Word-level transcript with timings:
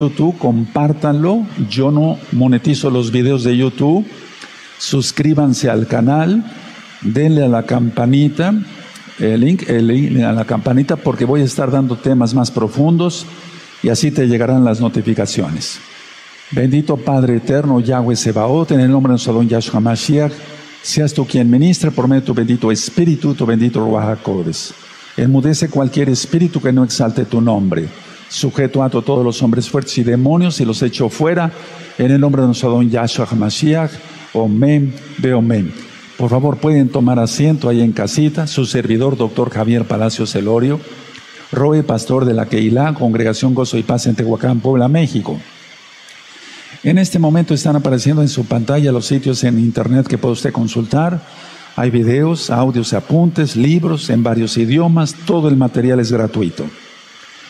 YouTube, 0.00 0.38
compártanlo. 0.38 1.44
Yo 1.68 1.90
no 1.90 2.18
monetizo 2.30 2.88
los 2.88 3.10
videos 3.10 3.42
de 3.42 3.56
YouTube. 3.56 4.06
Suscríbanse 4.78 5.68
al 5.68 5.88
canal, 5.88 6.44
denle 7.00 7.42
a 7.42 7.48
la 7.48 7.64
campanita, 7.64 8.54
el 9.18 9.40
link, 9.40 9.68
el 9.68 9.88
link 9.88 10.20
a 10.20 10.30
la 10.30 10.44
campanita 10.44 10.94
porque 10.94 11.24
voy 11.24 11.40
a 11.40 11.44
estar 11.44 11.72
dando 11.72 11.96
temas 11.96 12.32
más 12.32 12.52
profundos 12.52 13.26
y 13.82 13.88
así 13.88 14.12
te 14.12 14.28
llegarán 14.28 14.64
las 14.64 14.80
notificaciones. 14.80 15.80
Bendito 16.52 16.96
Padre 16.96 17.38
eterno, 17.38 17.80
Yahweh 17.80 18.14
Sebaot, 18.14 18.70
en 18.70 18.78
el 18.78 18.92
nombre 18.92 19.10
de 19.10 19.14
nuestro 19.14 19.32
don 19.32 19.48
Yahshua 19.48 19.80
Mashiach, 19.80 20.32
seas 20.80 21.12
tú 21.12 21.26
quien 21.26 21.50
ministre 21.50 21.90
por 21.90 22.06
medio 22.06 22.20
de 22.20 22.26
tu 22.28 22.34
bendito 22.34 22.70
Espíritu, 22.70 23.34
tu 23.34 23.44
bendito 23.44 23.80
Ruach 23.80 24.20
Enmudece 25.16 25.68
cualquier 25.68 26.08
espíritu 26.08 26.62
que 26.62 26.72
no 26.72 26.84
exalte 26.84 27.24
tu 27.24 27.40
nombre 27.40 27.88
sujeto 28.28 28.82
a 28.82 28.90
todos 28.90 29.24
los 29.24 29.42
hombres 29.42 29.68
fuertes 29.68 29.96
y 29.98 30.02
demonios 30.02 30.60
y 30.60 30.64
los 30.64 30.82
echo 30.82 31.08
fuera 31.08 31.50
en 31.98 32.10
el 32.10 32.20
nombre 32.20 32.42
de 32.42 32.48
nuestro 32.48 32.70
don 32.70 32.88
Yahshua 32.88 33.26
HaMashiach. 33.30 33.90
Omen, 34.34 34.94
Beomen. 35.18 35.72
Por 36.16 36.30
favor, 36.30 36.58
pueden 36.58 36.88
tomar 36.88 37.18
asiento 37.18 37.68
ahí 37.68 37.80
en 37.80 37.92
casita. 37.92 38.46
Su 38.46 38.66
servidor, 38.66 39.16
doctor 39.16 39.50
Javier 39.50 39.84
Palacios 39.84 40.34
Elorio, 40.34 40.80
Roe, 41.52 41.82
pastor 41.82 42.24
de 42.24 42.34
la 42.34 42.46
Keilah, 42.46 42.94
Congregación 42.94 43.54
Gozo 43.54 43.78
y 43.78 43.82
Paz 43.82 44.06
en 44.06 44.16
Tehuacán, 44.16 44.60
Puebla, 44.60 44.88
México. 44.88 45.38
En 46.82 46.98
este 46.98 47.18
momento 47.18 47.54
están 47.54 47.76
apareciendo 47.76 48.22
en 48.22 48.28
su 48.28 48.44
pantalla 48.44 48.92
los 48.92 49.06
sitios 49.06 49.42
en 49.44 49.58
internet 49.58 50.06
que 50.06 50.18
puede 50.18 50.34
usted 50.34 50.52
consultar. 50.52 51.22
Hay 51.76 51.90
videos, 51.90 52.50
audios, 52.50 52.92
apuntes, 52.92 53.56
libros 53.56 54.10
en 54.10 54.22
varios 54.22 54.56
idiomas. 54.56 55.14
Todo 55.24 55.48
el 55.48 55.56
material 55.56 56.00
es 56.00 56.12
gratuito. 56.12 56.64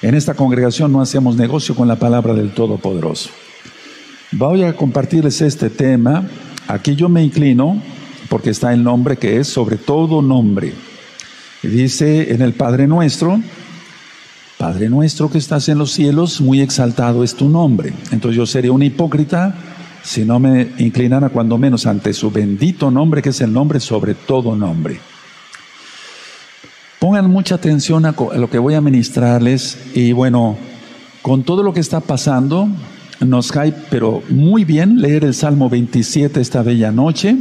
En 0.00 0.14
esta 0.14 0.34
congregación 0.34 0.92
no 0.92 1.00
hacemos 1.00 1.36
negocio 1.36 1.74
con 1.74 1.88
la 1.88 1.96
palabra 1.96 2.32
del 2.32 2.50
Todopoderoso. 2.50 3.30
Voy 4.30 4.62
a 4.62 4.76
compartirles 4.76 5.40
este 5.40 5.70
tema. 5.70 6.24
Aquí 6.68 6.94
yo 6.94 7.08
me 7.08 7.24
inclino 7.24 7.82
porque 8.28 8.50
está 8.50 8.72
el 8.72 8.84
nombre 8.84 9.16
que 9.16 9.38
es 9.38 9.48
sobre 9.48 9.76
todo 9.76 10.22
nombre. 10.22 10.72
dice 11.62 12.32
en 12.32 12.42
el 12.42 12.52
Padre 12.52 12.86
nuestro, 12.86 13.40
Padre 14.56 14.88
nuestro 14.88 15.30
que 15.30 15.38
estás 15.38 15.68
en 15.68 15.78
los 15.78 15.92
cielos, 15.92 16.40
muy 16.40 16.60
exaltado 16.60 17.24
es 17.24 17.34
tu 17.34 17.48
nombre. 17.48 17.92
Entonces 18.12 18.36
yo 18.36 18.46
sería 18.46 18.70
un 18.70 18.82
hipócrita 18.82 19.56
si 20.04 20.24
no 20.24 20.38
me 20.38 20.72
inclinara 20.78 21.28
cuando 21.28 21.58
menos 21.58 21.86
ante 21.86 22.12
su 22.12 22.30
bendito 22.30 22.90
nombre, 22.90 23.20
que 23.20 23.30
es 23.30 23.40
el 23.40 23.52
nombre 23.52 23.80
sobre 23.80 24.14
todo 24.14 24.54
nombre. 24.54 25.00
Pongan 26.98 27.30
mucha 27.30 27.54
atención 27.54 28.06
a 28.06 28.12
lo 28.12 28.50
que 28.50 28.58
voy 28.58 28.74
a 28.74 28.80
ministrarles 28.80 29.78
y 29.94 30.10
bueno, 30.10 30.56
con 31.22 31.44
todo 31.44 31.62
lo 31.62 31.72
que 31.72 31.78
está 31.78 32.00
pasando, 32.00 32.68
nos 33.20 33.52
cae, 33.52 33.72
pero 33.88 34.20
muy 34.28 34.64
bien 34.64 35.00
leer 35.00 35.24
el 35.24 35.34
Salmo 35.34 35.70
27 35.70 36.40
esta 36.40 36.62
bella 36.62 36.90
noche 36.90 37.36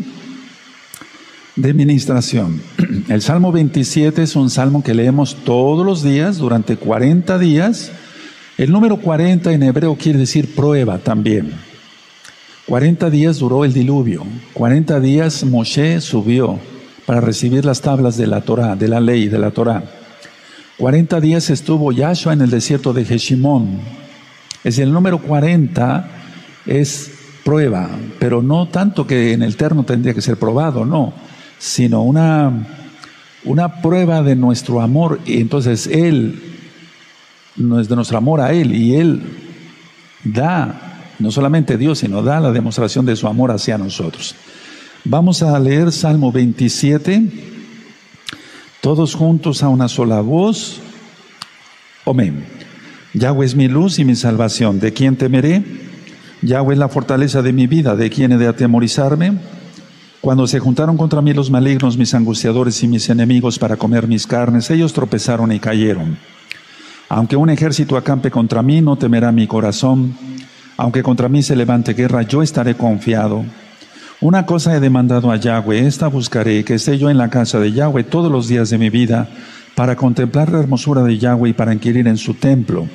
de 1.56 1.74
ministración. 1.74 2.62
El 3.10 3.24
Salmo 3.24 3.52
27 3.52 4.22
es 4.22 4.36
un 4.36 4.52
salmo 4.52 4.84
que 4.84 4.94
leemos 4.94 5.36
todos 5.44 5.84
los 5.84 6.04
días 6.04 6.38
durante 6.38 6.78
40 6.78 7.40
días. 7.40 7.92
El 8.60 8.72
número 8.72 8.98
40 8.98 9.52
en 9.54 9.64
hebreo 9.64 9.96
quiere 9.96 10.20
decir 10.20 10.54
prueba 10.54 11.00
también. 11.00 11.54
40 12.68 13.10
días 13.10 13.40
duró 13.40 13.66
el 13.66 13.74
diluvio, 13.74 14.24
40 14.54 15.00
días 15.00 15.44
Moshe 15.46 16.00
subió 16.02 16.60
para 17.08 17.22
recibir 17.22 17.64
las 17.64 17.80
tablas 17.80 18.18
de 18.18 18.28
la 18.28 18.42
Torah, 18.42 18.76
de 18.76 18.90
la 18.90 19.00
ley 19.00 19.30
de 19.30 19.40
la 19.40 19.52
Torah. 19.52 19.82
40 20.78 21.22
días 21.22 21.50
estuvo 21.50 21.94
Yahshua 21.94 22.34
en 22.34 22.42
el 22.42 22.50
desierto 22.50 22.92
de 22.92 23.06
Jeshimón. 23.06 23.80
Es 24.66 24.78
el 24.78 24.92
número 24.92 25.20
40 25.20 26.10
es 26.66 27.10
prueba, 27.46 27.90
pero 28.20 28.42
no 28.42 28.68
tanto 28.68 29.08
que 29.08 29.32
en 29.32 29.42
el 29.42 29.56
terno 29.56 29.86
tendría 29.86 30.14
que 30.14 30.22
ser 30.22 30.36
probado, 30.36 30.84
no, 30.84 31.14
sino 31.58 32.04
una, 32.04 32.68
una 33.46 33.82
prueba 33.82 34.22
de 34.22 34.36
nuestro 34.36 34.82
amor. 34.82 35.22
Y 35.26 35.40
entonces 35.40 35.88
Él, 35.88 36.42
de 37.56 37.96
nuestro 37.96 38.18
amor 38.18 38.42
a 38.42 38.52
Él, 38.52 38.76
y 38.76 38.96
Él 38.96 39.22
da, 40.26 41.06
no 41.20 41.32
solamente 41.32 41.78
Dios, 41.78 42.00
sino 42.00 42.22
da 42.22 42.42
la 42.42 42.52
demostración 42.52 43.06
de 43.06 43.16
su 43.16 43.30
amor 43.30 43.52
hacia 43.52 43.78
nosotros. 43.78 44.36
Vamos 45.10 45.42
a 45.42 45.58
leer 45.58 45.94
Salmo 45.94 46.34
27, 46.34 47.24
todos 48.82 49.16
juntos 49.16 49.64
a 49.64 49.70
una 49.70 49.88
sola 49.88 50.20
voz. 50.20 50.82
Amén. 52.06 52.46
Yahweh 53.14 53.46
es 53.46 53.56
mi 53.56 53.70
luz 53.70 54.00
y 54.00 54.04
mi 54.04 54.18
salvación. 54.18 54.82
¿De 54.82 54.92
quién 54.92 55.16
temeré? 55.16 55.64
Yahweh 56.42 56.74
es 56.74 56.80
la 56.80 56.90
fortaleza 56.90 57.42
de 57.42 57.54
mi 57.54 57.68
vida. 57.68 57.96
¿De 57.96 58.10
quién 58.10 58.34
he 58.34 58.38
de 58.38 58.48
atemorizarme? 58.48 59.38
Cuando 60.20 60.46
se 60.46 60.60
juntaron 60.60 60.98
contra 60.98 61.22
mí 61.22 61.32
los 61.32 61.50
malignos, 61.50 61.98
mis 61.98 62.14
angustiadores 62.14 62.84
y 62.84 62.90
mis 62.90 63.10
enemigos 63.10 63.58
para 63.60 63.78
comer 63.78 64.10
mis 64.10 64.28
carnes, 64.28 64.70
ellos 64.72 64.92
tropezaron 64.92 65.54
y 65.54 65.60
cayeron. 65.60 66.18
Aunque 67.08 67.38
un 67.38 67.50
ejército 67.50 67.96
acampe 67.96 68.30
contra 68.30 68.62
mí, 68.62 68.82
no 68.82 68.98
temerá 68.98 69.32
mi 69.32 69.48
corazón. 69.48 70.18
Aunque 70.76 71.02
contra 71.02 71.30
mí 71.30 71.44
se 71.44 71.56
levante 71.56 71.94
guerra, 71.94 72.24
yo 72.24 72.44
estaré 72.44 72.76
confiado. 72.76 73.46
Una 74.20 74.48
cosa 74.48 74.76
he 74.76 74.80
demandado 74.80 75.30
a 75.30 75.36
Yahweh, 75.36 75.86
esta 75.86 76.08
buscaré, 76.08 76.66
que 76.66 76.74
esté 76.74 76.98
yo 76.98 77.12
en 77.12 77.20
la 77.20 77.30
casa 77.30 77.60
de 77.60 77.72
Yahweh 77.72 78.04
todos 78.04 78.32
los 78.32 78.48
días 78.48 78.72
de 78.72 78.80
mi 78.80 78.90
vida, 78.90 79.30
para 79.76 79.96
contemplar 79.96 80.52
la 80.52 80.58
hermosura 80.58 81.04
de 81.04 81.20
Yahweh 81.20 81.50
y 81.50 81.54
para 81.54 81.72
inquirir 81.72 82.08
en 82.08 82.18
su 82.18 82.34
templo. 82.34 82.88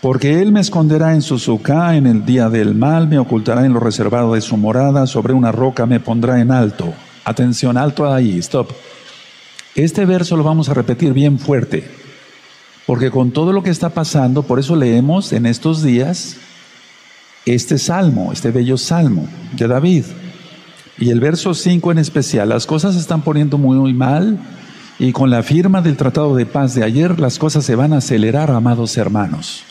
Porque 0.00 0.42
Él 0.42 0.50
me 0.50 0.58
esconderá 0.58 1.14
en 1.14 1.22
su 1.22 1.38
sucá 1.38 1.94
en 1.94 2.08
el 2.08 2.24
día 2.24 2.48
del 2.48 2.74
mal, 2.74 3.06
me 3.06 3.20
ocultará 3.20 3.64
en 3.64 3.72
lo 3.72 3.78
reservado 3.78 4.34
de 4.34 4.40
su 4.40 4.56
morada, 4.56 5.06
sobre 5.06 5.34
una 5.34 5.52
roca 5.52 5.86
me 5.86 6.00
pondrá 6.00 6.40
en 6.40 6.50
alto. 6.50 6.92
Atención, 7.24 7.76
alto 7.76 8.12
ahí, 8.12 8.38
stop. 8.38 8.72
Este 9.76 10.04
verso 10.04 10.36
lo 10.36 10.42
vamos 10.42 10.68
a 10.68 10.74
repetir 10.74 11.12
bien 11.12 11.38
fuerte, 11.38 11.88
porque 12.86 13.12
con 13.12 13.30
todo 13.30 13.52
lo 13.52 13.62
que 13.62 13.70
está 13.70 13.90
pasando, 13.90 14.42
por 14.42 14.58
eso 14.58 14.74
leemos 14.74 15.32
en 15.32 15.46
estos 15.46 15.84
días 15.84 16.38
este 17.54 17.78
salmo, 17.78 18.32
este 18.32 18.50
bello 18.50 18.76
salmo 18.76 19.26
de 19.56 19.68
David. 19.68 20.04
Y 20.98 21.10
el 21.10 21.20
verso 21.20 21.54
5 21.54 21.92
en 21.92 21.98
especial, 21.98 22.48
las 22.48 22.66
cosas 22.66 22.94
se 22.94 23.00
están 23.00 23.22
poniendo 23.22 23.56
muy, 23.56 23.94
mal 23.94 24.38
y 24.98 25.12
con 25.12 25.30
la 25.30 25.42
firma 25.42 25.80
del 25.80 25.96
Tratado 25.96 26.34
de 26.34 26.44
Paz 26.44 26.74
de 26.74 26.82
ayer 26.82 27.20
las 27.20 27.38
cosas 27.38 27.64
se 27.64 27.76
van 27.76 27.92
a 27.92 27.98
acelerar, 27.98 28.50
amados 28.50 28.96
hermanos. 28.96 29.62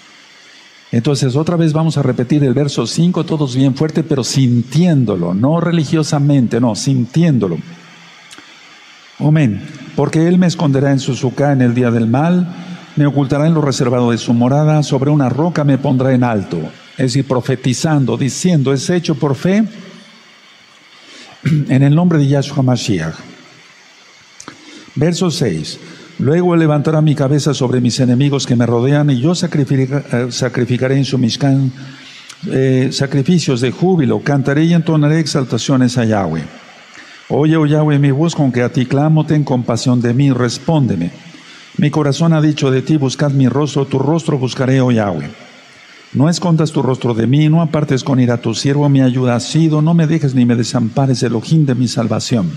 Entonces 0.92 1.36
otra 1.36 1.58
vez 1.58 1.74
vamos 1.74 1.98
a 1.98 2.02
repetir 2.02 2.46
el 2.46 2.54
verso 2.54 2.88
5 2.88 3.26
todos 3.26 3.56
bien 3.56 3.76
fuerte, 3.76 4.04
pero 4.04 4.24
sintiéndolo, 4.24 5.34
no 5.34 5.60
religiosamente, 5.60 6.62
no, 6.62 6.76
sintiéndolo. 6.76 7.58
Amén. 9.20 9.62
Porque 9.98 10.28
Él 10.28 10.38
me 10.38 10.48
esconderá 10.48 10.92
en 10.92 11.00
su 11.00 11.14
suca 11.14 11.52
en 11.52 11.62
el 11.62 11.74
día 11.74 11.92
del 11.92 12.08
mal, 12.08 12.56
me 12.96 13.06
ocultará 13.06 13.48
en 13.48 13.54
lo 13.54 13.62
reservado 13.62 14.12
de 14.12 14.18
su 14.18 14.34
morada, 14.34 14.82
sobre 14.82 15.12
una 15.12 15.28
roca 15.28 15.66
me 15.66 15.78
pondrá 15.78 16.14
en 16.14 16.24
alto 16.24 16.58
es 16.98 17.14
decir, 17.14 17.26
profetizando, 17.26 18.18
diciendo, 18.18 18.74
es 18.74 18.90
hecho 18.90 19.16
por 19.16 19.36
fe 19.36 19.64
en 21.70 21.84
el 21.84 21.94
nombre 21.94 22.18
de 22.18 22.28
Yahshua 22.28 22.64
Mashiach. 22.64 23.14
Verso 24.96 25.30
6. 25.30 25.80
Luego 26.20 26.56
levantará 26.56 27.00
mi 27.02 27.14
cabeza 27.14 27.54
sobre 27.54 27.80
mis 27.80 28.00
enemigos 28.00 28.48
que 28.48 28.56
me 28.56 28.66
rodean 28.66 29.12
y 29.12 29.20
yo 29.20 29.34
eh, 29.34 30.28
sacrificaré 30.32 30.98
en 30.98 31.06
su 31.06 31.20
Mishkan 31.20 31.72
eh, 32.48 32.90
sacrificios 32.92 33.62
de 33.62 33.72
júbilo, 33.72 34.20
cantaré 34.22 34.64
y 34.64 34.74
entonaré 34.74 35.20
exaltaciones 35.20 35.98
a 36.00 36.06
Yahweh. 36.06 36.44
Oye, 37.30 37.58
oh 37.58 37.68
Yahweh, 37.68 38.00
mi 38.00 38.10
voz 38.10 38.34
con 38.34 38.52
que 38.52 38.64
a 38.64 38.70
ti 38.70 38.88
clamo, 38.88 39.26
ten 39.26 39.44
compasión 39.44 40.02
de 40.02 40.16
mí, 40.16 40.32
respóndeme. 40.32 41.12
Mi 41.78 41.92
corazón 41.92 42.34
ha 42.34 42.42
dicho 42.42 42.72
de 42.72 42.82
ti, 42.82 42.98
buscad 42.98 43.32
mi 43.32 43.48
rostro, 43.48 43.86
tu 43.86 44.00
rostro 44.00 44.40
buscaré, 44.40 44.82
oh 44.82 44.92
Yahweh. 44.92 45.47
No 46.18 46.30
escondas 46.30 46.72
tu 46.72 46.82
rostro 46.82 47.14
de 47.14 47.28
mí, 47.28 47.48
no 47.48 47.62
apartes 47.62 48.04
con 48.04 48.20
ira 48.20 48.42
tu 48.42 48.56
siervo, 48.56 48.90
mi 48.90 49.02
ayuda 49.02 49.36
ha 49.36 49.40
sido, 49.40 49.84
no 49.84 49.94
me 49.94 50.08
dejes 50.08 50.34
ni 50.34 50.48
me 50.48 50.56
desampares, 50.56 51.22
el 51.22 51.36
ojín 51.36 51.68
de 51.68 51.76
mi 51.76 51.88
salvación. 51.88 52.50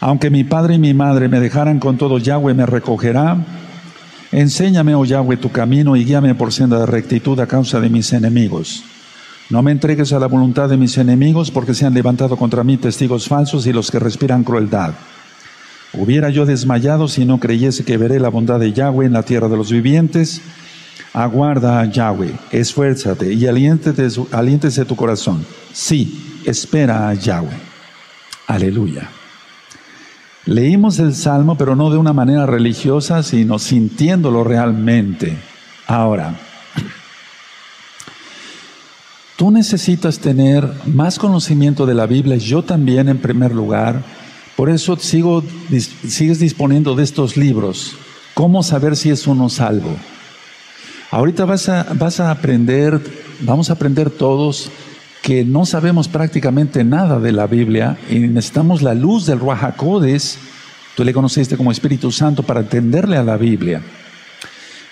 Aunque 0.00 0.30
mi 0.30 0.42
padre 0.42 0.74
y 0.74 0.78
mi 0.80 0.92
madre 0.92 1.28
me 1.28 1.38
dejaran 1.38 1.78
con 1.78 1.96
todo, 1.96 2.18
Yahweh 2.18 2.54
me 2.54 2.66
recogerá. 2.66 3.36
Enséñame, 4.32 4.96
oh 4.96 5.04
Yahweh, 5.04 5.36
tu 5.36 5.52
camino 5.52 5.94
y 5.94 6.04
guíame 6.04 6.34
por 6.34 6.52
senda 6.52 6.80
de 6.80 6.86
rectitud 6.86 7.38
a 7.38 7.46
causa 7.46 7.78
de 7.78 7.88
mis 7.88 8.12
enemigos. 8.12 8.82
No 9.48 9.62
me 9.62 9.70
entregues 9.70 10.12
a 10.12 10.18
la 10.18 10.26
voluntad 10.26 10.68
de 10.68 10.76
mis 10.76 10.98
enemigos, 10.98 11.52
porque 11.52 11.74
se 11.74 11.86
han 11.86 11.94
levantado 11.94 12.36
contra 12.36 12.64
mí 12.64 12.78
testigos 12.78 13.28
falsos 13.28 13.64
y 13.68 13.72
los 13.72 13.92
que 13.92 14.00
respiran 14.00 14.42
crueldad. 14.42 14.94
Hubiera 15.92 16.30
yo 16.30 16.46
desmayado 16.46 17.06
si 17.06 17.24
no 17.24 17.38
creyese 17.38 17.84
que 17.84 17.96
veré 17.96 18.18
la 18.18 18.28
bondad 18.28 18.58
de 18.58 18.72
Yahweh 18.72 19.06
en 19.06 19.12
la 19.12 19.22
tierra 19.22 19.48
de 19.48 19.56
los 19.56 19.70
vivientes. 19.70 20.42
Aguarda 21.12 21.80
a 21.80 21.84
Yahweh, 21.84 22.32
esfuérzate 22.50 23.32
y 23.32 23.46
aliéntese, 23.46 24.84
tu 24.84 24.96
corazón. 24.96 25.44
Sí, 25.72 26.40
espera 26.44 27.08
a 27.08 27.14
Yahweh. 27.14 27.58
Aleluya. 28.46 29.08
Leímos 30.46 30.98
el 30.98 31.14
salmo, 31.14 31.56
pero 31.56 31.76
no 31.76 31.90
de 31.90 31.98
una 31.98 32.12
manera 32.12 32.46
religiosa, 32.46 33.22
sino 33.22 33.58
sintiéndolo 33.58 34.42
realmente. 34.42 35.36
Ahora, 35.86 36.34
Tú 39.40 39.50
necesitas 39.50 40.18
tener 40.18 40.70
más 40.84 41.18
conocimiento 41.18 41.86
de 41.86 41.94
la 41.94 42.04
Biblia, 42.04 42.36
yo 42.36 42.62
también 42.62 43.08
en 43.08 43.16
primer 43.16 43.54
lugar. 43.54 44.02
Por 44.54 44.68
eso 44.68 44.96
sigo, 44.96 45.42
sigues 46.06 46.38
disponiendo 46.38 46.94
de 46.94 47.04
estos 47.04 47.38
libros. 47.38 47.94
¿Cómo 48.34 48.62
saber 48.62 48.96
si 48.96 49.08
es 49.08 49.26
uno 49.26 49.48
salvo? 49.48 49.96
Ahorita 51.10 51.44
vas 51.44 51.68
a, 51.68 51.86
vas 51.94 52.20
a 52.20 52.30
aprender, 52.30 53.00
vamos 53.40 53.70
a 53.70 53.72
aprender 53.74 54.10
todos 54.10 54.70
que 55.22 55.44
no 55.44 55.66
sabemos 55.66 56.08
prácticamente 56.08 56.84
nada 56.84 57.18
de 57.18 57.32
la 57.32 57.46
Biblia 57.46 57.98
y 58.08 58.20
necesitamos 58.20 58.82
la 58.82 58.94
luz 58.94 59.26
del 59.26 59.40
Ruajacodes. 59.40 60.38
Tú 60.96 61.04
le 61.04 61.12
conociste 61.12 61.56
como 61.56 61.72
Espíritu 61.72 62.12
Santo 62.12 62.42
para 62.42 62.60
entenderle 62.60 63.16
a 63.16 63.24
la 63.24 63.36
Biblia. 63.36 63.82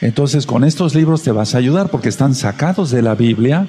Entonces, 0.00 0.46
con 0.46 0.64
estos 0.64 0.94
libros 0.94 1.22
te 1.22 1.32
vas 1.32 1.54
a 1.54 1.58
ayudar 1.58 1.90
porque 1.90 2.08
están 2.08 2.34
sacados 2.34 2.90
de 2.90 3.02
la 3.02 3.14
Biblia 3.14 3.66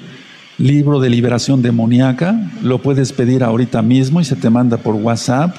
libro 0.60 1.00
de 1.00 1.08
liberación 1.08 1.62
demoníaca, 1.62 2.50
lo 2.62 2.82
puedes 2.82 3.12
pedir 3.12 3.42
ahorita 3.42 3.80
mismo 3.80 4.20
y 4.20 4.26
se 4.26 4.36
te 4.36 4.50
manda 4.50 4.76
por 4.76 4.94
WhatsApp. 4.94 5.56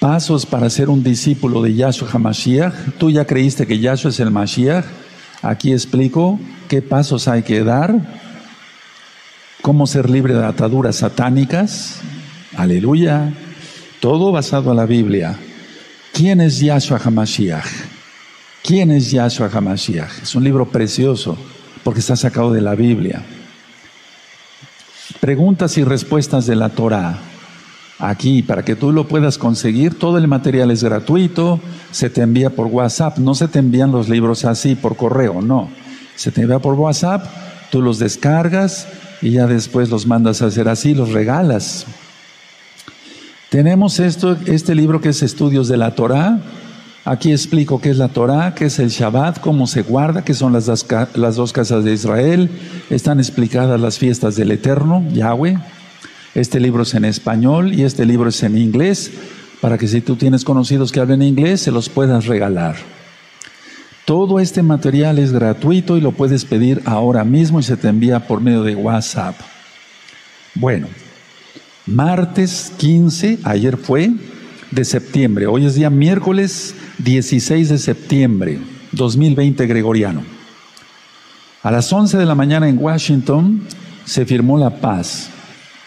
Pasos 0.00 0.46
para 0.46 0.70
ser 0.70 0.88
un 0.88 1.02
discípulo 1.02 1.62
de 1.62 1.74
Yahshua 1.74 2.08
HaMashiach. 2.10 2.72
Tú 2.98 3.10
ya 3.10 3.26
creíste 3.26 3.66
que 3.66 3.78
Yahshua 3.78 4.10
es 4.10 4.20
el 4.20 4.30
Mashiach. 4.30 4.84
Aquí 5.42 5.72
explico 5.72 6.38
qué 6.68 6.82
pasos 6.82 7.26
hay 7.26 7.42
que 7.42 7.64
dar. 7.64 7.94
Cómo 9.60 9.86
ser 9.86 10.08
libre 10.08 10.34
de 10.34 10.44
ataduras 10.44 10.96
satánicas. 10.96 12.00
Aleluya. 12.56 13.32
Todo 14.00 14.32
basado 14.32 14.70
en 14.70 14.76
la 14.76 14.86
Biblia. 14.86 15.36
¿Quién 16.12 16.40
es 16.40 16.60
Yahshua 16.60 17.00
HaMashiach? 17.04 17.66
¿Quién 18.62 18.90
es 18.92 19.10
Yahshua 19.10 19.50
HaMashiach? 19.52 20.22
Es 20.22 20.34
un 20.34 20.44
libro 20.44 20.68
precioso 20.68 21.36
porque 21.82 22.00
está 22.00 22.16
sacado 22.16 22.52
de 22.52 22.60
la 22.60 22.74
Biblia. 22.74 23.22
Preguntas 25.20 25.76
y 25.78 25.84
respuestas 25.84 26.46
de 26.46 26.56
la 26.56 26.68
Torah. 26.68 27.31
Aquí, 28.04 28.42
para 28.42 28.64
que 28.64 28.74
tú 28.74 28.90
lo 28.90 29.06
puedas 29.06 29.38
conseguir, 29.38 29.96
todo 29.96 30.18
el 30.18 30.26
material 30.26 30.72
es 30.72 30.82
gratuito, 30.82 31.60
se 31.92 32.10
te 32.10 32.20
envía 32.20 32.50
por 32.50 32.66
WhatsApp, 32.66 33.18
no 33.18 33.36
se 33.36 33.46
te 33.46 33.60
envían 33.60 33.92
los 33.92 34.08
libros 34.08 34.44
así 34.44 34.74
por 34.74 34.96
correo, 34.96 35.40
no. 35.40 35.68
Se 36.16 36.32
te 36.32 36.42
envía 36.42 36.58
por 36.58 36.74
WhatsApp, 36.74 37.24
tú 37.70 37.80
los 37.80 38.00
descargas 38.00 38.88
y 39.22 39.30
ya 39.30 39.46
después 39.46 39.88
los 39.88 40.08
mandas 40.08 40.42
a 40.42 40.46
hacer 40.46 40.68
así, 40.68 40.94
los 40.94 41.12
regalas. 41.12 41.86
Tenemos 43.50 44.00
esto, 44.00 44.36
este 44.46 44.74
libro 44.74 45.00
que 45.00 45.10
es 45.10 45.22
Estudios 45.22 45.68
de 45.68 45.76
la 45.76 45.94
Torah, 45.94 46.40
Aquí 47.04 47.32
explico 47.32 47.80
qué 47.80 47.90
es 47.90 47.98
la 47.98 48.06
Torah, 48.08 48.54
qué 48.54 48.66
es 48.66 48.78
el 48.78 48.88
Shabbat, 48.88 49.40
cómo 49.40 49.66
se 49.66 49.82
guarda, 49.82 50.22
qué 50.22 50.34
son 50.34 50.52
las 50.52 50.68
las 51.14 51.34
dos 51.34 51.52
casas 51.52 51.82
de 51.82 51.92
Israel. 51.92 52.48
Están 52.90 53.18
explicadas 53.18 53.80
las 53.80 53.98
fiestas 53.98 54.36
del 54.36 54.52
Eterno, 54.52 55.04
Yahweh. 55.12 55.58
Este 56.34 56.60
libro 56.60 56.84
es 56.84 56.94
en 56.94 57.04
español 57.04 57.74
y 57.74 57.82
este 57.82 58.06
libro 58.06 58.30
es 58.30 58.42
en 58.42 58.56
inglés, 58.56 59.10
para 59.60 59.76
que 59.76 59.86
si 59.86 60.00
tú 60.00 60.16
tienes 60.16 60.44
conocidos 60.44 60.90
que 60.90 61.00
hablen 61.00 61.22
inglés, 61.22 61.60
se 61.60 61.70
los 61.70 61.90
puedas 61.90 62.26
regalar. 62.26 62.76
Todo 64.06 64.40
este 64.40 64.62
material 64.62 65.18
es 65.18 65.32
gratuito 65.32 65.96
y 65.96 66.00
lo 66.00 66.12
puedes 66.12 66.44
pedir 66.44 66.82
ahora 66.86 67.22
mismo 67.24 67.60
y 67.60 67.62
se 67.62 67.76
te 67.76 67.88
envía 67.88 68.26
por 68.26 68.40
medio 68.40 68.62
de 68.62 68.74
WhatsApp. 68.74 69.36
Bueno, 70.54 70.88
martes 71.86 72.72
15, 72.78 73.40
ayer 73.44 73.76
fue, 73.76 74.10
de 74.70 74.84
septiembre. 74.86 75.46
Hoy 75.46 75.66
es 75.66 75.74
día 75.74 75.90
miércoles 75.90 76.74
16 76.98 77.68
de 77.68 77.78
septiembre 77.78 78.58
2020 78.92 79.66
gregoriano. 79.66 80.22
A 81.62 81.70
las 81.70 81.92
11 81.92 82.16
de 82.16 82.26
la 82.26 82.34
mañana 82.34 82.68
en 82.68 82.78
Washington 82.78 83.62
se 84.04 84.24
firmó 84.24 84.58
la 84.58 84.70
paz 84.80 85.28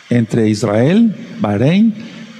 entre 0.09 0.49
Israel, 0.49 1.15
Bahrein 1.39 1.93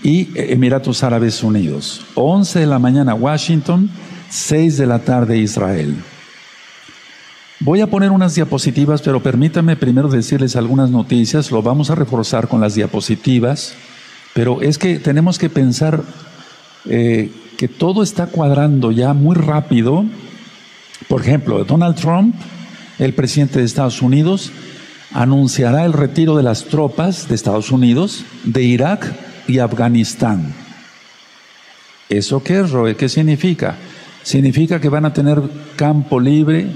y 0.04 0.30
Emiratos 0.36 1.04
Árabes 1.04 1.44
Unidos. 1.44 2.06
11 2.16 2.60
de 2.60 2.68
la 2.68 2.80
mañana 2.80 3.16
Washington, 3.16 3.90
6 4.30 4.78
de 4.78 4.86
la 4.86 5.00
tarde 5.00 5.38
Israel. 5.38 5.96
Voy 7.60 7.82
a 7.82 7.88
poner 7.88 8.12
unas 8.12 8.36
diapositivas, 8.36 9.02
pero 9.02 9.24
permítanme 9.24 9.76
primero 9.76 10.10
decirles 10.10 10.56
algunas 10.56 10.92
noticias, 10.92 11.52
lo 11.52 11.62
vamos 11.62 11.90
a 11.90 11.96
reforzar 11.96 12.48
con 12.48 12.62
las 12.62 12.76
diapositivas, 12.76 13.74
pero 14.34 14.62
es 14.62 14.78
que 14.78 15.00
tenemos 15.00 15.40
que 15.40 15.50
pensar 15.50 16.04
eh, 16.86 17.32
que 17.58 17.68
todo 17.68 18.04
está 18.04 18.28
cuadrando 18.28 18.92
ya 18.92 19.14
muy 19.14 19.36
rápido. 19.36 20.06
Por 21.08 21.22
ejemplo, 21.22 21.64
Donald 21.64 21.96
Trump, 21.96 22.36
el 23.00 23.14
presidente 23.14 23.60
de 23.60 23.66
Estados 23.66 24.02
Unidos, 24.02 24.52
anunciará 25.16 25.86
el 25.86 25.94
retiro 25.94 26.36
de 26.36 26.44
las 26.44 26.66
tropas 26.66 27.30
de 27.30 27.36
Estados 27.36 27.72
Unidos 27.72 28.26
de 28.44 28.64
Irak 28.64 29.16
y 29.48 29.60
Afganistán. 29.60 30.54
¿Eso 32.10 32.44
qué 32.44 32.60
es, 32.60 32.72
Roe? 32.72 32.98
¿Qué 32.98 33.08
significa? 33.08 33.78
Significa 34.24 34.82
que 34.82 34.90
van 34.90 35.06
a 35.06 35.14
tener 35.14 35.42
campo 35.78 36.20
libre 36.20 36.68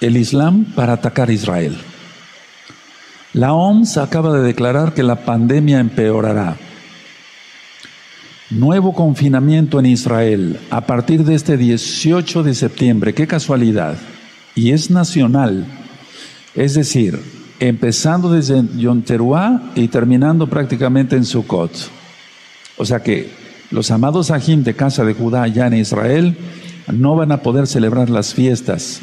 el 0.00 0.16
Islam 0.16 0.64
para 0.74 0.94
atacar 0.94 1.30
Israel. 1.30 1.76
La 3.34 3.52
OMS 3.52 3.98
acaba 3.98 4.32
de 4.32 4.42
declarar 4.42 4.94
que 4.94 5.02
la 5.02 5.24
pandemia 5.24 5.80
empeorará. 5.80 6.56
Nuevo 8.48 8.94
confinamiento 8.94 9.78
en 9.78 9.86
Israel 9.86 10.60
a 10.70 10.86
partir 10.86 11.24
de 11.24 11.34
este 11.34 11.58
18 11.58 12.42
de 12.42 12.54
septiembre. 12.54 13.12
Qué 13.12 13.26
casualidad. 13.26 13.96
Y 14.54 14.70
es 14.70 14.90
nacional. 14.90 15.83
Es 16.54 16.74
decir, 16.74 17.20
empezando 17.58 18.30
desde 18.30 18.62
Yom 18.76 19.02
Teruah 19.02 19.72
y 19.74 19.88
terminando 19.88 20.46
prácticamente 20.48 21.16
en 21.16 21.24
Sukkot. 21.24 21.72
O 22.76 22.84
sea 22.84 23.02
que 23.02 23.30
los 23.70 23.90
amados 23.90 24.30
Ajim 24.30 24.62
de 24.62 24.74
casa 24.74 25.04
de 25.04 25.14
Judá 25.14 25.42
allá 25.42 25.66
en 25.66 25.74
Israel 25.74 26.36
no 26.92 27.16
van 27.16 27.32
a 27.32 27.42
poder 27.42 27.66
celebrar 27.66 28.10
las 28.10 28.34
fiestas. 28.34 29.00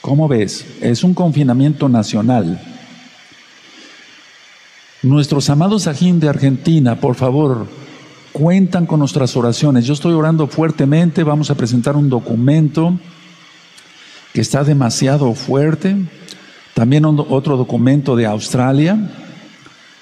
¿Cómo 0.00 0.28
ves? 0.28 0.66
Es 0.80 1.04
un 1.04 1.14
confinamiento 1.14 1.88
nacional. 1.88 2.60
Nuestros 5.02 5.50
amados 5.50 5.86
Ajim 5.86 6.20
de 6.20 6.28
Argentina, 6.28 7.00
por 7.00 7.14
favor, 7.16 7.66
cuentan 8.32 8.86
con 8.86 9.00
nuestras 9.00 9.36
oraciones. 9.36 9.84
Yo 9.84 9.92
estoy 9.92 10.14
orando 10.14 10.46
fuertemente, 10.46 11.22
vamos 11.22 11.50
a 11.50 11.54
presentar 11.54 11.96
un 11.96 12.08
documento 12.08 12.98
que 14.32 14.40
está 14.40 14.64
demasiado 14.64 15.34
fuerte, 15.34 15.96
también 16.74 17.04
otro 17.04 17.56
documento 17.56 18.16
de 18.16 18.26
Australia, 18.26 18.98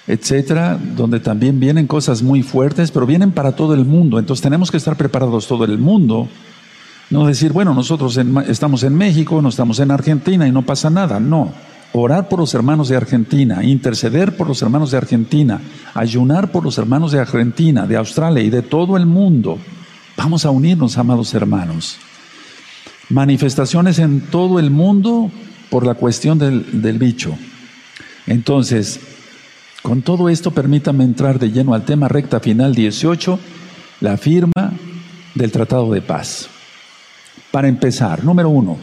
etcétera, 0.07 0.79
donde 0.97 1.21
también 1.21 1.61
vienen 1.61 1.87
cosas 1.87 2.23
muy 2.23 2.43
fuertes, 2.43 2.91
pero 2.91 3.07
vienen 3.07 3.33
para 3.33 3.53
todo 3.53 3.75
el 3.75 3.85
mundo. 3.85 4.19
Entonces 4.19 4.43
tenemos 4.43 4.71
que 4.71 4.79
estar 4.79 4.97
preparados 4.97 5.47
todo 5.47 5.65
el 5.65 5.79
mundo. 5.79 6.29
No 7.11 7.27
decir, 7.27 7.53
bueno, 7.53 7.75
nosotros 7.75 8.19
estamos 8.49 8.83
en 8.83 8.95
México, 8.95 9.41
no 9.43 9.51
estamos 9.51 9.79
en 9.81 9.91
Argentina 9.91 10.49
y 10.49 10.53
no 10.53 10.63
pasa 10.63 10.91
nada. 10.91 11.21
No 11.21 11.53
orar 11.93 12.29
por 12.29 12.39
los 12.39 12.55
hermanos 12.55 12.89
de 12.89 12.97
Argentina, 12.97 13.63
interceder 13.63 14.37
por 14.37 14.49
los 14.49 14.63
hermanos 14.63 14.91
de 14.91 14.97
Argentina, 14.97 15.61
ayunar 15.95 16.51
por 16.51 16.65
los 16.65 16.79
hermanos 16.79 17.13
de 17.13 17.21
Argentina, 17.21 17.87
de 17.87 17.97
Australia 17.97 18.43
y 18.43 18.51
de 18.51 18.63
todo 18.63 18.97
el 18.97 19.07
mundo. 19.07 19.59
Vamos 20.17 20.45
a 20.45 20.51
unirnos, 20.51 20.97
amados 20.99 21.35
hermanos. 21.35 21.99
Manifestaciones 23.11 23.99
en 23.99 24.23
todo 24.23 24.59
el 24.59 24.71
mundo 24.71 25.31
por 25.73 25.87
la 25.87 25.95
cuestión 25.95 26.37
del, 26.39 26.83
del 26.83 26.99
bicho. 26.99 27.35
Entonces, 28.27 29.01
con 29.81 30.03
todo 30.03 30.29
esto, 30.29 30.51
permítame 30.51 31.03
entrar 31.03 31.39
de 31.39 31.51
lleno 31.51 31.73
al 31.73 31.87
tema 31.87 32.09
recta 32.09 32.41
final 32.41 32.75
18, 32.75 33.39
la 34.03 34.19
firma 34.19 34.75
del 35.35 35.51
Tratado 35.51 35.91
de 35.91 36.03
Paz. 36.03 36.51
Para 37.51 37.69
empezar, 37.69 38.23
número 38.23 38.51
uno, 38.51 38.77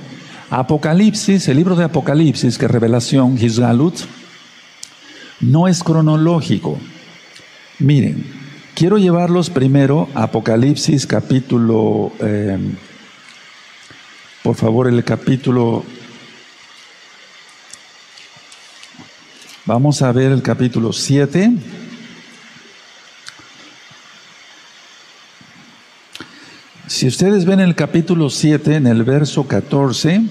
Apocalipsis, 0.49 1.47
el 1.47 1.57
libro 1.57 1.75
de 1.75 1.83
Apocalipsis, 1.83 2.57
que 2.57 2.67
revelación, 2.67 3.37
Gizgalut, 3.37 3.93
no 5.41 5.67
es 5.67 5.83
cronológico. 5.83 6.79
Miren, 7.77 8.25
quiero 8.73 8.97
llevarlos 8.97 9.51
primero 9.51 10.09
a 10.15 10.23
Apocalipsis 10.23 11.05
capítulo, 11.05 12.13
em, 12.19 12.73
por 14.41 14.55
favor, 14.55 14.87
el 14.87 15.03
capítulo, 15.03 15.85
vamos 19.69 20.01
a 20.01 20.11
ver 20.11 20.31
el 20.31 20.41
capítulo 20.41 20.91
7. 20.91 21.53
Si 26.87 27.05
ustedes 27.05 27.45
ven 27.45 27.59
el 27.59 27.75
capítulo 27.75 28.31
7, 28.31 28.77
en 28.77 28.87
el 28.87 29.03
verso 29.03 29.43
14, 29.43 30.23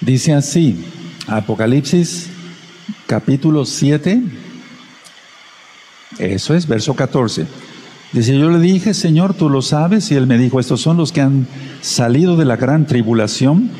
dice 0.00 0.32
así, 0.32 0.82
Apocalipsis 1.26 2.30
capítulo 3.06 3.66
7, 3.66 4.22
eso 6.18 6.54
es, 6.54 6.66
verso 6.66 6.96
14. 6.96 7.46
Dice, 8.14 8.38
yo 8.38 8.48
le 8.48 8.60
dije, 8.60 8.94
Señor, 8.94 9.34
tú 9.34 9.50
lo 9.50 9.60
sabes, 9.60 10.10
y 10.10 10.14
él 10.14 10.26
me 10.26 10.38
dijo, 10.38 10.58
estos 10.58 10.80
son 10.80 10.96
los 10.96 11.12
que 11.12 11.20
han 11.20 11.46
salido 11.82 12.38
de 12.38 12.46
la 12.46 12.56
gran 12.56 12.86
tribulación 12.86 13.70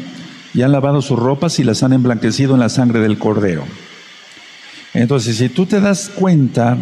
y 0.52 0.60
han 0.60 0.72
lavado 0.72 1.00
sus 1.00 1.18
ropas 1.18 1.58
y 1.58 1.64
las 1.64 1.82
han 1.82 1.94
emblanquecido 1.94 2.52
en 2.52 2.60
la 2.60 2.68
sangre 2.68 3.00
del 3.00 3.18
cordero. 3.18 3.64
Entonces, 4.94 5.36
si 5.36 5.48
tú 5.48 5.66
te 5.66 5.80
das 5.80 6.10
cuenta, 6.14 6.76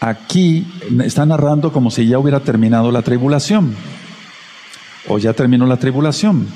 aquí 0.00 0.66
está 1.04 1.26
narrando 1.26 1.72
como 1.72 1.90
si 1.90 2.06
ya 2.06 2.18
hubiera 2.18 2.40
terminado 2.40 2.90
la 2.90 3.02
tribulación, 3.02 3.74
o 5.08 5.18
ya 5.18 5.32
terminó 5.32 5.66
la 5.66 5.76
tribulación. 5.76 6.46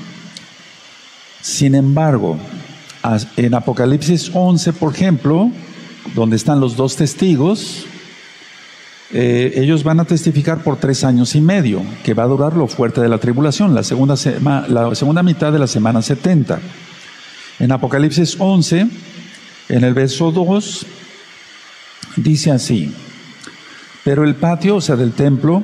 Sin 1.41 1.75
embargo, 1.75 2.39
en 3.37 3.55
Apocalipsis 3.55 4.31
11, 4.33 4.73
por 4.73 4.95
ejemplo, 4.95 5.51
donde 6.15 6.37
están 6.37 6.61
los 6.61 6.77
dos 6.77 6.97
testigos, 6.97 7.87
eh, 9.13 9.53
ellos 9.57 9.85
van 9.85 10.01
a 10.01 10.05
testificar 10.07 10.63
por 10.63 10.79
tres 10.79 11.05
años 11.05 11.35
y 11.35 11.41
medio, 11.41 11.83
que 12.03 12.15
va 12.15 12.25
a 12.25 12.27
durar 12.27 12.57
lo 12.57 12.67
fuerte 12.67 13.01
de 13.01 13.09
la 13.09 13.19
tribulación, 13.19 13.75
la 13.75 13.83
segunda, 13.83 14.15
la 14.69 14.95
segunda 14.95 15.23
mitad 15.23 15.53
de 15.53 15.59
la 15.59 15.67
semana 15.67 16.01
70. 16.01 16.61
En 17.61 17.71
Apocalipsis 17.71 18.37
11, 18.39 18.89
en 19.69 19.85
el 19.85 19.95
verso 19.95 20.31
2, 20.31 20.87
dice 22.17 22.51
así, 22.51 22.93
pero 24.05 24.25
el 24.25 24.35
patio, 24.35 24.77
o 24.77 24.81
sea, 24.81 24.97
del 24.97 25.13
templo, 25.13 25.63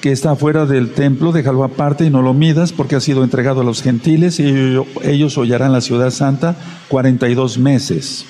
que 0.00 0.12
está 0.12 0.34
fuera 0.34 0.66
del 0.66 0.92
templo, 0.92 1.32
déjalo 1.32 1.62
aparte 1.64 2.04
y 2.04 2.10
no 2.10 2.22
lo 2.22 2.34
midas, 2.34 2.72
porque 2.72 2.96
ha 2.96 3.00
sido 3.00 3.22
entregado 3.22 3.60
a 3.60 3.64
los 3.64 3.82
gentiles 3.82 4.40
y 4.40 4.76
ellos 5.02 5.38
hollarán 5.38 5.72
la 5.72 5.80
ciudad 5.80 6.10
santa 6.10 6.56
42 6.88 7.58
meses. 7.58 8.24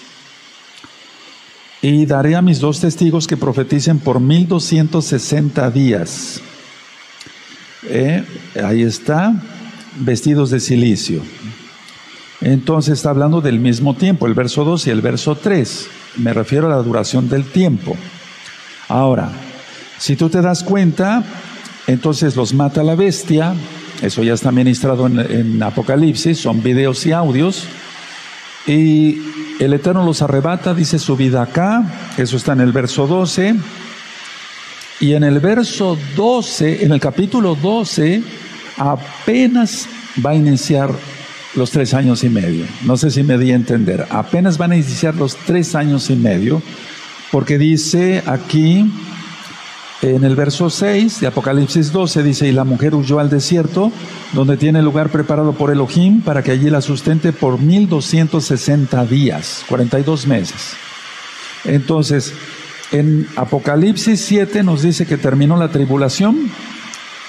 Y 1.80 2.06
daré 2.06 2.36
a 2.36 2.42
mis 2.42 2.60
dos 2.60 2.80
testigos 2.80 3.26
que 3.26 3.36
profeticen 3.36 3.98
por 3.98 4.20
1260 4.20 5.70
días. 5.70 6.40
Eh, 7.84 8.24
ahí 8.62 8.82
está, 8.82 9.34
vestidos 9.98 10.50
de 10.50 10.60
silicio. 10.60 11.22
Entonces 12.42 12.94
está 12.94 13.10
hablando 13.10 13.40
del 13.40 13.60
mismo 13.60 13.94
tiempo, 13.94 14.26
el 14.26 14.34
verso 14.34 14.64
2 14.64 14.88
y 14.88 14.90
el 14.90 15.00
verso 15.00 15.36
3. 15.36 15.88
Me 16.16 16.32
refiero 16.32 16.66
a 16.66 16.76
la 16.76 16.82
duración 16.82 17.28
del 17.28 17.44
tiempo. 17.44 17.96
Ahora, 18.88 19.30
si 19.98 20.16
tú 20.16 20.28
te 20.28 20.42
das 20.42 20.64
cuenta, 20.64 21.22
entonces 21.86 22.34
los 22.36 22.52
mata 22.52 22.82
la 22.82 22.96
bestia, 22.96 23.54
eso 24.02 24.24
ya 24.24 24.34
está 24.34 24.50
ministrado 24.50 25.06
en, 25.06 25.20
en 25.20 25.62
Apocalipsis, 25.62 26.38
son 26.38 26.62
videos 26.62 27.06
y 27.06 27.12
audios, 27.12 27.64
y 28.66 29.20
el 29.58 29.72
Eterno 29.72 30.04
los 30.04 30.22
arrebata, 30.22 30.74
dice 30.74 30.98
su 30.98 31.16
vida 31.16 31.42
acá, 31.42 31.84
eso 32.16 32.36
está 32.36 32.52
en 32.52 32.60
el 32.60 32.72
verso 32.72 33.06
12. 33.06 33.54
Y 35.00 35.14
en 35.14 35.24
el 35.24 35.40
verso 35.40 35.98
12, 36.16 36.84
en 36.84 36.92
el 36.92 37.00
capítulo 37.00 37.56
12, 37.56 38.22
apenas 38.76 39.88
va 40.24 40.30
a 40.30 40.34
iniciar 40.34 40.90
los 41.54 41.70
tres 41.70 41.94
años 41.94 42.24
y 42.24 42.28
medio. 42.28 42.64
No 42.84 42.96
sé 42.96 43.10
si 43.10 43.22
me 43.22 43.38
di 43.38 43.52
a 43.52 43.56
entender. 43.56 44.06
Apenas 44.10 44.58
van 44.58 44.72
a 44.72 44.76
iniciar 44.76 45.14
los 45.14 45.36
tres 45.36 45.74
años 45.74 46.10
y 46.10 46.16
medio, 46.16 46.62
porque 47.30 47.58
dice 47.58 48.22
aquí 48.26 48.90
en 50.02 50.24
el 50.24 50.34
verso 50.34 50.68
6 50.68 51.20
de 51.20 51.28
Apocalipsis 51.28 51.92
12 51.92 52.24
dice, 52.24 52.48
y 52.48 52.52
la 52.52 52.64
mujer 52.64 52.92
huyó 52.92 53.20
al 53.20 53.30
desierto, 53.30 53.92
donde 54.32 54.56
tiene 54.56 54.82
lugar 54.82 55.10
preparado 55.10 55.52
por 55.52 55.70
Elohim, 55.70 56.22
para 56.22 56.42
que 56.42 56.50
allí 56.50 56.70
la 56.70 56.80
sustente 56.80 57.32
por 57.32 57.60
1260 57.60 59.06
días, 59.06 59.64
42 59.68 60.26
meses. 60.26 60.72
Entonces, 61.64 62.34
en 62.90 63.28
Apocalipsis 63.36 64.20
7 64.20 64.64
nos 64.64 64.82
dice 64.82 65.06
que 65.06 65.16
terminó 65.18 65.56
la 65.56 65.70
tribulación, 65.70 66.50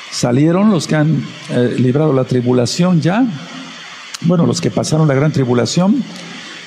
salieron 0.10 0.72
los 0.72 0.88
que 0.88 0.96
han 0.96 1.24
eh, 1.52 1.76
librado 1.78 2.12
la 2.12 2.24
tribulación 2.24 3.02
ya, 3.02 3.24
bueno, 4.26 4.46
los 4.46 4.62
que 4.62 4.72
pasaron 4.72 5.08
la 5.08 5.14
gran 5.14 5.32
tribulación. 5.32 6.04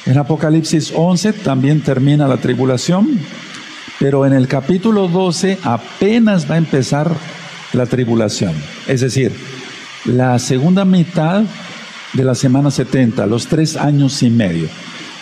En 0.05 0.19
Apocalipsis 0.19 0.93
11 0.95 1.33
también 1.33 1.83
termina 1.83 2.29
la 2.29 2.37
tribulación. 2.37 3.19
Pero 3.99 4.27
en 4.27 4.35
el 4.35 4.47
capítulo 4.47 5.09
12 5.09 5.59
apenas 5.63 6.51
va 6.51 6.57
a 6.57 6.59
empezar 6.59 7.11
la 7.73 7.87
tribulación. 7.87 8.53
Es 8.87 9.01
decir, 9.01 9.33
la 10.05 10.39
segunda 10.39 10.85
mitad 10.85 11.45
de 12.13 12.25
la 12.25 12.35
semana 12.35 12.71
70, 12.71 13.27
los 13.27 13.47
tres 13.47 13.77
años 13.77 14.23
y 14.23 14.31
medio. 14.31 14.69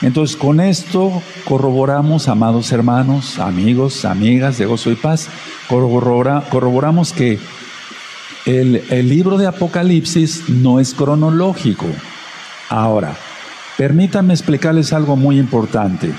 Entonces, 0.03 0.37
con 0.37 0.61
esto 0.61 1.23
corroboramos, 1.45 2.29
amados 2.29 2.73
hermanos, 2.73 3.38
amigos, 3.38 4.05
amigas 4.05 4.59
de 4.59 4.67
gozo 4.67 4.91
y 4.91 4.97
paz, 4.97 5.29
corroboramos 5.69 7.12
que 7.12 7.38
el, 8.45 8.83
el 8.91 9.09
libro 9.09 9.38
de 9.38 9.47
Apocalipsis 9.47 10.49
no 10.49 10.81
es 10.81 10.95
cronológico. 10.95 11.87
Ahora, 12.68 13.16
permítanme 13.76 14.35
explicarles 14.35 14.92
algo 14.92 15.16
muy 15.16 15.38
importante. 15.38 16.12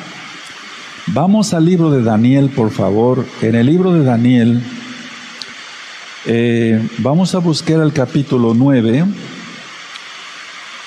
Vamos 1.07 1.53
al 1.53 1.65
libro 1.65 1.91
de 1.91 2.03
Daniel, 2.03 2.49
por 2.49 2.71
favor. 2.71 3.25
En 3.41 3.55
el 3.55 3.67
libro 3.67 3.93
de 3.93 4.03
Daniel, 4.03 4.63
eh, 6.25 6.87
vamos 6.97 7.35
a 7.35 7.39
buscar 7.39 7.79
el 7.81 7.93
capítulo 7.93 8.53
9 8.55 9.05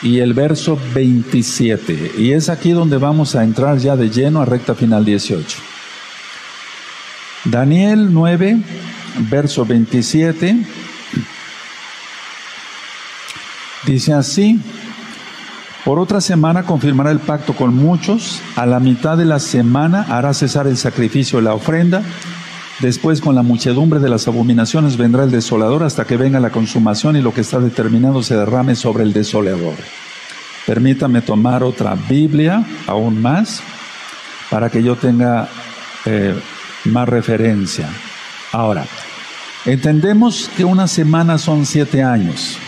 y 0.03 0.19
el 0.19 0.35
verso 0.35 0.79
27. 0.95 2.13
Y 2.19 2.33
es 2.33 2.49
aquí 2.49 2.71
donde 2.71 2.99
vamos 2.99 3.37
a 3.37 3.45
entrar 3.45 3.79
ya 3.79 3.97
de 3.97 4.11
lleno 4.11 4.41
a 4.41 4.45
recta 4.45 4.75
final 4.75 5.05
18. 5.05 5.59
Daniel 7.45 8.13
9, 8.13 8.59
verso 9.31 9.65
27. 9.65 10.57
Dice 13.87 14.13
así. 14.13 14.61
Por 15.89 15.99
otra 15.99 16.21
semana 16.21 16.65
confirmará 16.65 17.11
el 17.11 17.19
pacto 17.19 17.57
con 17.57 17.75
muchos, 17.75 18.43
a 18.57 18.67
la 18.67 18.79
mitad 18.79 19.17
de 19.17 19.25
la 19.25 19.39
semana 19.39 20.05
hará 20.11 20.35
cesar 20.35 20.67
el 20.67 20.77
sacrificio 20.77 21.39
y 21.39 21.43
la 21.43 21.55
ofrenda, 21.55 22.03
después 22.81 23.23
con 23.23 23.35
la 23.35 23.41
muchedumbre 23.41 23.99
de 23.99 24.11
las 24.11 24.29
abominaciones 24.29 24.99
vendrá 24.99 25.25
el 25.25 25.31
desolador 25.31 25.85
hasta 25.85 26.05
que 26.05 26.19
venga 26.19 26.41
la 26.41 26.51
consumación 26.51 27.17
y 27.17 27.23
lo 27.23 27.33
que 27.33 27.41
está 27.41 27.59
determinado 27.59 28.23
se 28.23 28.37
derrame 28.37 28.77
sobre 28.77 29.03
el 29.03 29.15
desolador. 29.15 29.77
Permítame 30.67 31.23
tomar 31.23 31.63
otra 31.63 31.97
Biblia, 32.07 32.67
aún 32.87 33.23
más, 33.23 33.63
para 34.51 34.69
que 34.69 34.83
yo 34.83 34.97
tenga 34.97 35.49
eh, 36.05 36.39
más 36.85 37.09
referencia. 37.09 37.89
Ahora, 38.53 38.85
entendemos 39.65 40.51
que 40.55 40.67
una 40.67 40.87
semana 40.87 41.39
son 41.39 41.65
siete 41.65 42.03
años. 42.03 42.59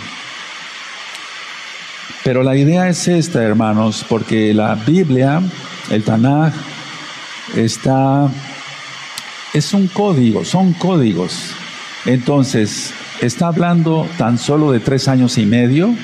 Pero 2.25 2.43
la 2.43 2.57
idea 2.57 2.89
es 2.89 3.09
esta, 3.09 3.43
hermanos, 3.43 4.05
porque 4.09 4.53
la 4.53 4.75
Biblia, 4.75 5.41
el 5.91 6.03
Tanaj, 6.05 6.53
está, 7.57 8.29
es 9.55 9.73
un 9.73 9.89
código, 9.89 10.45
son 10.45 10.75
códigos. 10.75 11.53
Entonces, 12.05 12.93
¿está 13.21 13.49
hablando 13.49 14.07
tan 14.19 14.39
solo 14.39 14.71
de 14.71 14.81
tres 14.81 15.09
años 15.09 15.39
y 15.39 15.47
medio 15.47 15.95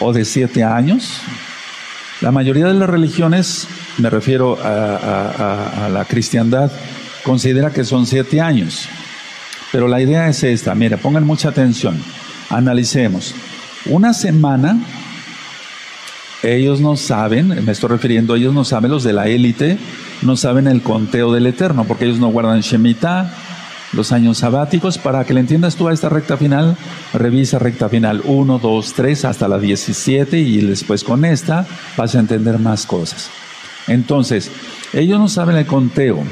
o 0.00 0.12
de 0.12 0.24
siete 0.24 0.64
años? 0.64 1.20
La 2.20 2.30
mayoría 2.30 2.66
de 2.66 2.74
las 2.74 2.88
religiones, 2.88 3.66
me 3.98 4.10
refiero 4.10 4.58
a, 4.62 5.88
la 5.92 6.04
cristiandad, 6.04 6.70
considera 7.24 7.72
que 7.72 7.84
son 7.84 8.06
siete 8.06 8.40
años. 8.40 8.88
Pero 9.70 9.88
la 9.88 10.00
idea 10.00 10.28
es 10.28 10.42
esta, 10.42 10.74
mira, 10.74 10.98
pongan 10.98 11.24
mucha 11.24 11.48
atención, 11.48 12.00
analicemos. 12.50 13.34
Una 13.86 14.12
semana 14.12 14.78
ellos 16.42 16.80
no 16.80 16.96
saben, 16.96 17.64
me 17.64 17.72
estoy 17.72 17.90
refiriendo, 17.90 18.34
ellos 18.34 18.52
no 18.54 18.64
saben, 18.64 18.90
los 18.90 19.04
de 19.04 19.12
la 19.12 19.28
élite, 19.28 19.78
no 20.22 20.36
saben 20.36 20.66
el 20.66 20.82
conteo 20.82 21.32
del 21.32 21.46
Eterno, 21.46 21.84
porque 21.84 22.04
ellos 22.04 22.18
no 22.18 22.28
guardan 22.28 22.60
Shemitah, 22.60 23.32
los 23.92 24.12
años 24.12 24.38
sabáticos. 24.38 24.98
Para 24.98 25.24
que 25.24 25.34
le 25.34 25.40
entiendas 25.40 25.76
tú 25.76 25.88
a 25.88 25.92
esta 25.92 26.08
recta 26.08 26.36
final, 26.36 26.76
revisa 27.12 27.58
recta 27.58 27.88
final 27.88 28.22
1, 28.24 28.58
2, 28.58 28.92
3 28.94 29.24
hasta 29.24 29.48
la 29.48 29.58
17 29.58 30.38
y 30.38 30.60
después 30.62 31.04
con 31.04 31.24
esta 31.24 31.66
vas 31.96 32.14
a 32.14 32.20
entender 32.20 32.58
más 32.58 32.86
cosas. 32.86 33.30
Entonces, 33.86 34.50
ellos 34.92 35.18
no 35.18 35.28
saben 35.28 35.56
el 35.56 35.66
conteo. 35.66 36.22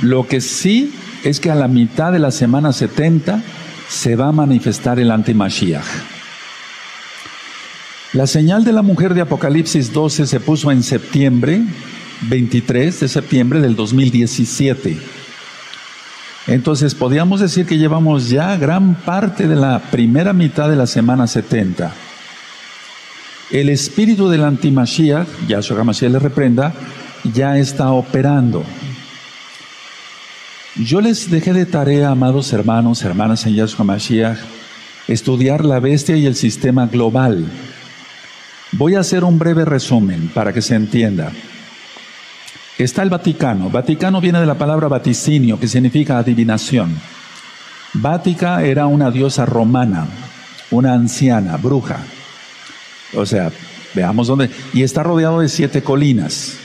Lo 0.00 0.26
que 0.26 0.40
sí 0.40 0.94
es 1.24 1.40
que 1.40 1.50
a 1.50 1.54
la 1.54 1.68
mitad 1.68 2.12
de 2.12 2.18
la 2.18 2.30
semana 2.30 2.72
70 2.72 3.42
se 3.88 4.16
va 4.16 4.28
a 4.28 4.32
manifestar 4.32 5.00
el 5.00 5.10
antimashiach. 5.10 6.17
La 8.14 8.26
señal 8.26 8.64
de 8.64 8.72
la 8.72 8.80
mujer 8.80 9.12
de 9.12 9.20
Apocalipsis 9.20 9.92
12 9.92 10.26
se 10.26 10.40
puso 10.40 10.72
en 10.72 10.82
septiembre, 10.82 11.60
23 12.22 13.00
de 13.00 13.06
septiembre 13.06 13.60
del 13.60 13.76
2017. 13.76 14.96
Entonces, 16.46 16.94
podríamos 16.94 17.40
decir 17.40 17.66
que 17.66 17.76
llevamos 17.76 18.30
ya 18.30 18.56
gran 18.56 18.94
parte 18.94 19.46
de 19.46 19.56
la 19.56 19.78
primera 19.90 20.32
mitad 20.32 20.70
de 20.70 20.76
la 20.76 20.86
semana 20.86 21.26
70. 21.26 21.92
El 23.50 23.68
espíritu 23.68 24.30
del 24.30 24.44
antimashiach, 24.44 25.28
Yahshua 25.46 25.80
HaMashiach 25.80 26.10
le 26.10 26.18
reprenda, 26.18 26.72
ya 27.34 27.58
está 27.58 27.92
operando. 27.92 28.64
Yo 30.76 31.02
les 31.02 31.30
dejé 31.30 31.52
de 31.52 31.66
tarea, 31.66 32.08
amados 32.08 32.54
hermanos, 32.54 33.02
hermanas 33.02 33.44
en 33.44 33.54
Yahshua 33.54 33.80
HaMashiach, 33.80 34.38
estudiar 35.08 35.66
la 35.66 35.78
bestia 35.78 36.16
y 36.16 36.24
el 36.24 36.36
sistema 36.36 36.86
global. 36.86 37.44
Voy 38.72 38.94
a 38.94 39.00
hacer 39.00 39.24
un 39.24 39.38
breve 39.38 39.64
resumen 39.64 40.30
para 40.34 40.52
que 40.52 40.60
se 40.60 40.74
entienda. 40.74 41.32
Está 42.76 43.02
el 43.02 43.10
Vaticano. 43.10 43.70
Vaticano 43.70 44.20
viene 44.20 44.40
de 44.40 44.46
la 44.46 44.58
palabra 44.58 44.88
vaticinio, 44.88 45.58
que 45.58 45.66
significa 45.66 46.18
adivinación. 46.18 46.94
Vática 47.94 48.62
era 48.62 48.86
una 48.86 49.10
diosa 49.10 49.46
romana, 49.46 50.06
una 50.70 50.92
anciana, 50.92 51.56
bruja. 51.56 51.98
O 53.16 53.24
sea, 53.24 53.50
veamos 53.94 54.28
dónde. 54.28 54.50
Y 54.74 54.82
está 54.82 55.02
rodeado 55.02 55.40
de 55.40 55.48
siete 55.48 55.82
colinas. 55.82 56.56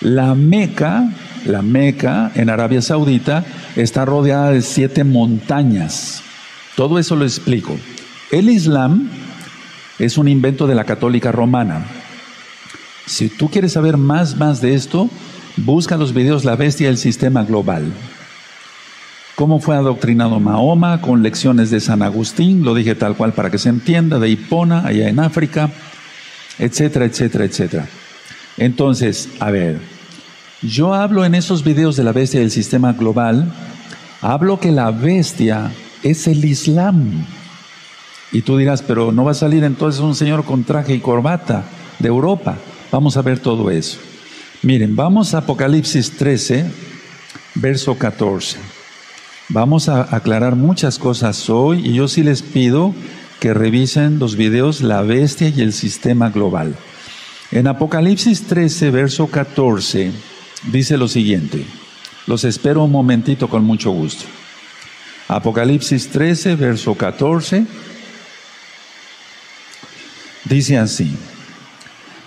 La 0.00 0.34
Meca, 0.34 1.10
la 1.46 1.62
Meca 1.62 2.30
en 2.34 2.50
Arabia 2.50 2.82
Saudita, 2.82 3.44
está 3.76 4.04
rodeada 4.04 4.50
de 4.50 4.62
siete 4.62 5.04
montañas. 5.04 6.22
Todo 6.76 6.98
eso 6.98 7.16
lo 7.16 7.24
explico. 7.24 7.76
El 8.30 8.50
Islam 8.50 9.10
es 10.00 10.18
un 10.18 10.26
invento 10.26 10.66
de 10.66 10.74
la 10.74 10.84
católica 10.84 11.30
romana. 11.30 11.84
Si 13.06 13.28
tú 13.28 13.50
quieres 13.50 13.74
saber 13.74 13.96
más, 13.96 14.36
más 14.36 14.60
de 14.60 14.74
esto, 14.74 15.08
busca 15.56 15.96
los 15.96 16.14
videos 16.14 16.44
La 16.44 16.56
bestia 16.56 16.88
del 16.88 16.96
sistema 16.96 17.44
global. 17.44 17.92
Cómo 19.36 19.60
fue 19.60 19.76
adoctrinado 19.76 20.40
Mahoma 20.40 21.00
con 21.00 21.22
lecciones 21.22 21.70
de 21.70 21.80
San 21.80 22.02
Agustín, 22.02 22.64
lo 22.64 22.74
dije 22.74 22.94
tal 22.94 23.16
cual 23.16 23.32
para 23.32 23.50
que 23.50 23.58
se 23.58 23.68
entienda, 23.68 24.18
de 24.18 24.28
Hipona, 24.30 24.86
allá 24.86 25.08
en 25.08 25.20
África, 25.20 25.70
etcétera, 26.58 27.04
etcétera, 27.04 27.44
etcétera. 27.44 27.86
Entonces, 28.56 29.28
a 29.38 29.50
ver, 29.50 29.80
yo 30.62 30.94
hablo 30.94 31.24
en 31.24 31.34
esos 31.34 31.64
videos 31.64 31.96
de 31.96 32.04
la 32.04 32.12
bestia 32.12 32.40
del 32.40 32.50
sistema 32.50 32.92
global, 32.92 33.52
hablo 34.20 34.60
que 34.60 34.72
la 34.72 34.90
bestia 34.90 35.70
es 36.02 36.26
el 36.26 36.44
Islam. 36.44 37.24
Y 38.32 38.42
tú 38.42 38.56
dirás, 38.56 38.82
pero 38.82 39.12
no 39.12 39.24
va 39.24 39.32
a 39.32 39.34
salir 39.34 39.64
entonces 39.64 40.00
un 40.00 40.14
señor 40.14 40.44
con 40.44 40.64
traje 40.64 40.94
y 40.94 41.00
corbata 41.00 41.64
de 41.98 42.08
Europa. 42.08 42.56
Vamos 42.92 43.16
a 43.16 43.22
ver 43.22 43.38
todo 43.38 43.70
eso. 43.70 43.98
Miren, 44.62 44.94
vamos 44.94 45.34
a 45.34 45.38
Apocalipsis 45.38 46.12
13, 46.12 46.70
verso 47.54 47.96
14. 47.96 48.58
Vamos 49.48 49.88
a 49.88 50.14
aclarar 50.14 50.54
muchas 50.54 50.98
cosas 50.98 51.50
hoy 51.50 51.80
y 51.88 51.94
yo 51.94 52.06
sí 52.06 52.22
les 52.22 52.42
pido 52.42 52.94
que 53.40 53.54
revisen 53.54 54.18
los 54.18 54.36
videos 54.36 54.80
La 54.82 55.02
Bestia 55.02 55.48
y 55.48 55.62
el 55.62 55.72
Sistema 55.72 56.30
Global. 56.30 56.76
En 57.50 57.66
Apocalipsis 57.66 58.46
13, 58.46 58.90
verso 58.90 59.26
14, 59.26 60.12
dice 60.70 60.96
lo 60.96 61.08
siguiente. 61.08 61.64
Los 62.26 62.44
espero 62.44 62.84
un 62.84 62.92
momentito 62.92 63.48
con 63.48 63.64
mucho 63.64 63.90
gusto. 63.90 64.24
Apocalipsis 65.26 66.10
13, 66.10 66.54
verso 66.54 66.94
14, 66.94 67.66
dice 70.50 70.76
así. 70.76 71.16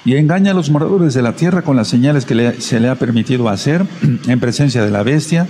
Y 0.05 0.15
engaña 0.15 0.51
a 0.51 0.53
los 0.55 0.69
moradores 0.69 1.13
de 1.13 1.21
la 1.21 1.35
tierra 1.35 1.61
con 1.61 1.75
las 1.75 1.87
señales 1.87 2.25
que 2.25 2.55
se 2.59 2.79
le 2.79 2.89
ha 2.89 2.95
permitido 2.95 3.47
hacer 3.49 3.85
en 4.27 4.39
presencia 4.39 4.83
de 4.83 4.89
la 4.89 5.03
bestia, 5.03 5.47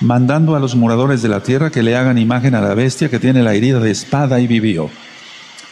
mandando 0.00 0.54
a 0.54 0.60
los 0.60 0.76
moradores 0.76 1.22
de 1.22 1.28
la 1.28 1.42
tierra 1.42 1.70
que 1.70 1.82
le 1.82 1.96
hagan 1.96 2.18
imagen 2.18 2.54
a 2.54 2.60
la 2.60 2.74
bestia 2.74 3.08
que 3.08 3.18
tiene 3.18 3.42
la 3.42 3.54
herida 3.54 3.80
de 3.80 3.90
espada 3.90 4.40
y 4.40 4.46
vivió. 4.46 4.90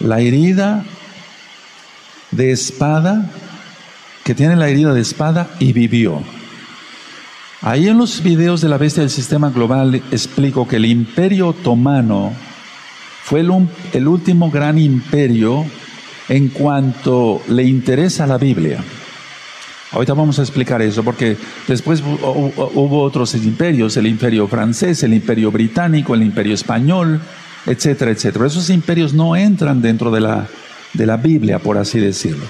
La 0.01 0.21
herida 0.21 0.85
de 2.31 2.51
espada 2.51 3.31
que 4.25 4.35
tiene 4.35 4.57
la 4.57 4.69
herida 4.69 4.95
de 4.95 5.03
espada 5.03 5.49
y 5.61 5.73
vivió. 5.73 6.23
Ahí 7.61 7.89
en 7.89 7.99
los 7.99 8.23
videos 8.23 8.61
de 8.61 8.69
la 8.69 8.79
bestia 8.79 9.03
del 9.03 9.11
sistema 9.11 9.51
global 9.51 9.95
explico 10.11 10.67
que 10.67 10.77
el 10.77 10.87
imperio 10.87 11.49
otomano 11.49 12.33
fue 13.23 13.41
el, 13.41 14.07
último 14.07 14.51
gran 14.51 14.79
imperio 14.79 15.65
en 16.29 16.49
cuanto 16.49 17.43
le 17.49 17.65
interesa 17.65 18.27
la 18.27 18.39
Biblia. 18.39 18.83
Ahorita 19.93 20.15
vamos 20.15 20.41
a 20.41 20.43
explicar 20.43 20.83
eso, 20.83 21.05
porque 21.05 21.37
después 21.69 22.03
hubo 22.03 23.03
otros 23.03 23.35
imperios, 23.37 23.97
el 23.97 24.09
imperio 24.09 24.49
francés, 24.49 25.05
el 25.05 25.15
imperio 25.15 25.53
británico, 25.53 26.15
el 26.15 26.23
imperio 26.23 26.55
español, 26.55 27.21
etcétera, 27.65 28.11
etcétera. 28.11 28.47
Esos 28.47 28.71
imperios 28.71 29.15
no 29.15 29.37
entran 29.37 29.81
dentro 29.81 30.11
de 30.11 30.21
la, 30.21 30.49
de 30.95 31.07
la 31.07 31.17
Biblia, 31.17 31.61
por 31.61 31.79
así 31.79 32.01
decirlo. 32.01 32.45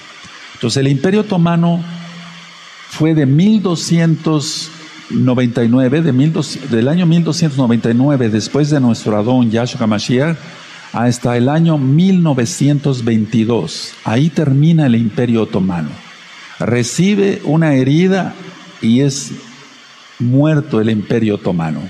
Entonces 0.54 0.78
el 0.78 0.88
imperio 0.88 1.20
otomano 1.20 1.84
fue 2.88 3.14
de 3.14 3.26
1299, 3.26 6.00
de 6.00 6.12
del 6.70 6.88
año 6.88 7.04
1299, 7.04 8.30
después 8.30 8.70
de 8.70 8.80
nuestro 8.80 9.18
Adón 9.18 9.50
Yahshua 9.50 9.86
Mashiach, 9.86 10.38
hasta 10.94 11.36
el 11.36 11.48
año 11.48 11.76
1922. 11.76 13.94
Ahí 14.04 14.30
termina 14.30 14.86
el 14.86 14.94
imperio 14.94 15.42
otomano. 15.42 15.88
Recibe 16.60 17.42
una 17.44 17.74
herida 17.74 18.32
y 18.80 19.00
es 19.00 19.32
muerto 20.20 20.80
el 20.80 20.88
imperio 20.88 21.34
otomano, 21.34 21.80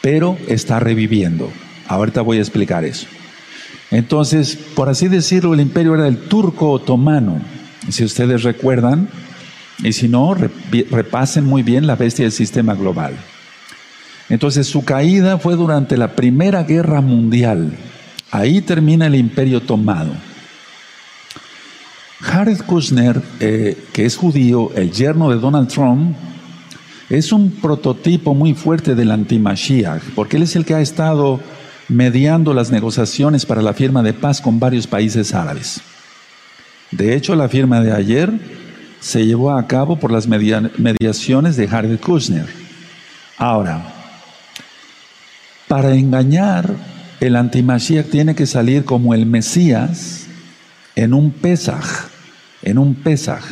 pero 0.00 0.38
está 0.46 0.78
reviviendo. 0.78 1.50
Ahorita 1.88 2.22
voy 2.22 2.38
a 2.38 2.42
explicar 2.42 2.84
eso. 2.84 3.08
Entonces, 3.90 4.56
por 4.74 4.88
así 4.88 5.08
decirlo, 5.08 5.54
el 5.54 5.60
imperio 5.60 5.94
era 5.94 6.06
el 6.06 6.18
turco 6.18 6.70
otomano. 6.70 7.40
Si 7.88 8.04
ustedes 8.04 8.44
recuerdan, 8.44 9.08
y 9.82 9.92
si 9.92 10.08
no, 10.08 10.34
repasen 10.34 11.44
muy 11.44 11.64
bien 11.64 11.88
la 11.88 11.96
bestia 11.96 12.24
del 12.24 12.32
sistema 12.32 12.74
global. 12.74 13.16
Entonces, 14.28 14.68
su 14.68 14.84
caída 14.84 15.38
fue 15.38 15.56
durante 15.56 15.96
la 15.96 16.14
Primera 16.14 16.62
Guerra 16.62 17.00
Mundial. 17.00 17.72
Ahí 18.34 18.62
termina 18.62 19.06
el 19.06 19.14
imperio 19.14 19.62
tomado. 19.62 20.10
Jared 22.20 22.62
Kushner, 22.62 23.22
eh, 23.38 23.78
que 23.92 24.04
es 24.06 24.16
judío, 24.16 24.72
el 24.74 24.90
yerno 24.90 25.30
de 25.30 25.36
Donald 25.36 25.68
Trump, 25.68 26.16
es 27.08 27.30
un 27.30 27.52
prototipo 27.52 28.34
muy 28.34 28.54
fuerte 28.54 28.96
del 28.96 29.12
anti-Mashiach, 29.12 30.02
porque 30.16 30.36
él 30.36 30.42
es 30.42 30.56
el 30.56 30.64
que 30.64 30.74
ha 30.74 30.80
estado 30.80 31.38
mediando 31.88 32.52
las 32.54 32.72
negociaciones 32.72 33.46
para 33.46 33.62
la 33.62 33.72
firma 33.72 34.02
de 34.02 34.14
paz 34.14 34.40
con 34.40 34.58
varios 34.58 34.88
países 34.88 35.32
árabes. 35.32 35.80
De 36.90 37.14
hecho, 37.14 37.36
la 37.36 37.48
firma 37.48 37.82
de 37.82 37.92
ayer 37.92 38.32
se 38.98 39.24
llevó 39.24 39.52
a 39.52 39.64
cabo 39.68 40.00
por 40.00 40.10
las 40.10 40.26
mediaciones 40.26 41.54
de 41.54 41.68
Jared 41.68 42.00
Kushner. 42.00 42.48
Ahora, 43.38 43.94
para 45.68 45.94
engañar 45.94 46.93
el 47.20 47.36
antimashiach 47.36 48.10
tiene 48.10 48.34
que 48.34 48.46
salir 48.46 48.84
como 48.84 49.14
el 49.14 49.26
Mesías 49.26 50.26
en 50.96 51.14
un 51.14 51.30
Pesaj, 51.30 52.08
en 52.62 52.78
un 52.78 52.94
Pesaj. 52.94 53.44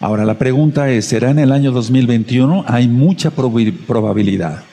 Ahora 0.00 0.24
la 0.24 0.38
pregunta 0.38 0.90
es, 0.90 1.04
¿será 1.04 1.30
en 1.30 1.38
el 1.38 1.52
año 1.52 1.70
2021? 1.72 2.64
Hay 2.66 2.88
mucha 2.88 3.30
probabilidad. 3.30 4.64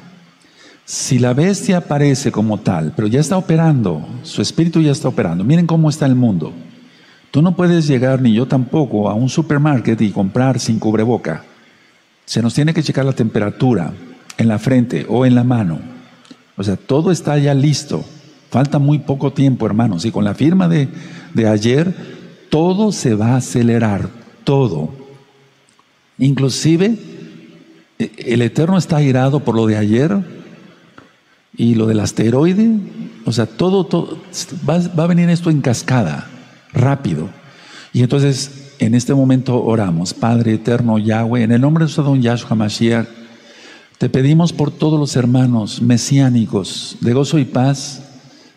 si 0.85 1.19
la 1.19 1.35
bestia 1.35 1.79
aparece 1.79 2.31
como 2.31 2.59
tal, 2.59 2.93
pero 2.95 3.09
ya 3.09 3.21
está 3.21 3.37
operando, 3.37 4.07
su 4.23 4.43
espíritu 4.43 4.81
ya 4.81 4.93
está 4.93 5.09
operando, 5.09 5.45
miren 5.45 5.67
cómo 5.67 5.89
está 5.89 6.07
el 6.07 6.15
mundo. 6.15 6.53
Tú 7.31 7.43
no 7.43 7.57
puedes 7.57 7.87
llegar, 7.87 8.23
ni 8.23 8.33
yo 8.33 8.47
tampoco, 8.47 9.11
a 9.11 9.15
un 9.15 9.29
supermarket 9.29 10.01
y 10.01 10.11
comprar 10.11 10.61
sin 10.61 10.79
cubreboca. 10.79 11.45
Se 12.29 12.43
nos 12.43 12.53
tiene 12.53 12.75
que 12.75 12.83
checar 12.83 13.07
la 13.07 13.15
temperatura 13.15 13.95
en 14.37 14.49
la 14.49 14.59
frente 14.59 15.07
o 15.09 15.25
en 15.25 15.35
la 15.35 15.45
mano. 15.45 15.81
O 16.59 16.63
sea, 16.63 16.77
todo 16.77 17.11
está 17.11 17.39
ya 17.39 17.55
listo. 17.55 18.05
Falta 18.51 18.79
muy 18.79 18.99
poco 18.99 19.33
tiempo, 19.33 19.65
hermanos. 19.65 20.05
Y 20.05 20.11
con 20.11 20.25
la 20.25 20.35
firma 20.35 20.69
de, 20.69 20.89
de 21.33 21.49
ayer, 21.49 21.95
todo 22.51 22.93
se 22.93 23.15
va 23.15 23.29
a 23.29 23.37
acelerar, 23.37 24.11
todo. 24.45 24.91
Inclusive, 26.19 26.99
e, 27.99 28.11
el 28.27 28.43
Eterno 28.43 28.77
está 28.77 28.99
airado 28.99 29.41
por 29.41 29.55
lo 29.55 29.67
de 29.67 29.79
ayer 29.79 30.15
y 31.57 31.77
lo 31.77 31.87
del 31.87 32.01
asteroide. 32.01 32.73
O 33.25 33.33
sea, 33.33 33.47
todo, 33.47 33.87
todo 33.87 34.19
va, 34.69 34.81
va 34.81 35.05
a 35.05 35.07
venir 35.07 35.31
esto 35.31 35.49
en 35.49 35.63
cascada, 35.63 36.29
rápido. 36.75 37.31
Y 37.95 38.03
entonces 38.03 38.68
en 38.79 38.95
este 38.95 39.15
momento 39.15 39.63
oramos, 39.63 40.15
Padre 40.15 40.55
eterno 40.55 40.99
Yahweh, 40.99 41.43
en 41.43 41.53
el 41.53 41.61
nombre 41.61 41.85
de 41.85 41.91
su 41.91 42.03
don 42.03 42.23
Yahshua 42.23 42.55
Mashiach, 42.57 43.07
te 43.99 44.09
pedimos 44.09 44.53
por 44.53 44.71
todos 44.71 44.99
los 44.99 45.17
hermanos 45.17 45.83
mesiánicos 45.83 46.97
de 47.01 47.13
gozo 47.13 47.39
y 47.39 47.45
paz 47.45 48.03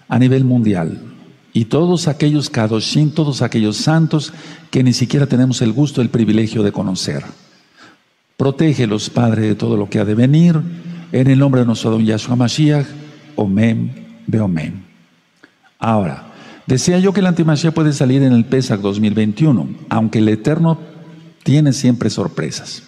a 0.08 0.20
nivel 0.20 0.44
mundial. 0.46 1.08
y 1.54 1.66
todos 1.66 2.08
aquellos 2.08 2.50
Kadoshim, 2.50 3.12
todos 3.12 3.42
aquellos 3.42 3.76
santos 3.76 4.32
que 4.70 4.84
ni 4.84 4.94
siquiera 4.94 5.28
tenemos 5.28 5.62
el 5.62 5.74
gusto, 5.74 6.02
el 6.02 6.10
privilegio 6.10 6.64
de 6.64 6.72
conocer. 6.72 7.26
Protégelos, 8.38 9.10
Padre, 9.10 9.48
de 9.48 9.56
todo 9.56 9.76
lo 9.76 9.90
que 9.90 10.00
ha 10.00 10.06
de 10.06 10.16
venir, 10.16 10.60
en 11.12 11.28
el 11.28 11.38
nombre 11.38 11.62
de 11.62 11.68
nuestro 11.68 11.92
don 11.92 12.06
Yahshua 12.06 12.38
Mashiach, 12.38 12.88
Omen, 13.36 14.24
Beomen. 14.28 14.86
Ahora, 15.78 16.31
decía 16.66 17.00
yo 17.00 17.14
que 17.14 17.20
el 17.20 17.28
antimashiach 17.28 17.74
puede 17.74 17.94
salir 17.94 18.24
en 18.24 18.34
el 18.34 18.46
Pesach 18.46 18.80
2021, 18.80 19.70
aunque 19.90 20.20
el 20.20 20.30
Eterno 20.30 20.80
tiene 21.44 21.74
siempre 21.74 22.10
sorpresas. 22.10 22.84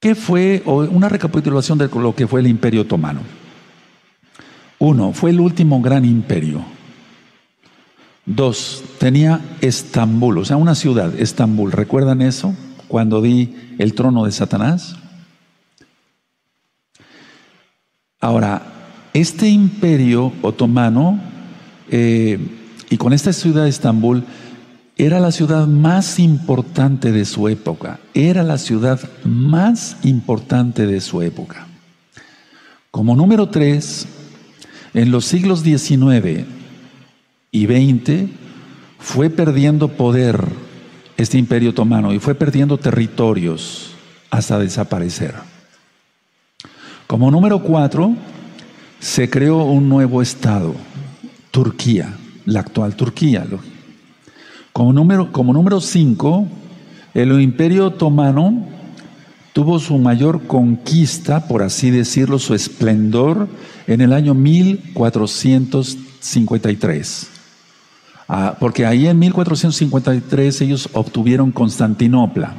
¿Qué 0.00 0.14
fue 0.14 0.62
una 0.64 1.08
recapitulación 1.08 1.76
de 1.78 1.88
lo 1.88 2.14
que 2.14 2.28
fue 2.28 2.40
el 2.40 2.46
Imperio 2.46 2.82
Otomano? 2.82 3.20
Uno, 4.78 5.12
fue 5.12 5.30
el 5.30 5.40
último 5.40 5.82
gran 5.82 6.04
imperio. 6.04 6.64
Dos, 8.24 8.84
tenía 8.98 9.40
Estambul, 9.60 10.38
o 10.38 10.44
sea, 10.44 10.56
una 10.56 10.76
ciudad, 10.76 11.18
Estambul. 11.18 11.72
¿Recuerdan 11.72 12.22
eso? 12.22 12.54
Cuando 12.86 13.20
di 13.20 13.56
el 13.78 13.94
trono 13.94 14.24
de 14.24 14.32
Satanás. 14.32 14.96
Ahora, 18.20 18.77
este 19.14 19.48
imperio 19.48 20.32
otomano, 20.42 21.20
eh, 21.90 22.38
y 22.90 22.96
con 22.96 23.12
esta 23.12 23.32
ciudad 23.32 23.64
de 23.64 23.70
Estambul, 23.70 24.24
era 24.96 25.20
la 25.20 25.30
ciudad 25.30 25.66
más 25.66 26.18
importante 26.18 27.12
de 27.12 27.24
su 27.24 27.48
época. 27.48 28.00
Era 28.14 28.42
la 28.42 28.58
ciudad 28.58 29.00
más 29.24 29.96
importante 30.02 30.86
de 30.86 31.00
su 31.00 31.22
época. 31.22 31.68
Como 32.90 33.14
número 33.14 33.48
tres, 33.48 34.06
en 34.94 35.12
los 35.12 35.24
siglos 35.24 35.62
XIX 35.62 36.46
y 37.52 37.66
XX 37.66 38.28
fue 38.98 39.30
perdiendo 39.30 39.88
poder 39.88 40.48
este 41.16 41.38
imperio 41.38 41.70
otomano 41.70 42.12
y 42.12 42.18
fue 42.18 42.34
perdiendo 42.34 42.78
territorios 42.78 43.92
hasta 44.30 44.58
desaparecer. 44.58 45.34
Como 47.06 47.30
número 47.30 47.62
cuatro, 47.62 48.14
se 49.00 49.28
creó 49.30 49.64
un 49.64 49.88
nuevo 49.88 50.20
estado, 50.22 50.74
Turquía, 51.50 52.14
la 52.44 52.60
actual 52.60 52.94
Turquía. 52.96 53.46
Como 54.72 54.92
número, 54.92 55.32
como 55.32 55.52
número 55.52 55.80
el 57.14 57.40
imperio 57.40 57.86
otomano 57.86 58.66
tuvo 59.52 59.78
su 59.78 59.96
mayor 59.98 60.46
conquista, 60.46 61.46
por 61.48 61.62
así 61.62 61.90
decirlo, 61.90 62.38
su 62.38 62.54
esplendor 62.54 63.48
en 63.86 64.00
el 64.00 64.12
año 64.12 64.34
1453. 64.34 67.30
Ah, 68.28 68.56
porque 68.60 68.84
ahí 68.84 69.06
en 69.06 69.18
1453 69.18 70.60
ellos 70.60 70.90
obtuvieron 70.92 71.50
Constantinopla. 71.50 72.52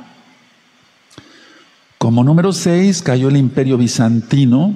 Como 2.00 2.24
número 2.24 2.54
6 2.54 3.04
cayó 3.04 3.30
el 3.30 3.38
imperio 3.38 3.78
bizantino 3.78 4.74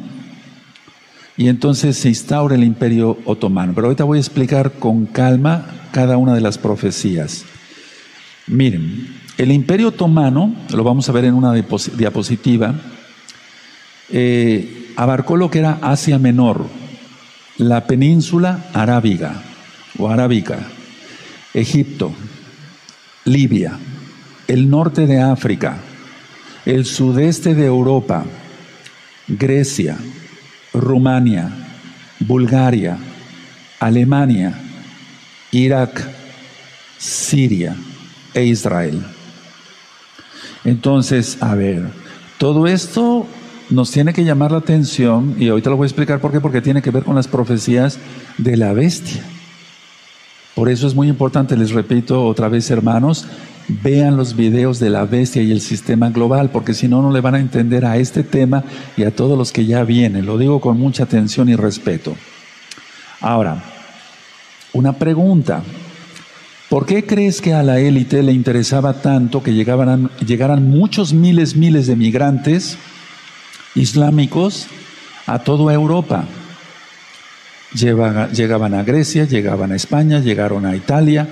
y 1.38 1.48
entonces 1.48 1.98
se 1.98 2.10
instaura 2.10 2.56
el 2.56 2.64
imperio 2.64 3.18
otomano. 3.26 3.74
Pero 3.74 3.88
ahorita 3.88 4.04
voy 4.04 4.18
a 4.18 4.22
explicar 4.22 4.74
con 4.74 5.06
calma 5.06 5.88
cada 5.92 6.18
una 6.18 6.36
de 6.36 6.42
las 6.42 6.58
profecías. 6.58 7.46
Miren, 8.48 9.22
el 9.38 9.52
imperio 9.52 9.90
otomano, 9.90 10.56
lo 10.70 10.84
vamos 10.84 11.10
a 11.10 11.12
ver 11.12 11.26
en 11.26 11.34
una 11.34 11.54
diapositiva, 11.54 12.76
eh, 14.10 14.92
abarcó 14.96 15.38
lo 15.38 15.50
que 15.50 15.60
era 15.60 15.80
Asia 15.82 16.20
Menor, 16.20 16.68
la 17.58 17.88
península 17.88 18.66
arábiga 18.74 19.42
o 19.98 20.10
arábica, 20.10 20.60
Egipto, 21.54 22.14
Libia, 23.26 23.80
el 24.48 24.70
norte 24.70 25.08
de 25.08 25.22
África, 25.22 25.78
el 26.66 26.86
sudeste 26.86 27.56
de 27.56 27.66
Europa, 27.66 28.26
Grecia, 29.28 29.98
Rumania, 30.74 31.50
Bulgaria, 32.20 32.98
Alemania, 33.80 34.60
Irak, 35.52 36.08
Siria 36.98 37.76
e 38.34 38.46
Israel. 38.46 39.02
Entonces, 40.66 41.38
a 41.42 41.56
ver, 41.56 41.84
todo 42.38 42.68
esto 42.68 43.28
nos 43.70 43.92
tiene 43.92 44.14
que 44.14 44.24
llamar 44.24 44.52
la 44.52 44.60
atención, 44.60 45.36
y 45.38 45.50
ahorita 45.50 45.70
lo 45.70 45.78
voy 45.78 45.86
a 45.86 45.88
explicar 45.88 46.20
por 46.20 46.32
qué, 46.32 46.40
porque 46.40 46.62
tiene 46.62 46.82
que 46.82 46.92
ver 46.92 47.04
con 47.04 47.16
las 47.16 47.28
profecías 47.28 48.00
de 48.38 48.58
la 48.58 48.74
bestia. 48.74 49.24
Por 50.56 50.70
eso 50.70 50.88
es 50.88 50.96
muy 50.96 51.08
importante, 51.08 51.58
les 51.58 51.72
repito 51.72 52.26
otra 52.26 52.48
vez, 52.48 52.70
hermanos, 52.70 53.26
vean 53.68 54.18
los 54.18 54.36
videos 54.36 54.80
de 54.80 54.90
la 54.90 55.06
bestia 55.06 55.42
y 55.42 55.52
el 55.52 55.62
sistema 55.62 56.10
global, 56.10 56.50
porque 56.52 56.74
si 56.74 56.88
no, 56.88 57.02
no 57.02 57.12
le 57.12 57.22
van 57.22 57.36
a 57.36 57.40
entender 57.40 57.86
a 57.86 57.98
este 57.98 58.24
tema 58.24 58.64
y 58.98 59.04
a 59.04 59.16
todos 59.16 59.38
los 59.38 59.52
que 59.52 59.66
ya 59.66 59.84
vienen. 59.84 60.26
Lo 60.26 60.38
digo 60.38 60.60
con 60.60 60.78
mucha 60.78 61.04
atención 61.04 61.50
y 61.50 61.56
respeto. 61.56 62.16
Ahora, 63.22 63.64
una 64.74 64.94
pregunta. 64.94 65.64
¿Por 66.70 66.86
qué 66.86 67.06
crees 67.06 67.40
que 67.40 67.54
a 67.54 67.62
la 67.62 67.80
élite 67.80 68.24
le 68.24 68.32
interesaba 68.32 68.94
tanto 69.02 69.44
que 69.44 69.54
llegaran, 69.54 70.70
muchos 70.70 71.14
miles, 71.14 71.56
miles 71.56 71.86
de 71.86 71.96
migrantes 71.96 72.78
islámicos 73.76 74.68
a 75.28 75.40
toda 75.40 75.74
Europa? 75.74 76.26
llegaban 77.76 78.74
a 78.76 78.84
Grecia, 78.84 79.26
llegaban 79.26 79.72
a 79.72 79.76
España, 79.76 80.20
llegaron 80.20 80.66
a 80.66 80.76
Italia, 80.76 81.28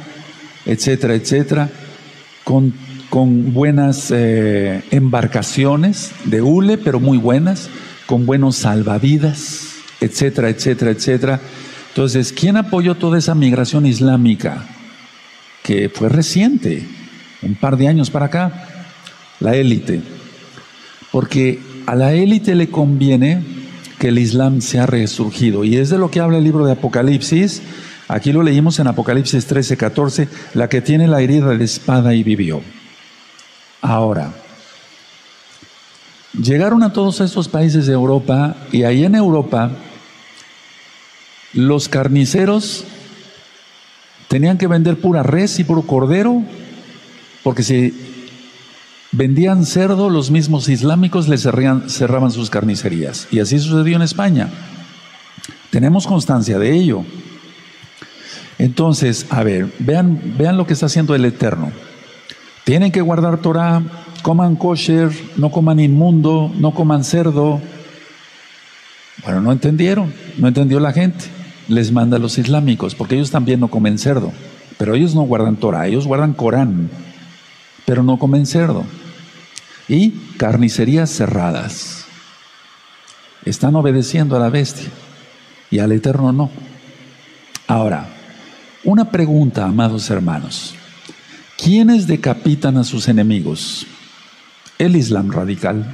etcétera, 0.65 1.13
etcétera, 1.13 1.69
con, 3.09 3.53
buenas 3.53 4.11
eh, 4.11 4.83
embarcaciones 4.91 6.11
de 6.25 6.41
hule, 6.41 6.77
pero 6.77 6.99
muy 6.99 7.17
buenas, 7.17 7.69
con 8.05 8.25
buenos 8.25 8.57
salvavidas, 8.57 9.75
etcétera, 9.99 10.49
etcétera, 10.49 10.91
etcétera. 10.91 11.39
Entonces, 11.89 12.31
¿quién 12.31 12.57
apoyó 12.57 12.95
toda 12.95 13.17
esa 13.17 13.35
migración 13.35 13.85
islámica? 13.85 14.65
que 15.63 15.89
fue 15.89 16.09
reciente, 16.09 16.83
un 17.41 17.55
par 17.55 17.77
de 17.77 17.87
años 17.87 18.09
para 18.09 18.27
acá, 18.27 18.85
la 19.39 19.55
élite. 19.55 20.01
Porque 21.11 21.59
a 21.85 21.95
la 21.95 22.13
élite 22.13 22.55
le 22.55 22.69
conviene 22.69 23.43
que 23.99 24.09
el 24.09 24.17
Islam 24.17 24.61
sea 24.61 24.85
resurgido. 24.85 25.63
Y 25.63 25.77
es 25.77 25.89
de 25.89 25.97
lo 25.97 26.09
que 26.09 26.19
habla 26.19 26.37
el 26.39 26.43
libro 26.43 26.65
de 26.65 26.71
Apocalipsis. 26.73 27.61
Aquí 28.11 28.31
lo 28.31 28.43
leímos 28.43 28.79
en 28.79 28.87
Apocalipsis 28.87 29.45
13, 29.45 29.77
14, 29.77 30.27
la 30.53 30.69
que 30.69 30.81
tiene 30.81 31.07
la 31.07 31.21
herida 31.21 31.47
de 31.55 31.63
espada 31.63 32.13
y 32.13 32.23
vivió. 32.23 32.61
Ahora, 33.81 34.31
llegaron 36.33 36.83
a 36.83 36.93
todos 36.93 37.21
estos 37.21 37.47
países 37.47 37.87
de 37.87 37.93
Europa 37.93 38.55
y 38.71 38.83
ahí 38.83 39.05
en 39.05 39.15
Europa 39.15 39.71
los 41.53 41.89
carniceros 41.89 42.85
Tenían 44.31 44.57
que 44.57 44.67
vender 44.67 44.95
pura 44.97 45.23
res 45.23 45.59
y 45.59 45.65
puro 45.65 45.81
cordero, 45.81 46.41
porque 47.43 47.63
si 47.63 47.93
vendían 49.11 49.65
cerdo, 49.65 50.09
los 50.09 50.31
mismos 50.31 50.69
islámicos 50.69 51.27
les 51.27 51.41
cerraban 51.41 52.31
sus 52.31 52.49
carnicerías. 52.49 53.27
Y 53.29 53.41
así 53.41 53.59
sucedió 53.59 53.97
en 53.97 54.03
España. 54.03 54.47
Tenemos 55.69 56.07
constancia 56.07 56.57
de 56.59 56.73
ello. 56.73 57.03
Entonces, 58.61 59.25
a 59.31 59.41
ver, 59.41 59.73
vean, 59.79 60.21
vean 60.37 60.55
lo 60.55 60.67
que 60.67 60.73
está 60.73 60.85
haciendo 60.85 61.15
el 61.15 61.25
Eterno. 61.25 61.71
Tienen 62.63 62.91
que 62.91 63.01
guardar 63.01 63.39
Torah, 63.39 63.81
coman 64.21 64.55
kosher, 64.55 65.09
no 65.35 65.49
coman 65.49 65.79
inmundo, 65.79 66.51
no 66.55 66.69
coman 66.69 67.03
cerdo. 67.03 67.59
Bueno, 69.25 69.41
no 69.41 69.51
entendieron, 69.51 70.13
no 70.37 70.47
entendió 70.47 70.79
la 70.79 70.93
gente 70.93 71.25
les 71.67 71.91
manda 71.91 72.17
a 72.17 72.19
los 72.19 72.37
islámicos, 72.37 72.93
porque 72.93 73.15
ellos 73.15 73.31
también 73.31 73.59
no 73.59 73.69
comen 73.69 73.97
cerdo, 73.97 74.31
pero 74.77 74.93
ellos 74.93 75.15
no 75.15 75.23
guardan 75.23 75.55
Torah, 75.55 75.87
ellos 75.87 76.05
guardan 76.05 76.33
Corán, 76.33 76.91
pero 77.85 78.03
no 78.03 78.19
comen 78.19 78.45
cerdo. 78.45 78.83
Y 79.87 80.11
carnicerías 80.37 81.09
cerradas. 81.09 82.05
Están 83.43 83.75
obedeciendo 83.75 84.35
a 84.35 84.39
la 84.39 84.49
bestia 84.49 84.89
y 85.71 85.79
al 85.79 85.91
Eterno 85.93 86.31
no. 86.31 86.51
Ahora, 87.65 88.20
una 88.83 89.11
pregunta, 89.11 89.65
amados 89.65 90.09
hermanos. 90.09 90.75
¿Quiénes 91.57 92.07
decapitan 92.07 92.77
a 92.77 92.83
sus 92.83 93.07
enemigos? 93.07 93.85
El 94.79 94.95
Islam 94.95 95.31
radical. 95.31 95.85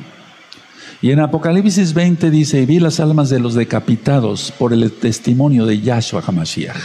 Y 1.01 1.11
en 1.11 1.19
Apocalipsis 1.19 1.93
20 1.93 2.31
dice, 2.31 2.65
vi 2.65 2.79
las 2.79 2.99
almas 2.99 3.29
de 3.29 3.39
los 3.39 3.53
decapitados 3.53 4.53
por 4.57 4.73
el 4.73 4.91
testimonio 4.91 5.65
de 5.65 5.81
Yahshua 5.81 6.23
HaMashiach. 6.25 6.77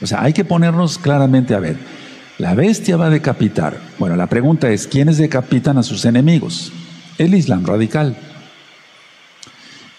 O 0.00 0.06
sea, 0.06 0.22
hay 0.22 0.32
que 0.32 0.44
ponernos 0.44 0.98
claramente 0.98 1.54
a 1.54 1.60
ver, 1.60 1.76
la 2.38 2.54
bestia 2.54 2.96
va 2.96 3.06
a 3.06 3.10
decapitar. 3.10 3.78
Bueno, 3.98 4.16
la 4.16 4.26
pregunta 4.26 4.68
es, 4.70 4.88
¿quiénes 4.88 5.16
decapitan 5.16 5.78
a 5.78 5.84
sus 5.84 6.04
enemigos? 6.04 6.72
El 7.18 7.34
Islam 7.34 7.64
radical. 7.64 8.16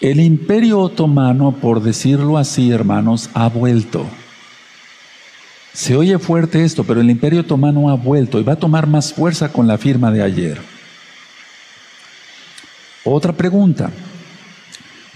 El 0.00 0.20
imperio 0.20 0.80
otomano, 0.80 1.52
por 1.52 1.82
decirlo 1.82 2.36
así, 2.36 2.70
hermanos, 2.70 3.30
ha 3.32 3.48
vuelto. 3.48 4.06
Se 5.74 5.96
oye 5.96 6.20
fuerte 6.20 6.64
esto, 6.64 6.84
pero 6.84 7.00
el 7.00 7.10
imperio 7.10 7.40
otomano 7.40 7.90
ha 7.90 7.96
vuelto 7.96 8.38
y 8.38 8.44
va 8.44 8.52
a 8.52 8.56
tomar 8.56 8.86
más 8.86 9.12
fuerza 9.12 9.52
con 9.52 9.66
la 9.66 9.76
firma 9.76 10.12
de 10.12 10.22
ayer. 10.22 10.60
Otra 13.04 13.32
pregunta. 13.32 13.90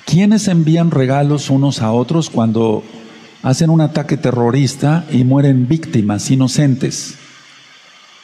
¿Quiénes 0.05 0.49
envían 0.49 0.91
regalos 0.91 1.49
unos 1.49 1.81
a 1.81 1.93
otros 1.93 2.29
cuando 2.29 2.83
hacen 3.43 3.71
un 3.71 3.81
ataque 3.81 4.17
terrorista 4.17 5.05
y 5.13 5.23
mueren 5.23 5.69
víctimas 5.69 6.29
inocentes? 6.29 7.15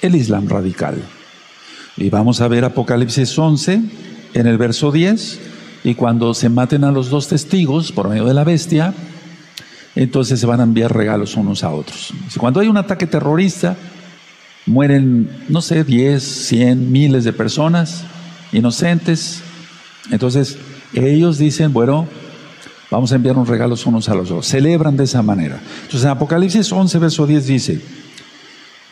El 0.03 0.17
Islam 0.17 0.49
radical. 0.49 1.01
Y 1.97 2.11
vamos 2.11 2.41
a 2.41 2.49
ver 2.49 2.65
Apocalipsis 2.65 3.39
11 3.39 3.81
en 4.35 4.47
el 4.49 4.59
verso 4.59 4.91
10, 4.91 5.41
y 5.85 5.95
cuando 5.95 6.35
se 6.35 6.49
maten 6.49 6.83
a 6.83 6.91
los 6.91 7.11
dos 7.11 7.29
testigos 7.29 7.93
por 7.93 8.09
medio 8.09 8.25
de 8.25 8.35
la 8.35 8.43
bestia, 8.43 8.93
entonces 9.95 10.41
se 10.41 10.47
van 10.47 10.61
a 10.61 10.65
enviar 10.65 10.95
regalos 10.95 11.37
unos 11.37 11.63
a 11.65 11.71
otros. 11.71 12.13
Cuando 12.39 12.61
hay 12.61 12.69
un 12.69 12.77
ataque 12.77 13.07
terrorista, 13.07 13.77
mueren, 14.67 15.31
no 15.49 15.61
sé, 15.61 15.85
10, 15.85 16.23
100, 16.23 16.93
miles 16.93 17.25
de 17.25 17.33
personas 17.33 18.05
inocentes. 18.53 19.43
Entonces, 20.11 20.59
ellos 20.95 21.39
dicen, 21.39 21.73
bueno, 21.73 22.07
vamos 22.91 23.13
a 23.13 23.17
enviar 23.17 23.37
unos 23.37 23.49
regalos 23.49 23.87
unos 23.87 24.09
a 24.09 24.15
los 24.15 24.31
otros. 24.31 24.47
Celebran 24.47 24.97
de 24.97 25.05
esa 25.05 25.23
manera. 25.23 25.61
Entonces, 25.83 26.05
en 26.05 26.11
Apocalipsis 26.11 26.73
11, 26.73 26.99
verso 26.99 27.27
10 27.27 27.47
dice, 27.47 27.81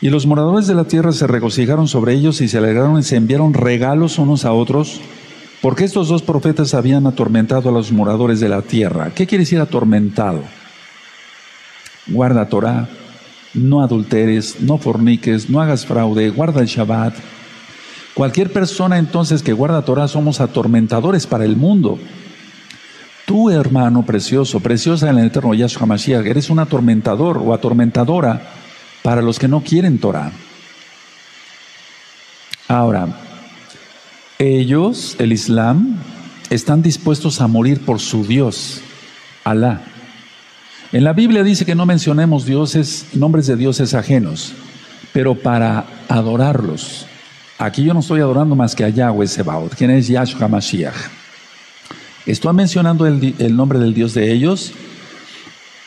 y 0.01 0.09
los 0.09 0.25
moradores 0.25 0.67
de 0.67 0.75
la 0.75 0.83
tierra 0.83 1.13
se 1.13 1.27
regocijaron 1.27 1.87
sobre 1.87 2.13
ellos 2.13 2.41
y 2.41 2.49
se 2.49 2.57
alegraron 2.57 2.99
y 2.99 3.03
se 3.03 3.15
enviaron 3.15 3.53
regalos 3.53 4.19
unos 4.19 4.43
a 4.43 4.51
otros, 4.51 4.99
porque 5.61 5.85
estos 5.85 6.09
dos 6.09 6.21
profetas 6.21 6.73
habían 6.73 7.07
atormentado 7.07 7.69
a 7.69 7.71
los 7.71 7.93
moradores 7.93 8.41
de 8.41 8.49
la 8.49 8.61
tierra. 8.61 9.11
¿Qué 9.15 9.25
quiere 9.25 9.43
decir 9.43 9.61
atormentado? 9.61 10.41
Guarda 12.07 12.49
Torah, 12.49 12.87
no 13.53 13.81
adulteres, 13.81 14.61
no 14.61 14.77
forniques, 14.77 15.49
no 15.49 15.61
hagas 15.61 15.85
fraude, 15.85 16.29
guarda 16.29 16.61
el 16.61 16.67
Shabbat. 16.67 17.15
Cualquier 18.13 18.51
persona 18.51 18.97
entonces 18.97 19.41
que 19.41 19.53
guarda 19.53 19.85
Torah 19.85 20.07
somos 20.07 20.39
atormentadores 20.41 21.25
para 21.25 21.45
el 21.45 21.55
mundo. 21.55 21.97
Tú, 23.25 23.49
hermano 23.49 24.05
precioso, 24.05 24.59
preciosa 24.59 25.09
en 25.09 25.17
el 25.17 25.27
eterno 25.27 25.53
Yahshua 25.53 25.85
Mashiach, 25.85 26.25
eres 26.25 26.49
un 26.49 26.59
atormentador 26.59 27.37
o 27.37 27.53
atormentadora 27.53 28.41
para 29.01 29.21
los 29.21 29.39
que 29.39 29.47
no 29.47 29.61
quieren 29.61 29.97
Torah. 29.97 30.31
Ahora, 32.67 33.07
ellos, 34.39 35.15
el 35.19 35.31
Islam, 35.31 35.97
están 36.49 36.81
dispuestos 36.81 37.39
a 37.39 37.47
morir 37.47 37.85
por 37.85 37.99
su 37.99 38.25
Dios, 38.25 38.81
Alá. 39.43 39.92
En 40.93 41.03
la 41.03 41.11
Biblia 41.11 41.43
dice 41.43 41.65
que 41.65 41.75
no 41.75 41.85
mencionemos 41.85 42.45
dioses, 42.45 43.07
nombres 43.13 43.47
de 43.47 43.57
dioses 43.57 43.93
ajenos, 43.93 44.53
pero 45.11 45.35
para 45.35 45.85
adorarlos. 46.07 47.05
Aquí 47.57 47.83
yo 47.83 47.93
no 47.93 47.99
estoy 47.99 48.21
adorando 48.21 48.55
más 48.55 48.75
que 48.75 48.85
a 48.85 48.89
Yahweh 48.89 49.27
Sebaot, 49.27 49.75
quien 49.75 49.91
es 49.91 50.07
Yahshua 50.07 50.47
Mashiach. 50.47 50.95
Estoy 52.25 52.53
mencionando 52.53 53.05
el, 53.05 53.35
el 53.39 53.55
nombre 53.55 53.79
del 53.79 53.93
Dios 53.93 54.13
de 54.13 54.31
ellos 54.31 54.73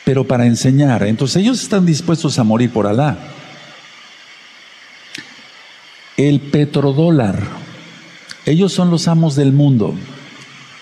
pero 0.07 0.25
para 0.25 0.45
enseñar. 0.45 1.03
Entonces 1.03 1.41
ellos 1.43 1.61
están 1.61 1.85
dispuestos 1.85 2.39
a 2.39 2.45
morir 2.45 2.71
por 2.71 2.87
Alá. 2.87 3.17
El 6.15 6.39
petrodólar. 6.39 7.43
Ellos 8.45 8.71
son 8.71 8.89
los 8.89 9.09
amos 9.09 9.35
del 9.35 9.51
mundo. 9.51 9.95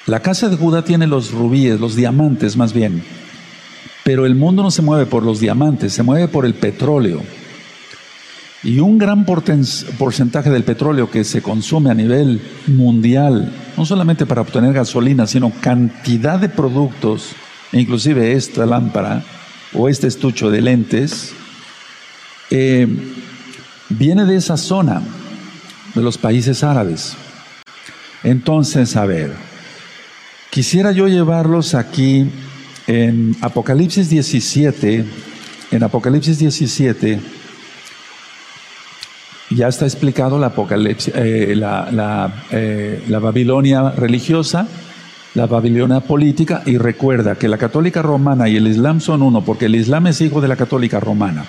La 0.06 0.20
casa 0.20 0.48
de 0.48 0.58
Judá 0.58 0.86
tiene 0.86 1.08
los 1.08 1.32
rubíes, 1.32 1.80
los 1.80 1.96
diamantes 1.96 2.56
más 2.56 2.72
bien. 2.72 3.04
Pero 4.06 4.28
el 4.28 4.36
mundo 4.36 4.62
no 4.62 4.70
se 4.70 4.84
mueve 4.84 5.08
por 5.08 5.24
los 5.24 5.40
diamantes, 5.40 5.92
se 5.92 6.04
mueve 6.04 6.28
por 6.28 6.46
el 6.46 6.54
petróleo. 6.54 7.24
Y 8.62 8.78
un 8.78 9.00
gran 9.00 9.26
porcentaje 9.26 10.52
del 10.52 10.64
petróleo 10.64 11.10
que 11.10 11.24
se 11.24 11.42
consume 11.42 11.90
a 11.90 11.96
nivel 11.96 12.40
mundial, 12.68 13.52
no 13.76 13.84
solamente 13.84 14.28
para 14.28 14.42
obtener 14.42 14.74
gasolina, 14.74 15.26
sino 15.26 15.52
cantidad 15.60 16.40
de 16.40 16.50
productos 16.50 17.36
inclusive 17.72 18.34
esta 18.34 18.68
lámpara 18.68 19.24
o 19.74 19.90
este 19.90 20.06
estucho 20.06 20.52
de 20.52 20.62
lentes, 20.62 21.34
eh, 22.52 22.88
viene 23.90 24.26
de 24.26 24.36
esa 24.36 24.56
zona, 24.56 25.02
de 25.96 26.02
los 26.04 26.20
países 26.20 26.64
árabes. 26.64 27.18
Entonces, 28.24 28.96
a 28.98 29.08
ver, 29.08 29.34
quisiera 30.52 30.92
yo 30.92 31.08
llevarlos 31.08 31.74
aquí 31.74 32.30
en 32.88 33.36
Apocalipsis 33.42 34.10
17, 34.10 35.06
en 35.72 35.84
Apocalipsis 35.84 36.40
17, 36.40 37.20
ya 39.52 39.68
está 39.68 39.86
explicado 39.86 40.40
la, 40.40 40.48
Apocalipsis, 40.48 41.14
eh, 41.16 41.54
la, 41.56 42.46
eh, 42.52 43.04
la 43.08 43.20
Babilonia 43.20 43.92
religiosa, 43.92 44.68
la 45.34 45.48
Babilonia 45.48 46.00
política 46.00 46.64
y 46.66 46.78
recuerda 46.78 47.36
que 47.36 47.48
la 47.48 47.58
católica 47.58 48.02
romana 48.02 48.48
y 48.48 48.58
el 48.58 48.68
islam 48.68 49.02
son 49.02 49.22
uno 49.22 49.44
porque 49.44 49.66
el 49.66 49.76
islam 49.76 50.08
es 50.08 50.22
hijo 50.22 50.42
de 50.42 50.48
la 50.48 50.56
católica 50.56 51.00
romana. 51.00 51.46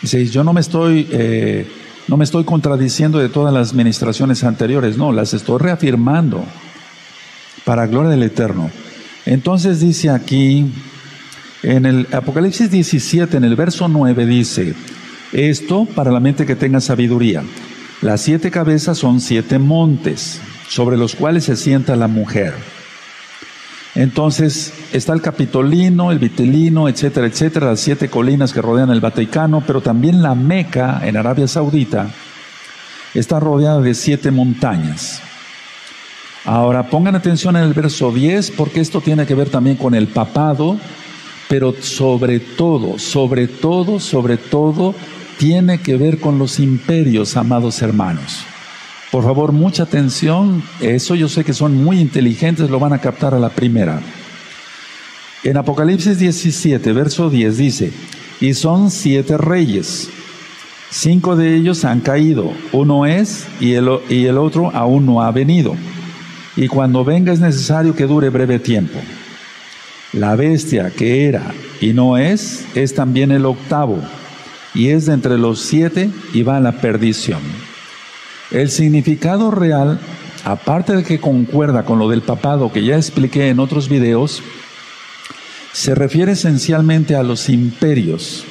Dice, 0.00 0.24
yo 0.26 0.44
no 0.44 0.52
me 0.52 0.60
estoy, 0.60 1.08
eh, 1.10 1.66
no 2.06 2.16
me 2.16 2.24
estoy 2.24 2.44
contradiciendo 2.44 3.18
de 3.18 3.28
todas 3.28 3.52
las 3.52 3.72
administraciones 3.72 4.44
anteriores, 4.44 4.96
no, 4.96 5.12
las 5.12 5.34
estoy 5.34 5.58
reafirmando 5.58 6.44
para 7.64 7.86
gloria 7.86 8.10
del 8.10 8.22
Eterno. 8.22 8.70
Entonces 9.28 9.80
dice 9.80 10.08
aquí, 10.08 10.72
en 11.62 11.84
el 11.84 12.08
Apocalipsis 12.12 12.70
17, 12.70 13.36
en 13.36 13.44
el 13.44 13.56
verso 13.56 13.86
9 13.86 14.24
dice, 14.24 14.74
esto 15.34 15.84
para 15.84 16.10
la 16.10 16.18
mente 16.18 16.46
que 16.46 16.56
tenga 16.56 16.80
sabiduría. 16.80 17.42
Las 18.00 18.22
siete 18.22 18.50
cabezas 18.50 18.96
son 18.96 19.20
siete 19.20 19.58
montes 19.58 20.40
sobre 20.70 20.96
los 20.96 21.14
cuales 21.14 21.44
se 21.44 21.56
sienta 21.56 21.94
la 21.94 22.08
mujer. 22.08 22.54
Entonces 23.94 24.72
está 24.94 25.12
el 25.12 25.20
Capitolino, 25.20 26.10
el 26.10 26.18
Vitelino, 26.18 26.88
etcétera, 26.88 27.26
etcétera, 27.26 27.66
las 27.66 27.80
siete 27.80 28.08
colinas 28.08 28.54
que 28.54 28.62
rodean 28.62 28.88
el 28.88 29.02
Vaticano, 29.02 29.62
pero 29.66 29.82
también 29.82 30.22
la 30.22 30.34
Meca 30.34 31.02
en 31.04 31.18
Arabia 31.18 31.48
Saudita 31.48 32.08
está 33.12 33.40
rodeada 33.40 33.82
de 33.82 33.92
siete 33.92 34.30
montañas. 34.30 35.20
Ahora 36.44 36.88
pongan 36.88 37.14
atención 37.14 37.56
en 37.56 37.64
el 37.64 37.74
verso 37.74 38.12
10 38.12 38.52
porque 38.52 38.80
esto 38.80 39.00
tiene 39.00 39.26
que 39.26 39.34
ver 39.34 39.50
también 39.50 39.76
con 39.76 39.94
el 39.94 40.06
papado, 40.06 40.78
pero 41.48 41.74
sobre 41.80 42.40
todo, 42.40 42.98
sobre 42.98 43.48
todo, 43.48 44.00
sobre 44.00 44.36
todo, 44.36 44.94
tiene 45.38 45.80
que 45.80 45.96
ver 45.96 46.18
con 46.20 46.38
los 46.38 46.58
imperios, 46.58 47.36
amados 47.36 47.80
hermanos. 47.82 48.44
Por 49.10 49.24
favor, 49.24 49.52
mucha 49.52 49.84
atención. 49.84 50.62
Eso 50.80 51.14
yo 51.14 51.28
sé 51.28 51.44
que 51.44 51.54
son 51.54 51.82
muy 51.82 52.00
inteligentes, 52.00 52.68
lo 52.68 52.78
van 52.78 52.92
a 52.92 53.00
captar 53.00 53.34
a 53.34 53.38
la 53.38 53.48
primera. 53.48 54.00
En 55.44 55.56
Apocalipsis 55.56 56.18
17, 56.18 56.92
verso 56.92 57.30
10 57.30 57.56
dice, 57.56 57.92
y 58.40 58.54
son 58.54 58.90
siete 58.90 59.38
reyes. 59.38 60.10
Cinco 60.90 61.36
de 61.36 61.54
ellos 61.54 61.84
han 61.84 62.00
caído, 62.00 62.52
uno 62.72 63.06
es 63.06 63.46
y 63.60 63.74
el, 63.74 63.88
y 64.08 64.24
el 64.24 64.38
otro 64.38 64.70
aún 64.74 65.06
no 65.06 65.22
ha 65.22 65.30
venido. 65.30 65.76
Y 66.58 66.66
cuando 66.66 67.04
venga 67.04 67.32
es 67.32 67.38
necesario 67.38 67.94
que 67.94 68.08
dure 68.08 68.30
breve 68.30 68.58
tiempo. 68.58 68.98
La 70.12 70.34
bestia 70.34 70.90
que 70.90 71.26
era 71.26 71.54
y 71.80 71.92
no 71.92 72.18
es, 72.18 72.66
es 72.74 72.94
también 72.94 73.30
el 73.30 73.46
octavo, 73.46 74.00
y 74.74 74.88
es 74.88 75.06
de 75.06 75.12
entre 75.12 75.38
los 75.38 75.60
siete 75.60 76.10
y 76.34 76.42
va 76.42 76.56
a 76.56 76.60
la 76.60 76.80
perdición. 76.80 77.38
El 78.50 78.70
significado 78.70 79.52
real, 79.52 80.00
aparte 80.44 80.96
de 80.96 81.04
que 81.04 81.20
concuerda 81.20 81.84
con 81.84 82.00
lo 82.00 82.08
del 82.08 82.22
papado 82.22 82.72
que 82.72 82.84
ya 82.84 82.96
expliqué 82.96 83.50
en 83.50 83.60
otros 83.60 83.88
videos, 83.88 84.42
se 85.72 85.94
refiere 85.94 86.32
esencialmente 86.32 87.14
a 87.14 87.22
los 87.22 87.48
imperios. 87.50 88.44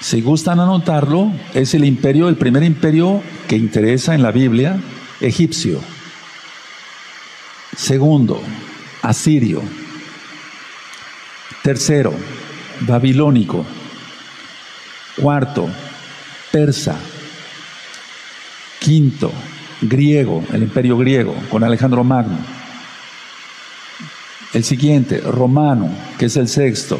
Si 0.00 0.20
gustan 0.20 0.60
anotarlo, 0.60 1.32
es 1.52 1.74
el 1.74 1.84
imperio, 1.84 2.28
el 2.28 2.36
primer 2.36 2.62
imperio 2.62 3.22
que 3.48 3.56
interesa 3.56 4.14
en 4.14 4.22
la 4.22 4.30
Biblia, 4.30 4.78
egipcio. 5.20 5.80
Segundo, 7.78 8.42
asirio. 9.02 9.62
Tercero, 11.62 12.12
babilónico. 12.80 13.64
Cuarto, 15.16 15.70
persa. 16.50 16.96
Quinto, 18.80 19.32
griego, 19.80 20.44
el 20.52 20.64
imperio 20.64 20.98
griego, 20.98 21.36
con 21.50 21.62
Alejandro 21.62 22.02
Magno. 22.02 22.38
El 24.52 24.64
siguiente, 24.64 25.20
romano, 25.20 25.88
que 26.18 26.26
es 26.26 26.36
el 26.36 26.48
sexto. 26.48 26.98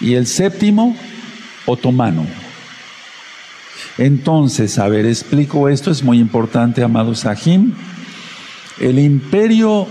Y 0.00 0.14
el 0.14 0.26
séptimo, 0.26 0.94
otomano. 1.64 2.26
Entonces, 3.96 4.78
a 4.78 4.86
ver, 4.88 5.06
explico 5.06 5.70
esto, 5.70 5.90
es 5.90 6.02
muy 6.02 6.18
importante, 6.18 6.82
amados 6.82 7.20
Sahim. 7.20 7.72
El 8.78 8.98
imperio 8.98 9.86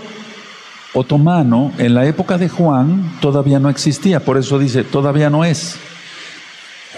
otomano 0.93 1.73
en 1.77 1.93
la 1.93 2.05
época 2.05 2.37
de 2.37 2.49
Juan 2.49 3.17
todavía 3.19 3.59
no 3.59 3.69
existía, 3.69 4.19
por 4.19 4.37
eso 4.37 4.57
dice, 4.59 4.83
todavía 4.83 5.29
no 5.29 5.43
es. 5.43 5.75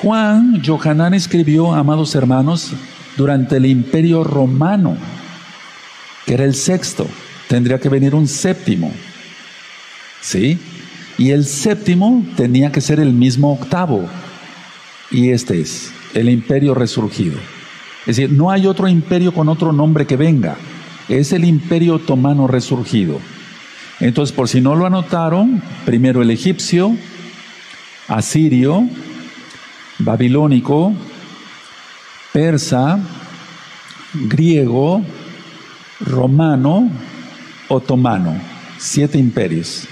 Juan, 0.01 0.61
Johanán 0.63 1.13
escribió, 1.13 1.73
amados 1.73 2.13
hermanos, 2.13 2.73
durante 3.17 3.57
el 3.57 3.65
imperio 3.65 4.23
romano, 4.23 4.95
que 6.25 6.35
era 6.35 6.43
el 6.43 6.53
sexto, 6.53 7.07
tendría 7.47 7.79
que 7.79 7.89
venir 7.89 8.13
un 8.13 8.27
séptimo. 8.27 8.91
¿Sí? 10.21 10.59
Y 11.17 11.31
el 11.31 11.45
séptimo 11.45 12.23
tenía 12.35 12.71
que 12.71 12.81
ser 12.81 12.99
el 12.99 13.13
mismo 13.13 13.53
octavo. 13.53 14.07
Y 15.09 15.29
este 15.31 15.61
es 15.61 15.91
el 16.13 16.29
imperio 16.29 16.75
resurgido. 16.75 17.37
Es 18.01 18.17
decir, 18.17 18.31
no 18.31 18.51
hay 18.51 18.67
otro 18.67 18.87
imperio 18.87 19.33
con 19.33 19.49
otro 19.49 19.73
nombre 19.73 20.05
que 20.05 20.15
venga. 20.15 20.57
Es 21.09 21.31
el 21.31 21.45
imperio 21.45 21.95
otomano 21.95 22.47
resurgido. 22.47 23.19
Entonces, 23.99 24.35
por 24.35 24.47
si 24.47 24.61
no 24.61 24.75
lo 24.75 24.85
anotaron, 24.85 25.61
primero 25.85 26.21
el 26.21 26.29
egipcio, 26.29 26.95
asirio, 28.07 28.87
babilónico, 29.99 30.93
persa, 32.31 32.99
griego, 34.13 35.03
romano, 35.99 36.89
otomano, 37.67 38.39
siete 38.77 39.17
imperios. 39.17 39.87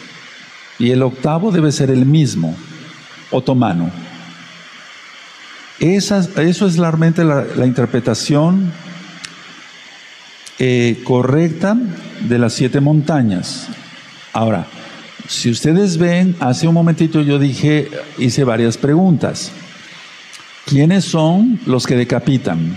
Y 0.78 0.92
el 0.92 1.02
octavo 1.02 1.52
debe 1.52 1.72
ser 1.72 1.90
el 1.90 2.06
mismo, 2.06 2.56
otomano. 3.32 3.90
Esa, 5.80 6.20
eso 6.42 6.68
es 6.68 6.78
realmente 6.78 7.24
la, 7.24 7.44
la 7.56 7.66
interpretación 7.66 8.72
eh, 10.60 11.02
correcta 11.04 11.78
de 12.28 12.40
las 12.40 12.54
siete 12.54 12.80
montañas. 12.80 13.68
Ahora, 14.34 14.68
si 15.28 15.50
ustedes 15.50 15.98
ven, 15.98 16.36
hace 16.40 16.68
un 16.68 16.74
momentito 16.74 17.22
yo 17.22 17.40
dije, 17.40 17.90
hice 18.18 18.44
varias 18.44 18.78
preguntas. 18.78 19.52
¿Quiénes 20.66 21.06
son 21.06 21.60
los 21.66 21.86
que 21.86 21.96
decapitan? 21.96 22.76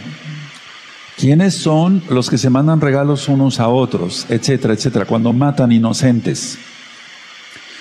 ¿Quiénes 1.16 1.54
son 1.54 2.02
los 2.08 2.30
que 2.30 2.38
se 2.38 2.50
mandan 2.50 2.80
regalos 2.80 3.28
unos 3.28 3.60
a 3.60 3.68
otros, 3.68 4.26
etcétera, 4.28 4.74
etcétera, 4.74 5.04
cuando 5.04 5.32
matan 5.32 5.72
inocentes? 5.72 6.58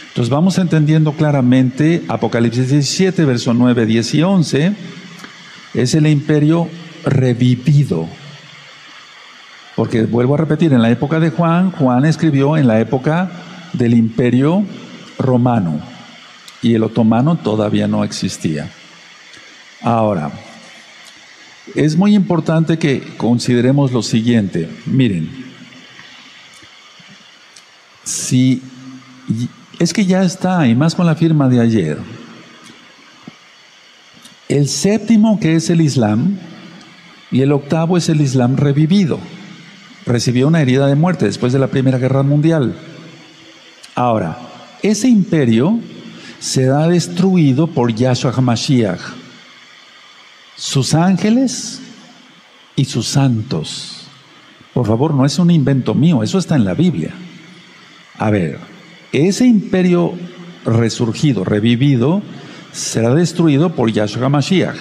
Entonces 0.07 0.31
vamos 0.31 0.57
entendiendo 0.57 1.12
claramente 1.12 2.03
Apocalipsis 2.07 2.69
17, 2.69 3.25
verso 3.25 3.53
9, 3.53 3.86
10 3.86 4.13
y 4.15 4.23
11, 4.23 4.73
es 5.75 5.93
el 5.93 6.07
imperio 6.07 6.67
revivido. 7.05 8.07
Porque 9.77 10.05
vuelvo 10.05 10.33
a 10.33 10.37
repetir, 10.37 10.73
en 10.73 10.81
la 10.81 10.89
época 10.89 11.19
de 11.19 11.29
Juan, 11.29 11.69
Juan 11.69 12.03
escribió 12.03 12.57
en 12.57 12.65
la 12.65 12.79
época 12.79 13.29
del 13.73 13.93
imperio 13.93 14.65
romano 15.19 15.79
y 16.63 16.73
el 16.73 16.81
otomano 16.81 17.35
todavía 17.37 17.87
no 17.87 18.03
existía. 18.03 18.71
Ahora, 19.83 20.31
es 21.75 21.95
muy 21.95 22.15
importante 22.15 22.79
que 22.79 23.03
consideremos 23.17 23.91
lo 23.91 24.01
siguiente. 24.01 24.67
Miren, 24.87 25.29
si 28.03 28.63
es 29.77 29.93
que 29.93 30.07
ya 30.07 30.23
está, 30.23 30.67
y 30.67 30.73
más 30.73 30.95
con 30.95 31.05
la 31.05 31.13
firma 31.13 31.47
de 31.49 31.61
ayer, 31.61 31.99
el 34.49 34.67
séptimo 34.67 35.39
que 35.39 35.55
es 35.55 35.69
el 35.69 35.81
Islam 35.81 36.39
y 37.29 37.41
el 37.41 37.51
octavo 37.51 37.95
es 37.95 38.09
el 38.09 38.21
Islam 38.21 38.57
revivido. 38.57 39.19
Recibió 40.08 40.48
una 40.48 40.62
herida 40.62 40.88
de 40.88 40.96
muerte 40.96 41.26
después 41.26 41.52
de 41.52 41.60
la 41.60 41.67
Primera 41.67 41.98
Guerra 41.98 42.24
Mundial. 42.24 42.78
Ahora, 43.93 44.38
ese 44.82 45.10
imperio 45.10 45.82
será 46.39 46.88
destruido 46.88 47.67
por 47.67 47.93
Yahshua 47.93 48.32
HaMashiach, 48.32 49.02
sus 50.56 50.93
ángeles 50.93 51.82
y 52.78 52.86
sus 52.86 53.08
santos. 53.08 54.08
Por 54.74 54.88
favor, 54.88 55.13
no 55.13 55.26
es 55.26 55.39
un 55.39 55.52
invento 55.52 55.93
mío, 55.93 56.24
eso 56.24 56.38
está 56.38 56.56
en 56.56 56.63
la 56.63 56.74
Biblia. 56.74 57.13
A 58.17 58.30
ver, 58.30 58.60
ese 59.12 59.46
imperio 59.46 60.13
resurgido, 60.63 61.43
revivido, 61.43 62.22
será 62.72 63.13
destruido 63.13 63.76
por 63.76 63.91
Yahshua 63.91 64.28
HaMashiach, 64.28 64.78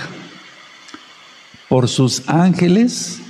por 1.69 1.89
sus 1.89 2.29
ángeles 2.29 3.23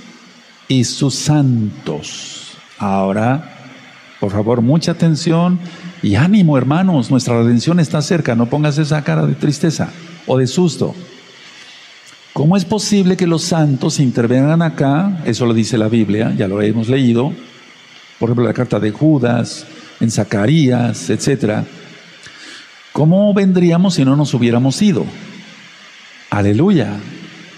y 0.67 0.83
sus 0.83 1.15
santos. 1.15 2.57
Ahora, 2.77 3.57
por 4.19 4.31
favor, 4.31 4.61
mucha 4.61 4.91
atención 4.91 5.59
y 6.01 6.15
ánimo, 6.15 6.57
hermanos. 6.57 7.11
Nuestra 7.11 7.41
redención 7.41 7.79
está 7.79 8.01
cerca. 8.01 8.35
No 8.35 8.47
pongas 8.47 8.77
esa 8.77 9.03
cara 9.03 9.25
de 9.25 9.35
tristeza 9.35 9.89
o 10.25 10.37
de 10.37 10.47
susto. 10.47 10.95
¿Cómo 12.33 12.55
es 12.55 12.65
posible 12.65 13.17
que 13.17 13.25
los 13.25 13.43
santos 13.43 13.99
intervengan 13.99 14.61
acá? 14.61 15.23
Eso 15.25 15.45
lo 15.47 15.55
dice 15.55 15.77
la 15.77 15.87
Biblia, 15.87 16.33
ya 16.37 16.47
lo 16.47 16.61
hemos 16.61 16.87
leído. 16.87 17.33
Por 18.19 18.29
ejemplo, 18.29 18.45
la 18.45 18.53
carta 18.53 18.79
de 18.79 18.91
Judas, 18.91 19.65
en 19.99 20.11
Zacarías, 20.11 21.09
etc. 21.09 21.63
¿Cómo 22.93 23.33
vendríamos 23.33 23.95
si 23.95 24.05
no 24.05 24.15
nos 24.15 24.33
hubiéramos 24.33 24.79
ido? 24.81 25.03
Aleluya, 26.29 26.93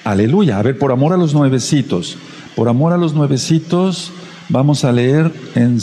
aleluya. 0.03 0.59
A 0.59 0.61
ver, 0.61 0.77
por 0.77 0.91
amor 0.91 1.11
a 1.11 1.17
los 1.17 1.33
nuevecitos, 1.33 2.17
por 2.59 2.67
amor 2.67 2.91
a 2.91 2.97
los 2.97 3.13
nuevecitos, 3.13 4.11
vamos 4.49 4.83
a 4.83 4.91
leer 4.91 5.31
en 5.55 5.79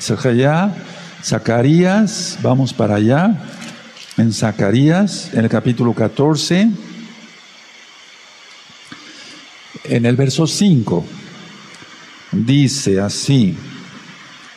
Zacarías, 0.00 0.76
vamos 2.42 2.72
para 2.72 2.96
allá, 2.96 3.40
en 4.16 4.32
Zacarías, 4.32 5.32
en 5.34 5.44
el 5.44 5.48
capítulo 5.48 5.94
14, 5.94 6.68
en 9.84 10.04
el 10.04 10.16
verso 10.16 10.48
5, 10.48 11.04
dice 12.32 12.98
así, 12.98 13.56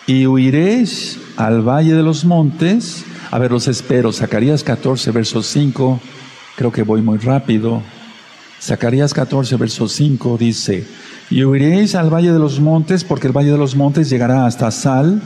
y 0.08 0.26
huiréis 0.26 1.20
al 1.38 1.62
valle 1.62 1.94
de 1.94 2.02
los 2.02 2.26
montes, 2.26 3.06
a 3.30 3.38
ver, 3.38 3.52
los 3.52 3.68
espero, 3.68 4.12
Zacarías 4.12 4.64
14, 4.64 5.12
verso 5.12 5.44
5, 5.44 6.00
creo 6.56 6.72
que 6.72 6.82
voy 6.82 7.04
muy 7.04 7.20
rápido, 7.20 7.84
Zacarías 8.64 9.14
14, 9.14 9.58
verso 9.58 9.90
5 9.90 10.38
dice, 10.38 10.86
y 11.30 11.44
huiréis 11.44 11.96
al 11.96 12.14
valle 12.14 12.32
de 12.32 12.40
los 12.40 12.62
montes, 12.62 13.04
porque 13.04 13.28
el 13.28 13.34
valle 13.34 13.52
de 13.52 13.58
los 13.58 13.76
montes 13.76 14.10
llegará 14.10 14.46
hasta 14.46 14.72
Sal. 14.72 15.22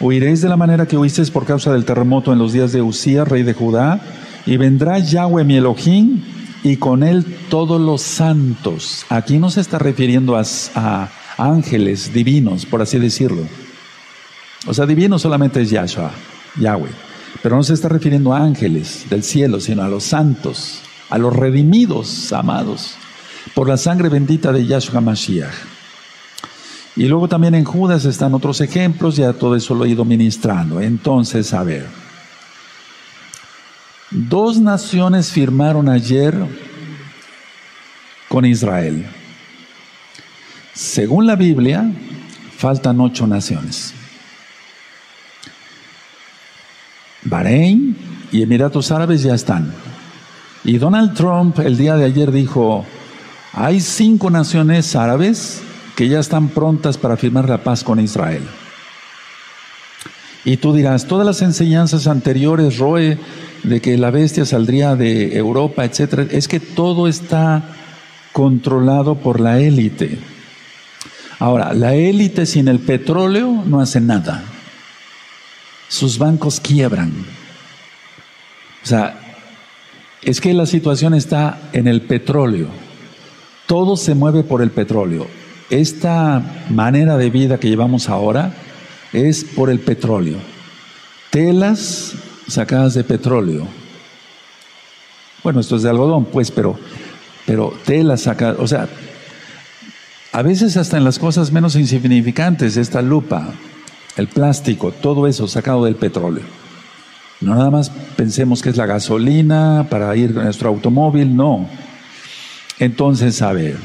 Huiréis 0.00 0.40
de 0.40 0.48
la 0.48 0.56
manera 0.56 0.86
que 0.86 0.98
huisteis 0.98 1.30
por 1.30 1.46
causa 1.46 1.72
del 1.72 1.84
terremoto 1.84 2.32
en 2.32 2.40
los 2.40 2.52
días 2.52 2.72
de 2.72 2.82
Usías, 2.82 3.28
rey 3.28 3.44
de 3.44 3.54
Judá. 3.54 4.00
Y 4.44 4.56
vendrá 4.56 4.98
Yahweh 4.98 5.44
mi 5.44 5.56
Elohim, 5.56 6.24
y 6.64 6.78
con 6.78 7.04
él 7.04 7.24
todos 7.48 7.80
los 7.80 8.02
santos. 8.02 9.06
Aquí 9.08 9.38
no 9.38 9.48
se 9.48 9.60
está 9.60 9.78
refiriendo 9.78 10.36
a, 10.36 10.42
a 10.74 11.10
ángeles 11.38 12.12
divinos, 12.12 12.66
por 12.66 12.82
así 12.82 12.98
decirlo. 12.98 13.42
O 14.66 14.74
sea, 14.74 14.86
divino 14.86 15.20
solamente 15.20 15.60
es 15.60 15.70
Yahshua, 15.70 16.10
Yahweh. 16.58 16.90
Pero 17.40 17.54
no 17.54 17.62
se 17.62 17.74
está 17.74 17.88
refiriendo 17.88 18.34
a 18.34 18.42
ángeles 18.42 19.06
del 19.08 19.22
cielo, 19.22 19.60
sino 19.60 19.82
a 19.84 19.88
los 19.88 20.02
santos, 20.02 20.82
a 21.12 21.18
los 21.18 21.36
redimidos, 21.36 22.32
amados 22.32 22.94
por 23.54 23.68
la 23.68 23.76
sangre 23.76 24.08
bendita 24.08 24.50
de 24.50 24.64
Yahshua 24.64 25.02
Mashiach. 25.02 25.52
Y 26.96 27.06
luego 27.06 27.28
también 27.28 27.54
en 27.54 27.64
Judas 27.64 28.06
están 28.06 28.32
otros 28.32 28.62
ejemplos, 28.62 29.16
ya 29.16 29.34
todo 29.34 29.54
eso 29.54 29.74
lo 29.74 29.84
he 29.84 29.90
ido 29.90 30.06
ministrando. 30.06 30.80
Entonces, 30.80 31.52
a 31.52 31.64
ver, 31.64 31.86
dos 34.10 34.58
naciones 34.58 35.30
firmaron 35.30 35.90
ayer 35.90 36.34
con 38.30 38.46
Israel. 38.46 39.04
Según 40.72 41.26
la 41.26 41.36
Biblia, 41.36 41.92
faltan 42.56 42.98
ocho 43.02 43.26
naciones. 43.26 43.92
Bahrein 47.24 47.98
y 48.32 48.40
Emiratos 48.40 48.90
Árabes 48.90 49.22
ya 49.22 49.34
están. 49.34 49.91
Y 50.64 50.78
Donald 50.78 51.14
Trump 51.14 51.58
el 51.58 51.76
día 51.76 51.96
de 51.96 52.04
ayer 52.04 52.30
dijo, 52.30 52.86
hay 53.52 53.80
cinco 53.80 54.30
naciones 54.30 54.94
árabes 54.94 55.62
que 55.96 56.08
ya 56.08 56.20
están 56.20 56.48
prontas 56.48 56.96
para 56.96 57.16
firmar 57.16 57.48
la 57.48 57.58
paz 57.58 57.82
con 57.82 57.98
Israel. 58.00 58.42
Y 60.44 60.56
tú 60.56 60.72
dirás, 60.72 61.06
todas 61.06 61.26
las 61.26 61.42
enseñanzas 61.42 62.06
anteriores, 62.06 62.78
Roe, 62.78 63.18
de 63.62 63.80
que 63.80 63.96
la 63.96 64.10
bestia 64.10 64.44
saldría 64.44 64.96
de 64.96 65.36
Europa, 65.36 65.84
etcétera, 65.84 66.26
es 66.30 66.48
que 66.48 66.58
todo 66.60 67.06
está 67.06 67.62
controlado 68.32 69.16
por 69.16 69.40
la 69.40 69.60
élite. 69.60 70.18
Ahora, 71.38 71.72
la 71.74 71.94
élite 71.94 72.46
sin 72.46 72.68
el 72.68 72.78
petróleo 72.80 73.62
no 73.66 73.80
hace 73.80 74.00
nada. 74.00 74.42
Sus 75.88 76.18
bancos 76.18 76.60
quiebran. 76.60 77.12
O 78.82 78.86
sea, 78.86 79.21
es 80.22 80.40
que 80.40 80.54
la 80.54 80.66
situación 80.66 81.14
está 81.14 81.58
en 81.72 81.88
el 81.88 82.02
petróleo. 82.02 82.68
Todo 83.66 83.96
se 83.96 84.14
mueve 84.14 84.42
por 84.42 84.62
el 84.62 84.70
petróleo. 84.70 85.26
esta 85.70 86.66
manera 86.68 87.16
de 87.16 87.30
vida 87.30 87.58
que 87.58 87.70
llevamos 87.70 88.10
ahora 88.10 88.52
es 89.14 89.42
por 89.42 89.70
el 89.70 89.80
petróleo. 89.80 90.36
Telas 91.30 92.14
sacadas 92.46 92.92
de 92.92 93.04
petróleo. 93.04 93.66
Bueno, 95.42 95.60
esto 95.60 95.76
es 95.76 95.82
de 95.82 95.88
algodón, 95.88 96.26
pues, 96.26 96.50
pero, 96.50 96.78
pero 97.46 97.72
telas 97.86 98.22
sacadas, 98.22 98.58
o 98.60 98.66
sea, 98.66 98.86
a 100.32 100.42
veces 100.42 100.76
hasta 100.76 100.98
en 100.98 101.04
las 101.04 101.18
cosas 101.18 101.52
menos 101.52 101.74
insignificantes, 101.74 102.76
esta 102.76 103.00
lupa, 103.00 103.54
el 104.16 104.28
plástico, 104.28 104.92
todo 104.92 105.26
eso 105.26 105.48
sacado 105.48 105.84
del 105.86 105.96
petróleo. 105.96 106.61
No 107.42 107.54
nada 107.54 107.70
más 107.70 107.90
pensemos 108.16 108.62
que 108.62 108.70
es 108.70 108.76
la 108.76 108.86
gasolina 108.86 109.86
para 109.90 110.14
ir 110.16 110.30
a 110.38 110.44
nuestro 110.44 110.68
automóvil, 110.68 111.36
no. 111.36 111.68
Entonces, 112.78 113.42
a 113.42 113.52
ver, 113.52 113.76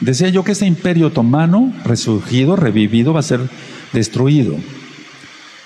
Decía 0.00 0.28
yo 0.28 0.44
que 0.44 0.52
este 0.52 0.66
imperio 0.66 1.06
otomano, 1.06 1.72
resurgido, 1.84 2.56
revivido, 2.56 3.12
va 3.12 3.20
a 3.20 3.22
ser 3.22 3.40
destruido. 3.92 4.56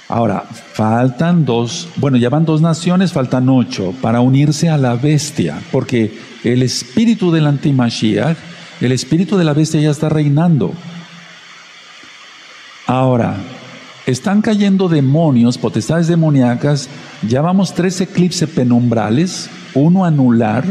Ahora, 0.09 0.43
faltan 0.43 1.45
dos, 1.45 1.89
bueno, 1.97 2.17
ya 2.19 2.29
van 2.29 2.45
dos 2.45 2.61
naciones, 2.61 3.13
faltan 3.13 3.49
ocho, 3.49 3.95
para 4.01 4.21
unirse 4.21 4.69
a 4.69 4.79
la 4.79 4.95
bestia, 4.95 5.61
porque 5.73 6.17
el 6.45 6.63
espíritu 6.63 7.31
del 7.31 7.47
antimashiach, 7.47 8.37
el 8.81 8.93
espíritu 8.93 9.37
de 9.37 9.45
la 9.45 9.55
bestia 9.55 9.81
ya 9.81 9.91
está 9.91 10.09
reinando. 10.09 10.73
Ahora, 12.87 13.37
están 14.11 14.41
cayendo 14.41 14.89
demonios, 14.89 15.59
potestades 15.59 16.09
demoníacas, 16.09 16.89
ya 17.29 17.43
vamos 17.43 17.75
tres 17.75 18.01
eclipses 18.01 18.49
penumbrales, 18.49 19.51
uno 19.75 20.05
anular, 20.05 20.65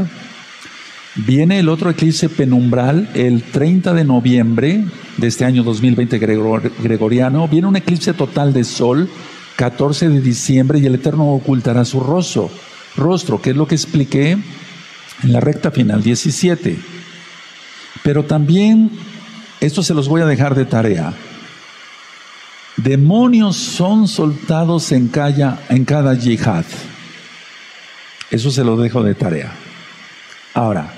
Viene 1.25 1.57
el 1.57 1.67
otro 1.67 1.89
eclipse 1.89 2.29
penumbral 2.29 3.09
el 3.15 3.41
30 3.41 3.95
de 3.95 4.03
noviembre 4.03 4.85
de 5.17 5.27
este 5.27 5.45
año 5.45 5.63
2020 5.63 6.19
gregoriano. 6.19 7.47
Viene 7.47 7.67
un 7.67 7.75
eclipse 7.75 8.13
total 8.13 8.53
de 8.53 8.63
sol 8.63 9.09
14 9.55 10.09
de 10.09 10.21
diciembre 10.21 10.77
y 10.77 10.85
el 10.85 10.93
Eterno 10.93 11.33
ocultará 11.33 11.85
su 11.85 12.01
rostro, 12.01 12.51
rostro, 12.95 13.41
que 13.41 13.49
es 13.49 13.55
lo 13.55 13.67
que 13.67 13.73
expliqué 13.73 14.37
en 15.23 15.33
la 15.33 15.39
recta 15.39 15.71
final 15.71 16.03
17. 16.03 16.77
Pero 18.03 18.25
también, 18.25 18.91
esto 19.59 19.81
se 19.81 19.95
los 19.95 20.07
voy 20.07 20.21
a 20.21 20.27
dejar 20.27 20.53
de 20.53 20.65
tarea. 20.65 21.15
Demonios 22.77 23.57
son 23.57 24.07
soltados 24.07 24.91
en 24.91 25.07
cada, 25.07 25.59
en 25.69 25.83
cada 25.83 26.13
yihad. 26.13 26.65
Eso 28.29 28.51
se 28.51 28.63
lo 28.63 28.77
dejo 28.77 29.01
de 29.01 29.15
tarea. 29.15 29.51
Ahora, 30.53 30.93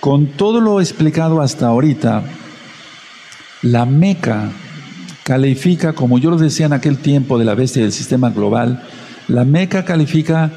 con 0.00 0.26
todo 0.26 0.60
lo 0.60 0.80
explicado 0.80 1.40
hasta 1.40 1.68
ahorita, 1.68 2.24
la 3.62 3.86
Meca 3.86 4.50
califica, 5.22 5.92
como 5.92 6.18
yo 6.18 6.30
lo 6.30 6.36
decía 6.36 6.66
en 6.66 6.72
aquel 6.72 6.98
tiempo 6.98 7.38
de 7.38 7.44
la 7.44 7.54
bestia 7.54 7.82
del 7.82 7.92
sistema 7.92 8.30
global, 8.30 8.82
la 9.28 9.44
Meca 9.44 9.84
califica 9.84 10.50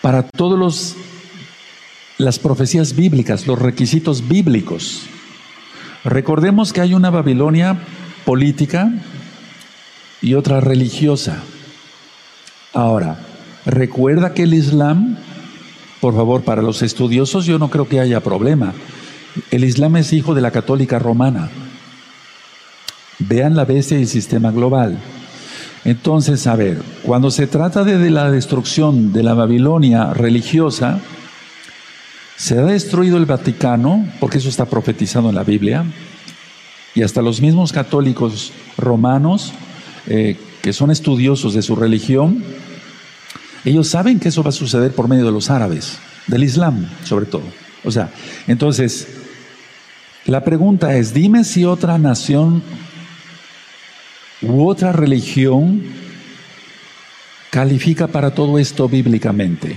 para 0.00 0.22
todos 0.22 0.96
las 2.18 2.38
profecías 2.38 2.94
bíblicas, 2.94 3.48
los 3.48 3.58
requisitos 3.58 4.28
bíblicos. 4.28 5.02
Recordemos 6.04 6.72
que 6.72 6.80
hay 6.80 6.94
una 6.94 7.10
Babilonia 7.10 7.78
política 8.24 8.92
y 10.22 10.34
otra 10.34 10.60
religiosa. 10.60 11.42
Ahora, 12.72 13.18
recuerda 13.64 14.34
que 14.34 14.44
el 14.44 14.54
Islam 14.54 15.16
por 16.00 16.14
favor, 16.14 16.42
para 16.42 16.62
los 16.62 16.80
estudiosos 16.82 17.44
yo 17.44 17.58
no 17.58 17.68
creo 17.68 17.86
que 17.86 18.00
haya 18.00 18.20
problema. 18.20 18.72
El 19.50 19.64
Islam 19.64 19.96
es 19.96 20.12
hijo 20.12 20.34
de 20.34 20.40
la 20.40 20.50
católica 20.50 20.98
romana. 20.98 21.50
Vean 23.18 23.54
la 23.54 23.66
bestia 23.66 23.98
y 23.98 24.02
el 24.02 24.08
sistema 24.08 24.50
global. 24.50 24.98
Entonces, 25.84 26.46
a 26.46 26.56
ver, 26.56 26.82
cuando 27.02 27.30
se 27.30 27.46
trata 27.46 27.84
de, 27.84 28.10
la 28.10 28.30
destrucción 28.30 29.12
de 29.12 29.22
la 29.22 29.34
Babilonia 29.34 30.14
religiosa, 30.14 31.00
se 32.36 32.58
ha 32.58 32.62
destruido 32.62 33.18
el 33.18 33.26
Vaticano, 33.26 34.06
porque 34.20 34.38
eso 34.38 34.48
está 34.48 34.64
profetizado 34.64 35.28
en 35.28 35.34
la 35.34 35.44
Biblia, 35.44 35.84
y 36.94 37.02
hasta 37.02 37.20
los 37.20 37.42
mismos 37.42 37.72
católicos 37.72 38.52
romanos, 38.78 39.52
eh, 40.06 40.36
que 40.62 40.72
son 40.72 40.90
estudiosos 40.90 41.54
de 41.54 41.62
su 41.62 41.76
religión, 41.76 42.42
ellos 43.64 43.88
saben 43.88 44.20
que 44.20 44.28
eso 44.28 44.42
va 44.42 44.50
a 44.50 44.52
suceder 44.52 44.92
por 44.92 45.08
medio 45.08 45.26
de 45.26 45.32
los 45.32 45.50
árabes, 45.50 45.98
del 46.26 46.44
Islam 46.44 46.88
sobre 47.04 47.26
todo. 47.26 47.44
O 47.84 47.90
sea, 47.90 48.10
entonces, 48.46 49.08
la 50.26 50.44
pregunta 50.44 50.96
es, 50.96 51.14
dime 51.14 51.44
si 51.44 51.64
otra 51.64 51.98
nación 51.98 52.62
u 54.42 54.66
otra 54.68 54.92
religión 54.92 55.82
califica 57.50 58.06
para 58.06 58.34
todo 58.34 58.58
esto 58.58 58.88
bíblicamente. 58.88 59.76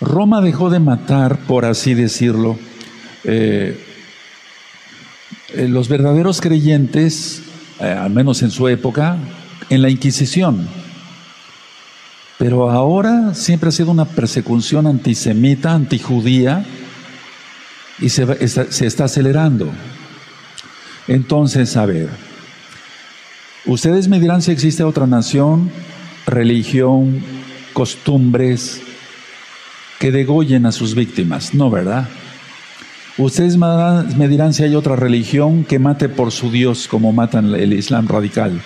Roma 0.00 0.40
dejó 0.40 0.70
de 0.70 0.80
matar, 0.80 1.38
por 1.46 1.64
así 1.64 1.94
decirlo, 1.94 2.58
eh, 3.24 3.78
eh, 5.54 5.68
los 5.68 5.88
verdaderos 5.88 6.40
creyentes, 6.40 7.42
eh, 7.80 7.86
al 7.86 8.10
menos 8.10 8.42
en 8.42 8.50
su 8.50 8.68
época, 8.68 9.16
en 9.70 9.82
la 9.82 9.90
Inquisición. 9.90 10.66
Pero 12.38 12.70
ahora 12.70 13.34
siempre 13.34 13.68
ha 13.68 13.72
sido 13.72 13.90
una 13.90 14.04
persecución 14.04 14.86
antisemita, 14.86 15.72
antijudía, 15.72 16.64
y 18.00 18.08
se, 18.08 18.48
se 18.48 18.86
está 18.86 19.04
acelerando. 19.04 19.70
Entonces, 21.06 21.76
a 21.76 21.86
ver, 21.86 22.08
ustedes 23.66 24.08
me 24.08 24.18
dirán 24.18 24.42
si 24.42 24.50
existe 24.50 24.82
otra 24.82 25.06
nación, 25.06 25.70
religión, 26.26 27.22
costumbres 27.72 28.82
que 29.98 30.10
degollen 30.10 30.66
a 30.66 30.72
sus 30.72 30.94
víctimas. 30.94 31.54
No, 31.54 31.70
¿verdad? 31.70 32.08
Ustedes 33.16 33.56
me 33.56 34.28
dirán 34.28 34.54
si 34.54 34.64
hay 34.64 34.74
otra 34.74 34.96
religión 34.96 35.64
que 35.64 35.78
mate 35.78 36.08
por 36.08 36.32
su 36.32 36.50
Dios 36.50 36.88
como 36.88 37.12
matan 37.12 37.54
el 37.54 37.72
Islam 37.72 38.08
radical 38.08 38.60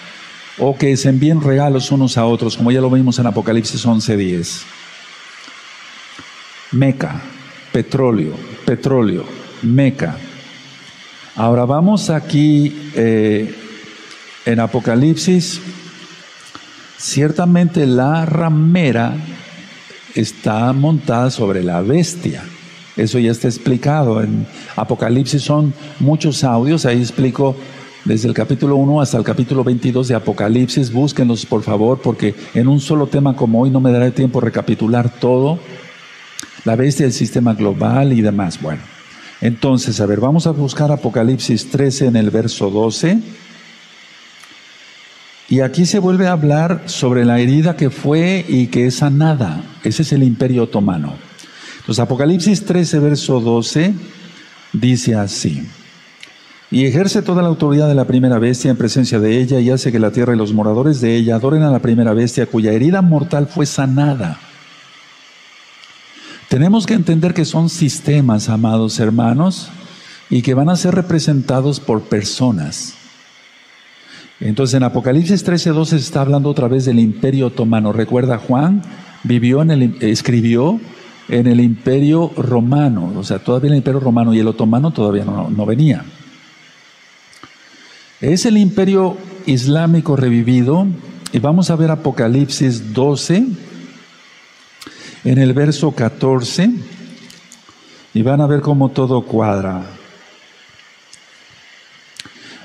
o 0.59 0.77
que 0.77 0.97
se 0.97 1.11
envíen 1.11 1.43
regalos 1.43 1.93
unos 1.93 2.17
a 2.17 2.25
otros, 2.25 2.57
como 2.57 2.71
ya 2.73 2.81
lo 2.81 2.91
vimos 2.91 3.19
en 3.19 3.27
Apocalipsis 3.27 3.85
11:10. 3.85 4.63
Meca, 6.73 7.21
petróleo, 7.73 8.35
petróleo, 8.65 9.25
Meca. 9.63 10.17
Ahora 11.37 11.65
vamos 11.65 12.11
aquí 12.11 12.91
eh, 12.95 13.55
en 14.45 14.61
Apocalipsis. 14.61 15.61
Ciertamente 16.97 17.87
la 17.87 18.25
ramera 18.25 19.15
está 20.15 20.73
montada 20.73 21.31
sobre 21.31 21.63
la 21.63 21.81
bestia. 21.83 22.43
Eso 22.99 23.19
ya 23.19 23.31
está 23.31 23.49
explicado. 23.49 24.21
En 24.21 24.47
Apocalipsis 24.77 25.41
son 25.41 25.73
muchos 26.01 26.45
audios, 26.45 26.85
ahí 26.85 26.99
explico 26.99 27.57
desde 28.05 28.27
el 28.27 28.35
capítulo 28.35 28.77
1 28.77 29.01
hasta 29.01 29.19
el 29.19 29.25
capítulo 29.25 29.63
22 29.63 30.09
de 30.09 30.15
Apocalipsis. 30.17 30.93
Búsquenlos, 30.93 31.47
por 31.47 31.63
favor, 31.63 32.01
porque 32.03 32.35
en 32.55 32.67
un 32.67 32.81
solo 32.81 33.07
tema 33.07 33.37
como 33.37 33.61
hoy 33.61 33.71
no 33.71 33.81
me 33.81 33.93
dará 33.93 34.11
tiempo 34.11 34.41
recapitular 34.41 35.09
todo. 35.09 35.59
La 36.65 36.75
bestia 36.75 37.07
del 37.07 37.13
sistema 37.13 37.55
global 37.55 38.13
y 38.13 38.21
demás. 38.21 38.61
Bueno, 38.61 38.83
entonces, 39.41 40.01
a 40.01 40.07
ver, 40.07 40.21
vamos 40.21 40.47
a 40.49 40.51
buscar 40.51 40.91
Apocalipsis 40.91 41.71
13 41.71 42.07
en 42.07 42.17
el 42.17 42.31
verso 42.31 42.69
12. 42.71 43.21
Y 45.51 45.61
aquí 45.61 45.87
se 45.87 45.99
vuelve 45.99 46.27
a 46.27 46.33
hablar 46.33 46.83
sobre 46.87 47.25
la 47.25 47.39
herida 47.39 47.77
que 47.77 47.91
fue 47.91 48.45
y 48.49 48.67
que 48.67 48.87
es 48.87 48.97
sanada. 48.97 49.63
Ese 49.85 50.03
es 50.03 50.13
el 50.13 50.25
imperio 50.25 50.65
otomano. 50.65 51.28
Entonces, 51.89 52.03
Apocalipsis 52.03 52.67
13, 52.67 52.99
verso 52.99 53.41
12, 53.41 53.95
dice 54.75 55.15
así 55.15 55.67
y 56.71 56.85
ejerce 56.85 57.23
toda 57.23 57.43
la 57.43 57.49
autoridad 57.49 57.89
de 57.89 57.95
la 57.95 58.05
primera 58.05 58.39
bestia 58.39 58.71
en 58.71 58.77
presencia 58.77 59.19
de 59.19 59.41
ella 59.41 59.59
y 59.59 59.71
hace 59.71 59.91
que 59.91 59.99
la 59.99 60.11
tierra 60.11 60.35
y 60.35 60.39
los 60.39 60.53
moradores 60.53 61.01
de 61.01 61.17
ella 61.17 61.37
adoren 61.37 61.63
a 61.63 61.71
la 61.71 61.79
primera 61.79 62.13
bestia 62.13 62.47
cuya 62.47 62.73
herida 62.73 63.01
mortal 63.01 63.47
fue 63.47 63.65
sanada. 63.65 64.39
Tenemos 66.49 66.87
que 66.87 66.95
entender 66.95 67.33
que 67.35 67.45
son 67.45 67.69
sistemas, 67.71 68.49
amados 68.49 69.01
hermanos, 69.01 69.71
y 70.31 70.43
que 70.43 70.55
van 70.55 70.69
a 70.69 70.77
ser 70.77 70.95
representados 70.95 71.81
por 71.81 72.03
personas. 72.03 72.95
Entonces 74.41 74.75
en 74.75 74.83
Apocalipsis 74.83 75.45
13:12 75.45 75.87
se 75.87 75.97
está 75.97 76.21
hablando 76.21 76.51
otra 76.51 76.69
vez 76.69 76.85
del 76.85 76.99
imperio 76.99 77.47
otomano. 77.47 77.95
Recuerda, 77.95 78.37
Juan 78.37 78.83
vivió 79.25 79.63
en 79.63 79.71
el, 79.71 79.97
escribió 80.03 80.79
en 81.29 81.47
el 81.47 81.61
imperio 81.61 82.33
romano, 82.37 83.13
o 83.17 83.25
sea, 83.25 83.39
todavía 83.39 83.71
el 83.71 83.77
imperio 83.77 84.01
romano 84.01 84.33
y 84.33 84.41
el 84.41 84.49
otomano 84.49 84.91
todavía 84.91 85.25
no, 85.25 85.51
no 85.51 85.67
venía. 85.67 86.05
Es 88.21 88.47
el 88.47 88.57
imperio 88.57 89.17
islámico 89.47 90.17
revivido 90.17 90.87
y 91.33 91.39
vamos 91.39 91.71
a 91.71 91.77
ver 91.77 91.91
Apocalipsis 91.91 92.93
12 92.93 93.47
en 95.25 95.39
el 95.39 95.53
verso 95.53 95.93
14 95.93 96.71
y 98.15 98.23
van 98.23 98.41
a 98.41 98.47
ver 98.47 98.61
cómo 98.61 98.89
todo 98.89 99.23
cuadra. 99.23 99.83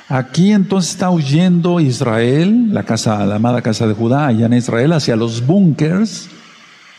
Aquí 0.09 0.51
entonces 0.51 0.91
está 0.91 1.09
huyendo 1.09 1.80
Israel, 1.80 2.74
la 2.74 2.84
casa, 2.84 3.26
la 3.26 3.36
amada 3.36 3.61
casa 3.61 3.88
de 3.88 3.93
Judá, 3.93 4.28
allá 4.28 4.45
en 4.45 4.53
Israel, 4.53 4.93
hacia 4.93 5.16
los 5.16 5.45
búnkers, 5.45 6.30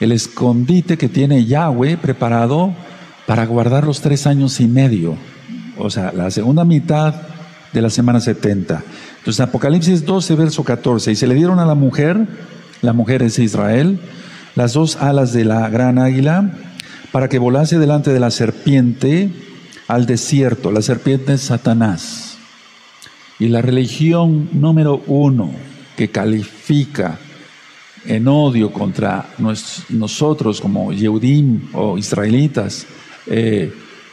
el 0.01 0.13
escondite 0.13 0.97
que 0.99 1.09
tiene 1.09 1.45
Yahweh 1.45 1.97
preparado 1.97 2.75
para 3.27 3.47
guardar 3.47 3.85
los 3.85 4.01
tres 4.01 4.27
años 4.27 4.61
y 4.61 4.67
medio, 4.67 5.17
o 5.79 5.91
sea, 5.91 6.13
la 6.13 6.31
segunda 6.31 6.65
mitad 6.65 7.15
de 7.73 7.83
la 7.83 7.91
semana 7.91 8.21
70. 8.21 8.83
Entonces, 9.19 9.41
Apocalipsis 9.41 10.05
12, 10.05 10.35
verso 10.35 10.65
14, 10.65 11.13
y 11.13 11.17
se 11.17 11.27
le 11.27 11.35
dieron 11.35 11.59
a 11.59 11.67
la 11.67 11.75
mujer, 11.75 12.27
la 12.83 12.93
mujer 12.93 13.23
es 13.23 13.39
Israel, 13.39 13.99
las 14.55 14.75
dos 14.75 14.97
alas 14.97 15.33
de 15.33 15.45
la 15.45 15.69
gran 15.69 15.99
águila, 15.99 16.53
para 17.11 17.29
que 17.29 17.39
volase 17.39 17.79
delante 17.79 18.13
de 18.13 18.21
la 18.21 18.31
serpiente 18.31 19.31
al 19.89 20.07
desierto. 20.07 20.71
La 20.71 20.83
serpiente 20.83 21.35
es 21.35 21.43
Satanás. 21.43 22.37
Y 23.39 23.49
la 23.49 23.63
religión 23.63 24.49
número 24.53 25.03
uno 25.07 25.51
que 25.97 26.11
califica 26.11 27.19
en 28.07 28.29
odio 28.29 28.73
contra 28.73 29.27
nosotros 29.89 30.61
como 30.61 30.93
Yehudim 30.93 31.69
o 31.73 31.99
israelitas, 31.99 32.87
eh, 33.27 33.73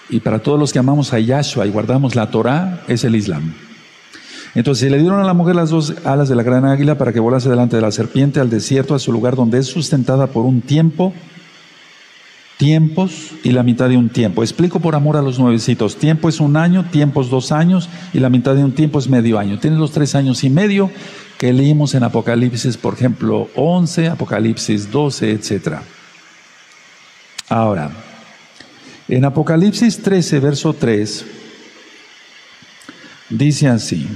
y 0.10 0.20
para 0.20 0.40
todos 0.40 0.60
los 0.60 0.74
que 0.74 0.80
amamos 0.80 1.14
a 1.14 1.20
Yahshua 1.20 1.66
y 1.66 1.72
guardamos 1.72 2.16
la 2.16 2.30
Torah, 2.30 2.84
es 2.88 3.04
el 3.04 3.16
Islam. 3.16 3.54
Entonces 4.54 4.92
le 4.92 5.00
dieron 5.00 5.22
a 5.22 5.24
la 5.24 5.34
mujer 5.34 5.56
las 5.56 5.70
dos 5.70 5.94
alas 6.04 6.28
de 6.28 6.36
la 6.36 6.44
gran 6.44 6.66
águila 6.66 6.98
para 6.98 7.14
que 7.14 7.22
volase 7.22 7.50
delante 7.50 7.78
de 7.78 7.82
la 7.82 7.92
serpiente 7.92 8.42
al 8.42 8.50
desierto, 8.50 8.94
a 8.94 9.00
su 9.00 9.14
lugar 9.14 9.38
donde 9.38 9.60
es 9.60 9.68
sustentada 9.68 10.28
por 10.28 10.46
un 10.46 10.60
tiempo, 10.62 11.14
tiempos 12.58 13.32
y 13.44 13.52
la 13.52 13.64
mitad 13.64 13.88
de 13.88 13.96
un 13.96 14.10
tiempo. 14.10 14.44
Explico 14.44 14.82
por 14.82 14.96
amor 14.96 15.16
a 15.16 15.22
los 15.22 15.40
nuevecitos. 15.40 15.96
Tiempo 15.96 16.28
es 16.28 16.42
un 16.42 16.58
año, 16.58 16.86
tiempos 16.92 17.30
dos 17.30 17.54
años 17.54 17.88
y 18.14 18.20
la 18.20 18.30
mitad 18.30 18.54
de 18.54 18.66
un 18.66 18.74
tiempo 18.74 19.00
es 19.00 19.08
medio 19.08 19.40
año. 19.40 19.58
Tiene 19.58 19.78
los 19.78 19.92
tres 19.92 20.16
años 20.16 20.44
y 20.44 20.50
medio 20.50 20.92
que 21.42 21.52
leímos 21.52 21.96
en 21.96 22.04
Apocalipsis, 22.04 22.78
por 22.78 22.94
ejemplo, 22.94 23.50
11, 23.56 24.10
Apocalipsis 24.10 24.92
12, 24.92 25.32
etc. 25.32 25.78
Ahora, 27.50 27.90
en 29.08 29.26
Apocalipsis 29.26 30.04
13, 30.04 30.40
verso 30.40 30.74
3, 30.74 31.26
dice 33.32 33.70
así. 33.70 34.08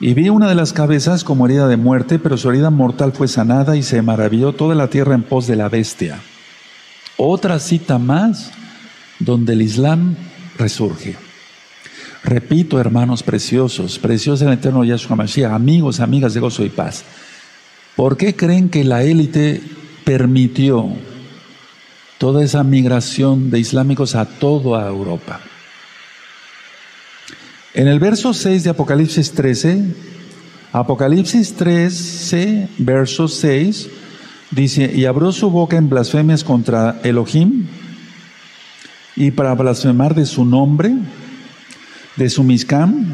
Y 0.00 0.14
vi 0.14 0.30
una 0.30 0.48
de 0.48 0.56
las 0.56 0.72
cabezas 0.72 1.22
como 1.22 1.46
herida 1.46 1.68
de 1.68 1.76
muerte, 1.76 2.18
pero 2.18 2.36
su 2.36 2.50
herida 2.50 2.70
mortal 2.70 3.12
fue 3.12 3.28
sanada 3.28 3.76
y 3.76 3.84
se 3.84 4.02
maravilló 4.02 4.52
toda 4.52 4.74
la 4.74 4.90
tierra 4.90 5.14
en 5.14 5.22
pos 5.22 5.46
de 5.46 5.54
la 5.54 5.68
bestia. 5.68 6.18
Otra 7.16 7.60
cita 7.60 8.00
más 8.00 8.50
donde 9.20 9.52
el 9.52 9.62
Islam 9.62 10.16
resurge. 10.58 11.29
Repito, 12.22 12.78
hermanos 12.78 13.22
preciosos, 13.22 13.98
preciosos 13.98 14.46
el 14.46 14.52
eterno 14.52 14.84
Yahshua 14.84 15.16
Mashiach, 15.16 15.52
amigos, 15.52 16.00
amigas 16.00 16.34
de 16.34 16.40
gozo 16.40 16.64
y 16.64 16.68
paz. 16.68 17.04
¿Por 17.96 18.16
qué 18.16 18.36
creen 18.36 18.68
que 18.68 18.84
la 18.84 19.02
élite 19.02 19.62
permitió 20.04 20.88
toda 22.18 22.44
esa 22.44 22.62
migración 22.62 23.50
de 23.50 23.58
islámicos 23.58 24.14
a 24.14 24.26
toda 24.26 24.86
Europa? 24.86 25.40
En 27.72 27.88
el 27.88 28.00
verso 28.00 28.34
6 28.34 28.64
de 28.64 28.70
Apocalipsis 28.70 29.32
13, 29.32 29.84
Apocalipsis 30.72 31.54
13, 31.54 32.68
verso 32.78 33.28
6, 33.28 33.88
dice, 34.50 34.92
y 34.94 35.04
abrió 35.04 35.32
su 35.32 35.50
boca 35.50 35.76
en 35.76 35.88
blasfemias 35.88 36.44
contra 36.44 37.00
Elohim 37.02 37.66
y 39.16 39.30
para 39.30 39.54
blasfemar 39.54 40.14
de 40.14 40.26
su 40.26 40.44
nombre, 40.44 40.94
de 42.24 42.30
su 42.30 42.44
miscam 42.44 43.06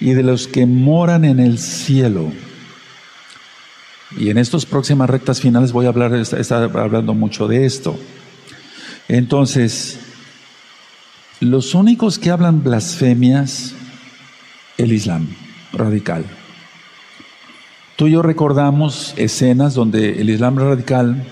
y 0.00 0.12
de 0.12 0.22
los 0.22 0.46
que 0.46 0.64
moran 0.64 1.24
en 1.24 1.40
el 1.40 1.58
cielo. 1.58 2.32
Y 4.16 4.30
en 4.30 4.38
estas 4.38 4.66
próximas 4.66 5.10
rectas 5.10 5.40
finales 5.40 5.72
voy 5.72 5.86
a 5.86 5.88
hablar, 5.88 6.14
estar 6.14 6.62
hablando 6.78 7.12
mucho 7.12 7.48
de 7.48 7.66
esto. 7.66 7.98
Entonces, 9.08 9.98
los 11.40 11.74
únicos 11.74 12.20
que 12.20 12.30
hablan 12.30 12.62
blasfemias, 12.62 13.74
el 14.78 14.92
Islam 14.92 15.26
radical. 15.72 16.24
Tú 17.96 18.06
y 18.06 18.12
yo 18.12 18.22
recordamos 18.22 19.12
escenas 19.16 19.74
donde 19.74 20.20
el 20.20 20.30
Islam 20.30 20.56
radical 20.56 21.26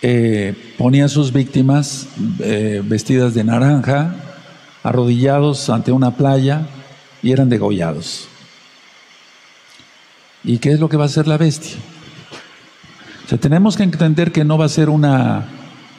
eh, 0.00 0.54
ponía 0.78 1.06
a 1.06 1.08
sus 1.08 1.32
víctimas 1.32 2.06
eh, 2.38 2.82
vestidas 2.84 3.34
de 3.34 3.42
naranja, 3.42 4.23
arrodillados 4.84 5.70
ante 5.70 5.90
una 5.90 6.12
playa 6.12 6.66
y 7.22 7.32
eran 7.32 7.48
degollados. 7.48 8.28
¿Y 10.44 10.58
qué 10.58 10.72
es 10.72 10.78
lo 10.78 10.88
que 10.88 10.98
va 10.98 11.04
a 11.04 11.06
hacer 11.06 11.26
la 11.26 11.38
bestia? 11.38 11.76
O 13.24 13.28
sea, 13.28 13.38
tenemos 13.38 13.76
que 13.76 13.82
entender 13.82 14.30
que 14.30 14.44
no 14.44 14.58
va 14.58 14.66
a 14.66 14.68
ser 14.68 14.90
una 14.90 15.46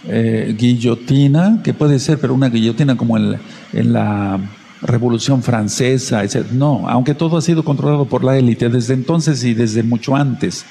eh, 0.07 0.55
guillotina, 0.55 1.61
que 1.63 1.73
puede 1.73 1.97
ser, 1.97 2.19
pero 2.19 2.35
una 2.35 2.49
guillotina 2.49 2.95
como 2.95 3.17
en, 3.17 3.39
la 3.73 4.39
Revolución 4.83 5.41
Francesa, 5.41 6.23
etc. 6.23 6.51
No, 6.51 6.87
aunque 6.87 7.15
todo 7.15 7.37
ha 7.37 7.41
sido 7.41 7.63
controlado 7.63 8.05
por 8.05 8.23
la 8.23 8.37
élite 8.37 8.69
desde 8.69 8.93
entonces 8.93 9.43
y 9.43 9.55
desde 9.55 9.81
mucho 9.81 10.15
antes 10.15 10.63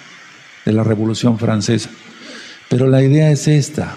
de 0.65 0.73
la 0.73 0.85
Revolución 0.85 1.37
Francesa. 1.37 1.91
Pero 2.69 2.87
la 2.87 3.03
idea 3.03 3.33
es 3.33 3.49
esta, 3.49 3.97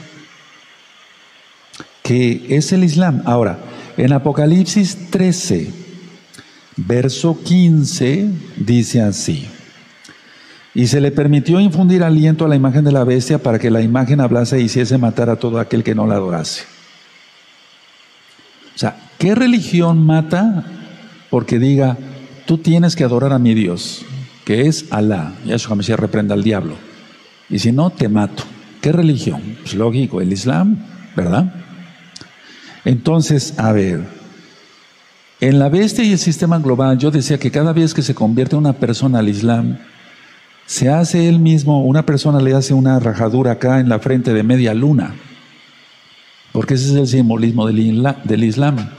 que 2.02 2.48
es 2.50 2.72
el 2.74 2.84
Islam. 2.84 3.22
Ahora, 3.26 3.60
en 3.98 4.14
Apocalipsis 4.14 5.10
13, 5.10 5.72
verso 6.78 7.40
15, 7.44 8.30
dice 8.58 9.02
así. 9.02 9.48
Y 10.76 10.88
se 10.88 11.02
le 11.02 11.12
permitió 11.12 11.60
infundir 11.60 12.04
aliento 12.04 12.46
a 12.46 12.48
la 12.48 12.56
imagen 12.56 12.86
de 12.86 12.92
la 12.92 13.04
bestia 13.04 13.40
para 13.40 13.58
que 13.58 13.72
la 13.72 13.82
imagen 13.82 14.22
hablase 14.22 14.58
e 14.58 14.62
hiciese 14.62 15.00
matar 15.00 15.30
a 15.32 15.38
todo 15.38 15.60
aquel 15.60 15.84
que 15.84 15.96
no 15.96 16.06
la 16.06 16.16
adorase. 16.16 16.64
O 18.76 18.78
sea, 18.78 18.96
¿qué 19.18 19.34
religión 19.34 20.06
mata 20.06 20.64
porque 21.32 21.58
diga, 21.58 21.98
tú 22.46 22.60
tienes 22.60 22.96
que 22.96 23.04
adorar 23.04 23.34
a 23.34 23.40
mi 23.40 23.56
Dios, 23.56 24.06
que 24.46 24.68
es 24.68 24.86
Alá? 24.92 25.34
Yahshua 25.46 25.76
Mesías 25.76 26.00
reprenda 26.00 26.36
al 26.36 26.44
diablo. 26.44 26.76
Y 27.50 27.58
si 27.58 27.72
no, 27.72 27.90
te 27.90 28.08
mato. 28.08 28.44
¿Qué 28.80 28.92
religión? 28.92 29.58
Pues 29.62 29.74
lógico, 29.74 30.22
el 30.22 30.32
Islam, 30.32 30.86
¿verdad? 31.16 31.52
Entonces, 32.86 33.54
a 33.58 33.72
ver, 33.72 34.08
en 35.40 35.60
la 35.60 35.70
bestia 35.70 36.04
y 36.04 36.14
el 36.14 36.20
sistema 36.20 36.58
global, 36.58 36.98
yo 36.98 37.12
decía 37.12 37.38
que 37.38 37.52
cada 37.52 37.72
vez 37.72 37.94
que 37.94 38.02
se 38.02 38.16
convierte 38.16 38.56
una 38.56 38.74
persona 38.74 39.20
al 39.20 39.30
Islam, 39.30 39.78
se 40.66 40.90
hace 40.90 41.30
él 41.30 41.40
mismo, 41.40 41.86
una 41.86 42.06
persona 42.06 42.42
le 42.42 42.54
hace 42.54 42.74
una 42.74 43.00
rajadura 43.00 43.54
acá 43.54 43.80
en 43.80 43.88
la 43.88 44.00
frente 44.00 44.34
de 44.34 44.44
media 44.44 44.74
luna, 44.74 45.16
porque 46.52 46.74
ese 46.74 46.90
es 46.90 46.96
el 46.96 47.08
simbolismo 47.08 47.68
del, 47.68 48.44
Islam. 48.44 48.90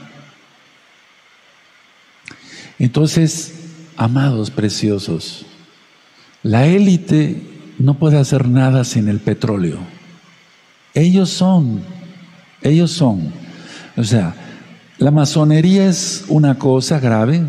Entonces, 2.79 3.53
amados 3.97 4.49
preciosos, 4.49 5.45
la 6.41 6.65
élite 6.65 7.41
no 7.77 7.95
puede 7.95 8.17
hacer 8.17 8.47
nada 8.47 8.83
sin 8.83 9.09
el 9.09 9.19
petróleo. 9.19 9.77
Ellos 10.93 11.29
son, 11.29 11.81
ellos 12.63 12.91
son. 12.91 13.31
O 13.99 14.03
sea, 14.03 14.33
la 14.97 15.11
masonería 15.11 15.87
es 15.87 16.25
una 16.27 16.57
cosa 16.57 16.99
grave, 16.99 17.43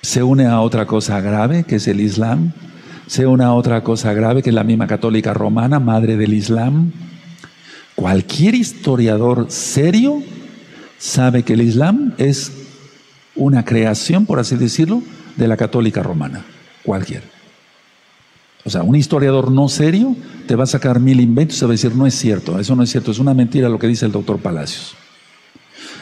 se 0.00 0.22
une 0.22 0.46
a 0.46 0.60
otra 0.60 0.86
cosa 0.86 1.20
grave, 1.20 1.64
que 1.64 1.76
es 1.76 1.88
el 1.88 2.00
Islam 2.00 2.52
sea 3.10 3.28
una 3.28 3.54
otra 3.54 3.82
cosa 3.82 4.12
grave 4.12 4.40
que 4.40 4.52
la 4.52 4.62
misma 4.62 4.86
católica 4.86 5.34
romana, 5.34 5.80
madre 5.80 6.16
del 6.16 6.32
Islam. 6.32 6.92
Cualquier 7.96 8.54
historiador 8.54 9.46
serio 9.48 10.22
sabe 10.96 11.42
que 11.42 11.54
el 11.54 11.62
Islam 11.62 12.14
es 12.18 12.52
una 13.34 13.64
creación, 13.64 14.26
por 14.26 14.38
así 14.38 14.54
decirlo, 14.54 15.02
de 15.36 15.48
la 15.48 15.56
católica 15.56 16.04
romana. 16.04 16.44
Cualquier. 16.84 17.24
O 18.64 18.70
sea, 18.70 18.84
un 18.84 18.94
historiador 18.94 19.50
no 19.50 19.68
serio 19.68 20.14
te 20.46 20.54
va 20.54 20.62
a 20.62 20.68
sacar 20.68 21.00
mil 21.00 21.18
inventos 21.18 21.60
y 21.60 21.64
va 21.64 21.70
a 21.70 21.72
decir, 21.72 21.96
no 21.96 22.06
es 22.06 22.14
cierto, 22.14 22.60
eso 22.60 22.76
no 22.76 22.84
es 22.84 22.90
cierto, 22.90 23.10
es 23.10 23.18
una 23.18 23.34
mentira 23.34 23.68
lo 23.68 23.80
que 23.80 23.88
dice 23.88 24.06
el 24.06 24.12
doctor 24.12 24.38
Palacios. 24.38 24.94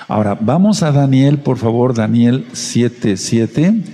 Ahora, 0.08 0.38
vamos 0.40 0.82
a 0.82 0.90
Daniel, 0.90 1.38
por 1.38 1.58
favor, 1.58 1.92
Daniel 1.92 2.46
7.7. 2.52 3.84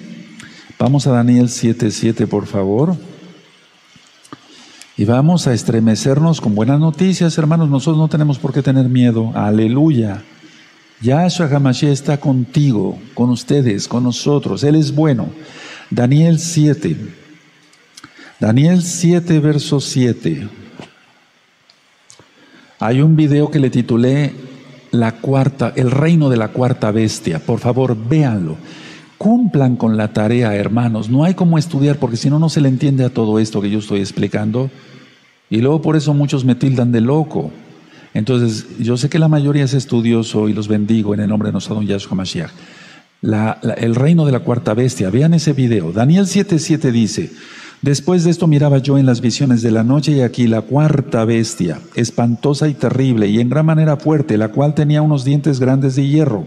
Vamos 0.79 1.09
a 1.09 1.11
Daniel 1.11 1.49
7:7, 1.49 2.29
por 2.29 2.47
favor. 2.47 2.97
Y 4.97 5.07
vamos 5.07 5.49
a 5.49 5.53
estremecernos 5.53 6.41
con 6.41 6.55
buenas 6.55 6.79
noticias, 6.79 7.37
hermanos. 7.37 7.69
Nosotros 7.69 7.99
no 7.99 8.07
tenemos 8.07 8.39
por 8.39 8.53
qué 8.53 8.63
tener 8.63 8.89
miedo. 8.89 9.33
Aleluya. 9.35 10.23
Yahshua 11.01 11.49
Hamashiach 11.49 11.91
está 11.91 12.19
contigo, 12.19 12.97
con 13.15 13.31
ustedes, 13.31 13.89
con 13.89 14.05
nosotros. 14.05 14.63
Él 14.63 14.77
es 14.77 14.95
bueno. 14.95 15.31
Daniel 15.91 16.39
7. 16.39 16.97
Daniel 18.39 18.83
7, 18.83 19.41
verso 19.41 19.81
7. 19.81 20.49
Hay 22.79 23.01
un 23.01 23.17
video 23.17 23.51
que 23.51 23.59
le 23.59 23.71
titulé 23.71 24.54
la 24.95 25.13
cuarta, 25.13 25.73
el 25.77 25.91
reino 25.91 26.31
de 26.31 26.37
la 26.37 26.49
cuarta 26.49 26.91
bestia. 26.91 27.41
Por 27.41 27.59
favor, 27.59 27.97
véanlo. 28.09 28.57
Cumplan 29.19 29.77
con 29.77 29.97
la 29.97 30.13
tarea, 30.13 30.55
hermanos. 30.55 31.11
No 31.11 31.25
hay 31.25 31.35
como 31.35 31.59
estudiar 31.59 31.97
porque 31.97 32.17
si 32.17 32.31
no, 32.31 32.39
no 32.39 32.49
se 32.49 32.61
le 32.61 32.69
entiende 32.69 33.05
a 33.05 33.11
todo 33.11 33.39
esto 33.39 33.61
que 33.61 33.71
yo 33.71 33.81
estoy 33.81 34.01
explicando. 34.01 34.71
Y 35.51 35.59
luego 35.59 35.83
por 35.83 35.97
eso 35.97 36.15
muchos 36.15 36.45
me 36.45 36.55
tildan 36.55 36.93
de 36.93 37.01
loco. 37.01 37.51
Entonces, 38.15 38.67
yo 38.79 38.97
sé 38.97 39.09
que 39.09 39.19
la 39.19 39.29
mayoría 39.29 39.65
es 39.65 39.75
estudioso 39.75 40.49
y 40.49 40.53
los 40.53 40.69
bendigo 40.69 41.13
en 41.15 41.21
el 41.21 41.29
nombre 41.29 41.49
de 41.49 41.53
nuestro 41.53 41.75
don 41.75 41.87
Yahshua 41.87 42.17
Mashiach. 42.17 42.51
el 43.79 43.95
reino 43.95 44.25
de 44.25 44.33
la 44.33 44.41
cuarta 44.41 44.75
bestia. 44.75 45.11
Vean 45.11 45.35
ese 45.35 45.53
video. 45.53 45.91
Daniel 45.93 46.27
7:7 46.27 46.93
dice, 46.93 47.33
Después 47.85 48.25
de 48.25 48.31
esto 48.31 48.47
miraba 48.47 48.79
yo 48.79 48.97
en 48.97 49.05
las 49.05 49.21
visiones 49.21 49.61
de 49.61 49.71
la 49.71 49.85
noche 49.85 50.13
y 50.13 50.23
aquí 50.23 50.47
la 50.47 50.63
cuarta 50.63 51.27
bestia, 51.27 51.83
espantosa 51.95 52.67
y 52.67 52.73
terrible 52.73 53.29
y 53.29 53.41
en 53.41 53.51
gran 53.51 53.67
manera 53.67 53.99
fuerte, 53.99 54.39
la 54.39 54.49
cual 54.49 54.75
tenía 54.75 55.03
unos 55.03 55.23
dientes 55.23 55.61
grandes 55.61 55.95
de 55.95 56.09
hierro. 56.09 56.47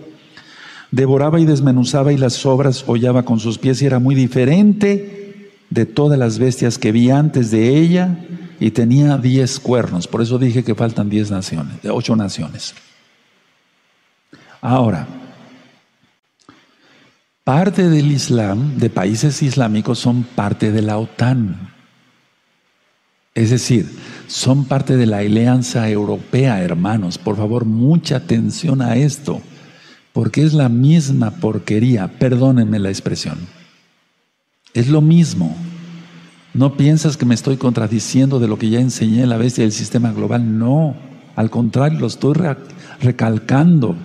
Devoraba 0.89 1.39
y 1.39 1.45
desmenuzaba 1.45 2.11
y 2.11 2.17
las 2.17 2.33
sobras 2.33 2.83
hollaba 2.87 3.21
con 3.21 3.39
sus 3.39 3.59
pies 3.59 3.79
y 3.83 3.85
era 3.85 3.99
muy 3.99 4.15
diferente 4.15 5.51
de 5.69 5.85
todas 5.85 6.17
las 6.17 6.39
bestias 6.39 6.79
que 6.79 6.91
vi 6.91 7.11
antes 7.11 7.51
de 7.51 7.77
ella 7.77 8.17
y 8.59 8.71
tenía 8.71 9.19
diez 9.19 9.59
cuernos. 9.59 10.07
Por 10.07 10.23
eso 10.23 10.39
dije 10.39 10.63
que 10.63 10.73
faltan 10.73 11.07
diez 11.07 11.29
naciones, 11.29 11.75
ocho 11.87 12.15
naciones. 12.15 12.73
Ahora, 14.59 15.07
parte 17.47 17.87
del 17.87 18.11
Islam, 18.11 18.75
de 18.75 18.89
países 18.89 19.41
islámicos, 19.41 19.99
son 19.99 20.23
parte 20.23 20.73
de 20.73 20.81
la 20.81 20.97
OTAN. 20.97 21.55
Es 23.35 23.51
decir, 23.51 23.89
son 24.27 24.65
parte 24.65 24.97
de 24.97 25.05
la 25.05 25.19
Alianza 25.19 25.89
Europea, 25.89 26.61
hermanos. 26.61 27.17
Por 27.17 27.37
favor, 27.37 27.63
mucha 27.63 28.17
atención 28.17 28.81
a 28.81 28.97
esto, 28.97 29.41
porque 30.11 30.43
es 30.43 30.53
la 30.53 30.67
misma 30.67 31.31
porquería, 31.31 32.09
perdónenme 32.19 32.79
la 32.79 32.89
expresión. 32.89 33.37
Es 34.73 34.89
lo 34.89 34.99
mismo. 34.99 35.55
No 36.53 36.75
piensas 36.75 37.15
que 37.15 37.25
me 37.25 37.35
estoy 37.35 37.55
contradiciendo 37.55 38.41
de 38.41 38.49
lo 38.49 38.59
que 38.59 38.69
ya 38.69 38.81
enseñé 38.81 39.23
en 39.23 39.29
la 39.29 39.37
bestia 39.37 39.63
del 39.63 39.71
sistema 39.71 40.11
global. 40.11 40.59
No, 40.59 40.97
al 41.37 41.49
contrario, 41.49 41.97
lo 41.97 42.07
estoy 42.07 42.35
recalcando. 42.99 43.95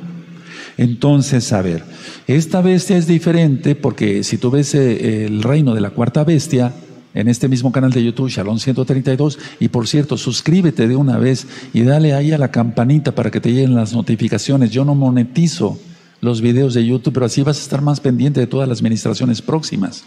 Entonces, 0.77 1.53
a 1.53 1.63
ver, 1.63 1.85
esta 2.27 2.63
bestia 2.63 2.97
es 2.97 3.07
diferente 3.07 3.75
porque 3.75 4.25
si 4.25 4.39
tú 4.39 4.51
ves 4.51 4.75
eh, 4.75 5.27
el 5.27 5.43
reino 5.43 5.75
de 5.75 5.81
la 5.81 5.91
cuarta 5.91 6.25
bestia, 6.25 6.73
en 7.15 7.29
este 7.29 7.49
mismo 7.49 7.73
canal 7.73 7.93
de 7.93 8.05
YouTube, 8.05 8.31
Shalom 8.31 8.59
132. 8.59 9.39
Y 9.61 9.69
por 9.69 9.87
cierto, 9.87 10.17
suscríbete 10.17 10.89
de 10.89 10.97
una 10.97 11.19
vez 11.19 11.47
y 11.73 11.83
dale 11.83 12.15
ahí 12.15 12.33
a 12.33 12.39
la 12.39 12.51
campanita 12.51 13.15
para 13.15 13.31
que 13.31 13.41
te 13.41 13.53
lleguen 13.53 13.75
las 13.75 13.93
notificaciones. 13.93 14.71
Yo 14.71 14.85
no 14.85 14.95
monetizo 14.95 15.79
los 16.21 16.41
videos 16.41 16.75
de 16.75 16.87
YouTube, 16.87 17.15
pero 17.15 17.27
así 17.27 17.43
vas 17.43 17.59
a 17.59 17.63
estar 17.63 17.83
más 17.83 18.01
pendiente 18.01 18.41
de 18.41 18.47
todas 18.47 18.69
las 18.69 18.79
administraciones 18.79 19.43
próximas. 19.43 20.05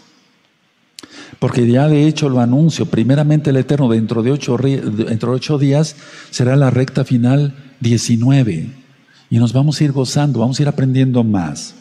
Porque 1.38 1.66
ya 1.70 1.88
de 1.88 2.06
hecho 2.06 2.28
lo 2.28 2.40
anuncio, 2.40 2.86
primeramente 2.86 3.50
el 3.50 3.56
Eterno 3.56 3.88
dentro 3.88 4.22
de 4.22 4.32
ocho, 4.32 4.56
dentro 4.56 5.30
de 5.30 5.36
ocho 5.36 5.58
días 5.58 5.96
será 6.30 6.56
la 6.56 6.70
recta 6.70 7.04
final 7.04 7.54
19. 7.80 8.85
Y 9.30 9.38
nos 9.38 9.52
vamos 9.52 9.80
a 9.80 9.84
ir 9.84 9.92
gozando, 9.92 10.40
vamos 10.40 10.58
a 10.58 10.62
ir 10.62 10.68
aprendiendo 10.68 11.24
más. 11.24 11.74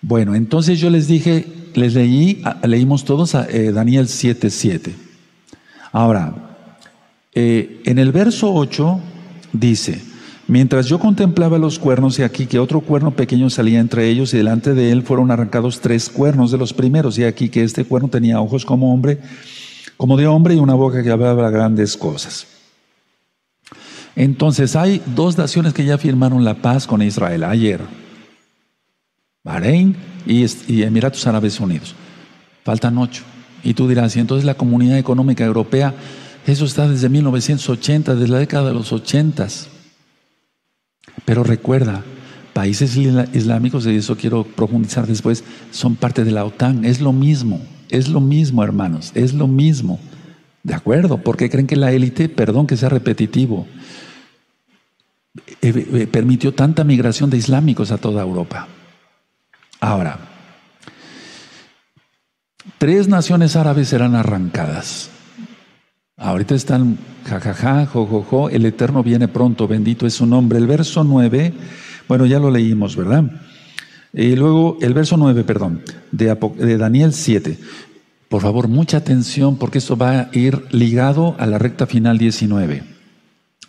Bueno, 0.00 0.34
entonces 0.34 0.78
yo 0.78 0.90
les 0.90 1.08
dije, 1.08 1.46
les 1.74 1.94
leí, 1.94 2.42
leímos 2.62 3.04
todos 3.04 3.34
a 3.34 3.46
eh, 3.48 3.72
Daniel 3.72 4.06
7:7. 4.06 4.92
Ahora, 5.92 6.34
eh, 7.32 7.80
en 7.84 7.98
el 7.98 8.12
verso 8.12 8.52
8 8.52 9.00
dice, 9.52 10.00
mientras 10.46 10.86
yo 10.86 10.98
contemplaba 10.98 11.58
los 11.58 11.78
cuernos, 11.78 12.18
y 12.18 12.22
aquí 12.22 12.46
que 12.46 12.58
otro 12.58 12.80
cuerno 12.80 13.12
pequeño 13.12 13.50
salía 13.50 13.80
entre 13.80 14.08
ellos, 14.08 14.34
y 14.34 14.36
delante 14.36 14.74
de 14.74 14.92
él 14.92 15.02
fueron 15.02 15.30
arrancados 15.30 15.80
tres 15.80 16.08
cuernos 16.08 16.50
de 16.50 16.58
los 16.58 16.72
primeros, 16.72 17.18
y 17.18 17.24
aquí 17.24 17.48
que 17.48 17.64
este 17.64 17.84
cuerno 17.84 18.08
tenía 18.08 18.40
ojos 18.40 18.64
como 18.64 18.92
hombre, 18.92 19.18
como 19.96 20.16
de 20.16 20.26
hombre, 20.26 20.54
y 20.54 20.58
una 20.58 20.74
boca 20.74 21.02
que 21.02 21.10
hablaba 21.10 21.50
grandes 21.50 21.96
cosas. 21.96 22.46
Entonces 24.16 24.76
hay 24.76 25.02
dos 25.14 25.36
naciones 25.36 25.74
que 25.74 25.84
ya 25.84 25.98
firmaron 25.98 26.44
la 26.44 26.54
paz 26.54 26.86
con 26.86 27.02
Israel 27.02 27.44
ayer. 27.44 27.80
Bahrein 29.42 29.96
y, 30.26 30.82
Emiratos 30.82 31.26
Árabes 31.26 31.60
Unidos. 31.60 31.94
Faltan 32.64 32.96
ocho. 32.98 33.22
Y 33.62 33.74
tú 33.74 33.88
dirás, 33.88 34.16
y 34.16 34.20
entonces 34.20 34.44
la 34.44 34.54
Comunidad 34.54 34.98
Económica 34.98 35.44
Europea, 35.44 35.94
eso 36.46 36.64
está 36.64 36.88
desde 36.88 37.08
1980, 37.08 38.14
desde 38.14 38.28
la 38.28 38.38
década 38.38 38.68
de 38.68 38.74
los 38.74 38.92
ochentas. 38.92 39.68
Pero 41.24 41.44
recuerda, 41.44 42.02
países 42.52 42.96
islámicos, 42.96 43.86
y 43.86 43.96
eso 43.96 44.16
quiero 44.16 44.44
profundizar 44.44 45.06
después, 45.06 45.44
son 45.70 45.96
parte 45.96 46.24
de 46.24 46.30
la 46.30 46.44
OTAN. 46.44 46.84
Es 46.84 47.00
lo 47.00 47.12
mismo, 47.12 47.60
es 47.90 48.08
lo 48.08 48.20
mismo, 48.20 48.62
hermanos, 48.62 49.12
es 49.14 49.34
lo 49.34 49.46
mismo. 49.46 49.98
¿De 50.62 50.74
acuerdo? 50.74 51.18
Porque 51.18 51.50
creen 51.50 51.66
que 51.66 51.76
la 51.76 51.92
élite, 51.92 52.28
perdón 52.28 52.66
que 52.66 52.78
sea 52.78 52.88
repetitivo, 52.88 53.66
eh, 55.36 55.52
eh, 55.62 56.06
permitió 56.06 56.54
tanta 56.54 56.84
migración 56.84 57.28
de 57.28 57.36
islámicos 57.36 57.90
a 57.90 57.98
toda 57.98 58.22
Europa. 58.22 58.68
Ahora, 59.80 60.18
tres 62.78 63.08
naciones 63.08 63.56
árabes 63.56 63.88
serán 63.88 64.14
arrancadas. 64.14 65.10
Ahorita 66.16 66.54
están 66.54 66.98
jajaja, 67.24 67.86
jojojo, 67.86 68.48
el 68.48 68.64
Eterno 68.64 69.02
viene 69.02 69.26
pronto, 69.26 69.66
bendito 69.66 70.06
es 70.06 70.14
su 70.14 70.26
nombre. 70.26 70.58
El 70.58 70.68
verso 70.68 71.02
9, 71.02 71.52
bueno, 72.06 72.26
ya 72.26 72.38
lo 72.38 72.52
leímos, 72.52 72.94
¿verdad? 72.94 73.24
Y 74.12 74.36
luego 74.36 74.78
el 74.80 74.94
verso 74.94 75.16
9, 75.16 75.42
perdón, 75.42 75.82
de, 76.12 76.26
de 76.56 76.78
Daniel 76.78 77.12
7. 77.12 77.58
Por 78.28 78.42
favor, 78.42 78.68
mucha 78.68 78.98
atención 78.98 79.58
porque 79.58 79.78
esto 79.78 79.96
va 79.96 80.20
a 80.20 80.28
ir 80.32 80.64
ligado 80.70 81.34
a 81.40 81.46
la 81.46 81.58
recta 81.58 81.86
final 81.86 82.18
19, 82.18 82.93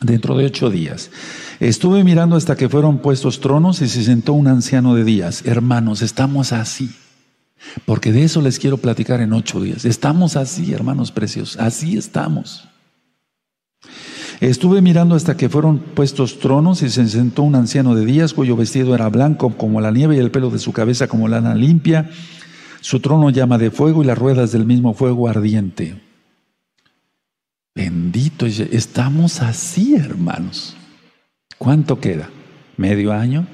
dentro 0.01 0.37
de 0.37 0.45
ocho 0.45 0.69
días. 0.69 1.11
Estuve 1.59 2.03
mirando 2.03 2.35
hasta 2.35 2.55
que 2.55 2.69
fueron 2.69 2.99
puestos 2.99 3.39
tronos 3.39 3.81
y 3.81 3.87
se 3.87 4.03
sentó 4.03 4.33
un 4.33 4.47
anciano 4.47 4.95
de 4.95 5.03
días. 5.03 5.43
Hermanos, 5.45 6.01
estamos 6.01 6.53
así. 6.53 6.89
Porque 7.85 8.11
de 8.11 8.23
eso 8.23 8.41
les 8.41 8.59
quiero 8.59 8.77
platicar 8.77 9.21
en 9.21 9.33
ocho 9.33 9.61
días. 9.61 9.85
Estamos 9.85 10.35
así, 10.35 10.73
hermanos 10.73 11.11
preciosos. 11.11 11.57
Así 11.59 11.97
estamos. 11.97 12.67
Estuve 14.41 14.81
mirando 14.81 15.15
hasta 15.15 15.37
que 15.37 15.49
fueron 15.49 15.79
puestos 15.79 16.39
tronos 16.39 16.81
y 16.81 16.89
se 16.89 17.07
sentó 17.07 17.43
un 17.43 17.55
anciano 17.55 17.95
de 17.95 18.05
días 18.05 18.33
cuyo 18.33 18.57
vestido 18.57 18.93
era 18.93 19.09
blanco 19.09 19.55
como 19.57 19.79
la 19.79 19.91
nieve 19.91 20.17
y 20.17 20.19
el 20.19 20.31
pelo 20.31 20.49
de 20.49 20.59
su 20.59 20.73
cabeza 20.73 21.07
como 21.07 21.27
lana 21.27 21.55
limpia. 21.55 22.09
Su 22.81 22.99
trono 22.99 23.29
llama 23.29 23.57
de 23.57 23.71
fuego 23.71 24.03
y 24.03 24.05
las 24.05 24.17
ruedas 24.17 24.51
del 24.51 24.65
mismo 24.65 24.93
fuego 24.93 25.27
ardiente. 25.29 26.04
Bendito, 27.75 28.45
estamos 28.45 29.41
así, 29.41 29.95
hermanos. 29.95 30.77
¿Cuánto 31.57 31.99
queda? 31.99 32.29
¿Medio 32.77 33.11
año? 33.11 33.45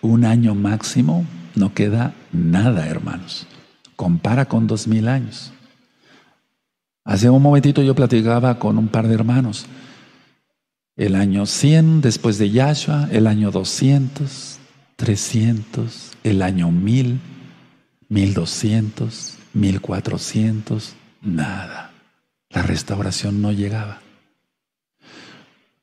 ¿Un 0.00 0.24
año 0.24 0.56
máximo? 0.56 1.24
No 1.54 1.72
queda 1.72 2.12
nada, 2.32 2.88
hermanos. 2.88 3.46
Compara 3.94 4.46
con 4.46 4.66
dos 4.66 4.88
mil 4.88 5.06
años. 5.06 5.52
Hace 7.04 7.30
un 7.30 7.40
momentito 7.40 7.82
yo 7.82 7.94
platicaba 7.94 8.58
con 8.58 8.78
un 8.78 8.88
par 8.88 9.06
de 9.06 9.14
hermanos. 9.14 9.66
El 10.96 11.14
año 11.14 11.46
100 11.46 12.00
después 12.00 12.38
de 12.38 12.50
Yahshua, 12.50 13.08
el 13.12 13.28
año 13.28 13.52
200, 13.52 14.58
300, 14.96 16.12
el 16.24 16.42
año 16.42 16.72
1000, 16.72 17.20
1200, 18.08 19.38
1400, 19.52 20.94
nada. 21.22 21.85
La 22.50 22.62
restauración 22.62 23.42
no 23.42 23.52
llegaba. 23.52 24.00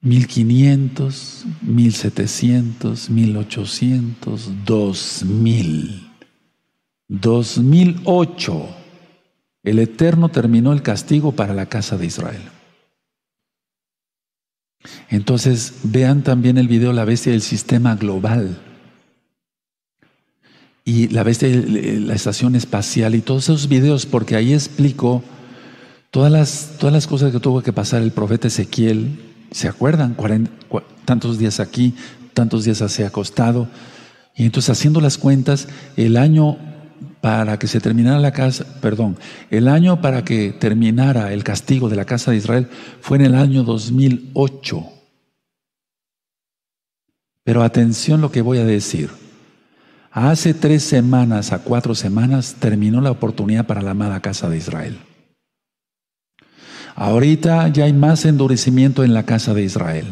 1500, 0.02 1.46
1700, 1.62 3.10
1800, 3.10 4.66
2000. 4.66 6.10
2008. 7.08 8.76
El 9.64 9.80
Eterno 9.80 10.30
terminó 10.30 10.74
el 10.74 10.82
castigo 10.82 11.32
para 11.32 11.54
la 11.54 11.68
casa 11.68 11.98
de 11.98 12.06
Israel. 12.06 12.42
Entonces 15.10 15.76
vean 15.84 16.24
también 16.24 16.58
el 16.58 16.68
video 16.68 16.92
La 16.92 17.06
bestia 17.06 17.32
del 17.32 17.42
sistema 17.42 17.96
global 17.96 18.62
y 20.86 21.08
la 21.08 21.24
bestia 21.24 21.48
la 21.50 22.14
estación 22.14 22.56
espacial 22.56 23.16
y 23.16 23.22
todos 23.22 23.44
esos 23.44 23.70
videos 23.70 24.06
porque 24.06 24.36
ahí 24.36 24.54
explico 24.54 25.24
todas 26.14 26.32
las, 26.32 26.70
todas 26.78 26.94
las 26.94 27.08
cosas 27.08 27.32
que 27.32 27.40
tuvo 27.40 27.64
que 27.64 27.74
pasar 27.74 28.04
el 28.04 28.12
profeta 28.12 28.48
Ezequiel 28.48 29.18
¿Se 29.50 29.68
acuerdan? 29.68 30.16
tantos 31.06 31.38
días 31.38 31.60
aquí, 31.60 31.94
tantos 32.34 32.66
días 32.66 32.82
así 32.82 33.04
acostado. 33.04 33.68
Y 34.36 34.46
entonces 34.46 34.72
haciendo 34.72 35.00
las 35.00 35.18
cuentas, 35.18 35.68
el 35.96 36.18
año 36.18 36.58
para 37.22 37.60
que 37.60 37.68
se 37.68 37.80
terminara 37.80 38.20
la 38.20 38.32
casa, 38.32 38.66
perdón, 38.82 39.18
el 39.52 39.68
año 39.68 40.02
para 40.02 40.24
que 40.26 40.52
terminara 40.52 41.32
el 41.34 41.44
castigo 41.44 41.88
de 41.88 41.96
la 41.96 42.06
casa 42.06 42.32
de 42.32 42.38
Israel 42.38 42.68
fue 43.00 43.18
en 43.18 43.26
el 43.26 43.36
año 43.36 43.64
2008. 43.64 44.84
Pero 47.44 47.64
atención 47.64 48.22
lo 48.22 48.32
que 48.32 48.42
voy 48.42 48.58
a 48.58 48.66
decir. 48.66 49.10
Hace 50.12 50.54
tres 50.54 50.84
semanas 50.84 51.52
a 51.52 51.60
cuatro 51.60 51.94
semanas 51.96 52.56
terminó 52.60 53.02
la 53.02 53.12
oportunidad 53.12 53.68
para 53.68 53.82
la 53.82 53.92
amada 53.92 54.20
casa 54.20 54.50
de 54.50 54.58
Israel. 54.58 54.98
Ahorita 56.96 57.68
ya 57.70 57.86
hay 57.86 57.94
más 57.94 58.26
endurecimiento 58.26 59.04
en 59.04 59.14
la 59.14 59.24
casa 59.24 59.54
de 59.54 59.64
Israel. 59.64 60.06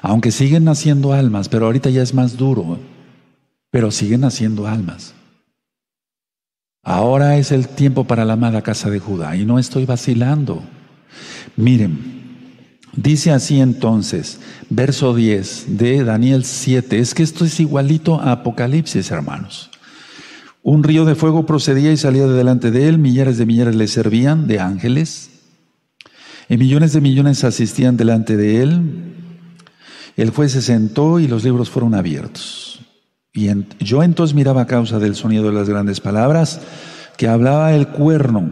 Aunque 0.00 0.30
siguen 0.30 0.64
naciendo 0.64 1.12
almas, 1.12 1.48
pero 1.48 1.66
ahorita 1.66 1.90
ya 1.90 2.02
es 2.02 2.14
más 2.14 2.36
duro. 2.36 2.78
Pero 3.70 3.90
siguen 3.90 4.20
naciendo 4.20 4.66
almas. 4.66 5.14
Ahora 6.82 7.36
es 7.36 7.52
el 7.52 7.68
tiempo 7.68 8.04
para 8.04 8.24
la 8.24 8.34
amada 8.34 8.62
casa 8.62 8.88
de 8.88 9.00
Judá 9.00 9.36
y 9.36 9.44
no 9.44 9.58
estoy 9.58 9.84
vacilando. 9.84 10.62
Miren, 11.56 11.98
dice 12.94 13.32
así 13.32 13.60
entonces, 13.60 14.40
verso 14.70 15.14
10 15.14 15.76
de 15.76 16.04
Daniel 16.04 16.44
7, 16.44 16.98
es 16.98 17.12
que 17.12 17.22
esto 17.22 17.44
es 17.44 17.60
igualito 17.60 18.20
a 18.20 18.32
Apocalipsis, 18.32 19.10
hermanos. 19.10 19.67
Un 20.62 20.82
río 20.82 21.04
de 21.04 21.14
fuego 21.14 21.46
procedía 21.46 21.92
y 21.92 21.96
salía 21.96 22.26
de 22.26 22.34
delante 22.34 22.70
de 22.70 22.88
él, 22.88 22.98
millares 22.98 23.38
de 23.38 23.46
millares 23.46 23.76
le 23.76 23.88
servían 23.88 24.46
de 24.46 24.60
ángeles, 24.60 25.30
y 26.48 26.56
millones 26.56 26.92
de 26.92 27.00
millones 27.00 27.44
asistían 27.44 27.96
delante 27.96 28.36
de 28.36 28.62
él. 28.62 29.14
El 30.16 30.30
juez 30.30 30.52
se 30.52 30.62
sentó 30.62 31.20
y 31.20 31.28
los 31.28 31.44
libros 31.44 31.70
fueron 31.70 31.94
abiertos. 31.94 32.80
Y 33.32 33.48
yo 33.78 34.02
entonces 34.02 34.34
miraba 34.34 34.62
a 34.62 34.66
causa 34.66 34.98
del 34.98 35.14
sonido 35.14 35.44
de 35.44 35.52
las 35.52 35.68
grandes 35.68 36.00
palabras 36.00 36.60
que 37.16 37.28
hablaba 37.28 37.74
el 37.74 37.88
cuerno. 37.88 38.50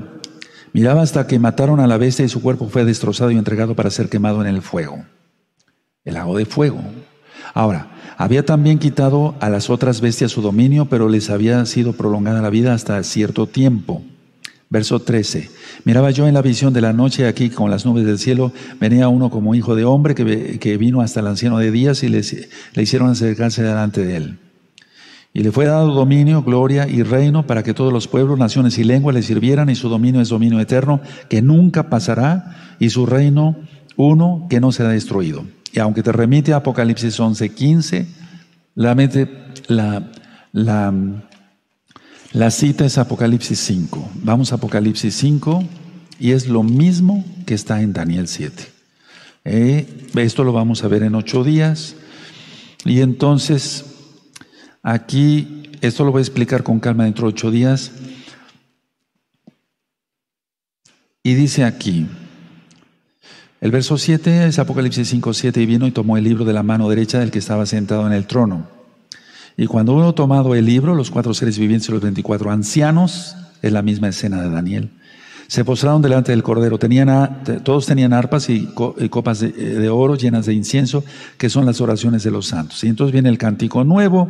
Miraba 0.72 1.02
hasta 1.02 1.26
que 1.26 1.38
mataron 1.38 1.80
a 1.80 1.86
la 1.86 1.96
bestia 1.96 2.24
y 2.24 2.28
su 2.28 2.42
cuerpo 2.42 2.68
fue 2.68 2.84
destrozado 2.84 3.30
y 3.30 3.38
entregado 3.38 3.74
para 3.74 3.90
ser 3.90 4.08
quemado 4.08 4.42
en 4.42 4.46
el 4.46 4.62
fuego. 4.62 5.04
El 6.04 6.14
lago 6.14 6.36
de 6.36 6.44
fuego. 6.44 6.80
Ahora, 7.54 7.95
había 8.16 8.44
también 8.44 8.78
quitado 8.78 9.34
a 9.40 9.50
las 9.50 9.68
otras 9.70 10.00
bestias 10.00 10.32
su 10.32 10.42
dominio, 10.42 10.86
pero 10.86 11.08
les 11.08 11.30
había 11.30 11.64
sido 11.66 11.92
prolongada 11.92 12.40
la 12.40 12.50
vida 12.50 12.72
hasta 12.72 13.02
cierto 13.02 13.46
tiempo. 13.46 14.02
Verso 14.68 15.00
13. 15.00 15.50
Miraba 15.84 16.10
yo 16.10 16.26
en 16.26 16.34
la 16.34 16.42
visión 16.42 16.72
de 16.72 16.80
la 16.80 16.92
noche 16.92 17.26
aquí 17.28 17.50
con 17.50 17.70
las 17.70 17.86
nubes 17.86 18.04
del 18.04 18.18
cielo, 18.18 18.52
venía 18.80 19.08
uno 19.08 19.30
como 19.30 19.54
hijo 19.54 19.76
de 19.76 19.84
hombre 19.84 20.14
que, 20.14 20.58
que 20.58 20.76
vino 20.76 21.02
hasta 21.02 21.20
el 21.20 21.28
anciano 21.28 21.58
de 21.58 21.70
días 21.70 22.02
y 22.02 22.08
le 22.08 22.22
hicieron 22.82 23.10
acercarse 23.10 23.62
delante 23.62 24.04
de 24.04 24.16
él. 24.16 24.38
Y 25.36 25.42
le 25.42 25.52
fue 25.52 25.66
dado 25.66 25.92
dominio, 25.92 26.42
gloria 26.42 26.88
y 26.88 27.02
reino 27.02 27.46
para 27.46 27.62
que 27.62 27.74
todos 27.74 27.92
los 27.92 28.08
pueblos, 28.08 28.38
naciones 28.38 28.78
y 28.78 28.84
lenguas 28.84 29.14
le 29.14 29.22
sirvieran 29.22 29.68
y 29.68 29.74
su 29.74 29.90
dominio 29.90 30.22
es 30.22 30.30
dominio 30.30 30.58
eterno 30.60 31.02
que 31.28 31.42
nunca 31.42 31.90
pasará 31.90 32.76
y 32.78 32.88
su 32.88 33.04
reino 33.04 33.54
uno 33.96 34.46
que 34.48 34.60
no 34.60 34.72
será 34.72 34.88
destruido. 34.88 35.44
Y 35.72 35.78
aunque 35.78 36.02
te 36.02 36.12
remite 36.12 36.52
a 36.52 36.56
Apocalipsis 36.56 37.18
11, 37.18 37.54
15, 37.54 38.06
la, 38.74 38.94
la, 39.68 40.10
la, 40.52 40.94
la 42.32 42.50
cita 42.50 42.84
es 42.84 42.98
Apocalipsis 42.98 43.58
5. 43.58 44.10
Vamos 44.22 44.52
a 44.52 44.56
Apocalipsis 44.56 45.14
5 45.16 45.64
y 46.18 46.32
es 46.32 46.48
lo 46.48 46.62
mismo 46.62 47.24
que 47.46 47.54
está 47.54 47.82
en 47.82 47.92
Daniel 47.92 48.28
7. 48.28 48.76
Eh, 49.44 49.86
esto 50.16 50.44
lo 50.44 50.52
vamos 50.52 50.82
a 50.82 50.88
ver 50.88 51.02
en 51.02 51.14
ocho 51.14 51.44
días. 51.44 51.94
Y 52.84 53.00
entonces, 53.00 53.84
aquí, 54.82 55.70
esto 55.80 56.04
lo 56.04 56.12
voy 56.12 56.20
a 56.20 56.22
explicar 56.22 56.62
con 56.62 56.80
calma 56.80 57.04
dentro 57.04 57.26
de 57.26 57.32
ocho 57.32 57.50
días. 57.50 57.92
Y 61.22 61.34
dice 61.34 61.64
aquí, 61.64 62.06
el 63.60 63.70
verso 63.70 63.96
7 63.96 64.46
es 64.46 64.58
Apocalipsis 64.58 65.08
5, 65.08 65.32
7, 65.32 65.62
y 65.62 65.66
vino 65.66 65.86
y 65.86 65.90
tomó 65.90 66.16
el 66.16 66.24
libro 66.24 66.44
de 66.44 66.52
la 66.52 66.62
mano 66.62 66.88
derecha 66.88 67.18
del 67.18 67.30
que 67.30 67.38
estaba 67.38 67.66
sentado 67.66 68.06
en 68.06 68.12
el 68.12 68.26
trono. 68.26 68.68
Y 69.56 69.66
cuando 69.66 69.94
uno 69.94 70.14
tomado 70.14 70.54
el 70.54 70.66
libro, 70.66 70.94
los 70.94 71.10
cuatro 71.10 71.32
seres 71.32 71.58
vivientes 71.58 71.88
y 71.88 71.92
los 71.92 72.02
24 72.02 72.50
ancianos, 72.50 73.36
es 73.62 73.72
la 73.72 73.82
misma 73.82 74.08
escena 74.08 74.42
de 74.42 74.50
Daniel, 74.50 74.90
se 75.46 75.64
postraron 75.64 76.02
delante 76.02 76.32
del 76.32 76.42
Cordero. 76.42 76.78
Tenían, 76.78 77.42
todos 77.62 77.86
tenían 77.86 78.12
arpas 78.12 78.50
y, 78.50 78.66
copas 78.74 79.40
de, 79.40 79.50
de, 79.52 79.88
oro 79.88 80.16
llenas 80.16 80.46
de 80.46 80.54
incienso, 80.54 81.04
que 81.38 81.48
son 81.48 81.64
las 81.64 81.80
oraciones 81.80 82.24
de 82.24 82.32
los 82.32 82.48
santos. 82.48 82.82
Y 82.84 82.88
entonces 82.88 83.12
viene 83.12 83.28
el 83.28 83.38
cántico 83.38 83.84
nuevo, 83.84 84.28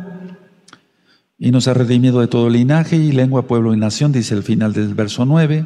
y 1.39 1.51
nos 1.51 1.67
ha 1.67 1.73
redimido 1.73 2.19
de 2.19 2.27
todo 2.27 2.49
linaje 2.49 2.95
y 2.95 3.11
lengua, 3.11 3.47
pueblo 3.47 3.73
y 3.73 3.77
nación, 3.77 4.11
dice 4.11 4.33
el 4.33 4.43
final 4.43 4.73
del 4.73 4.93
verso 4.95 5.25
9. 5.25 5.65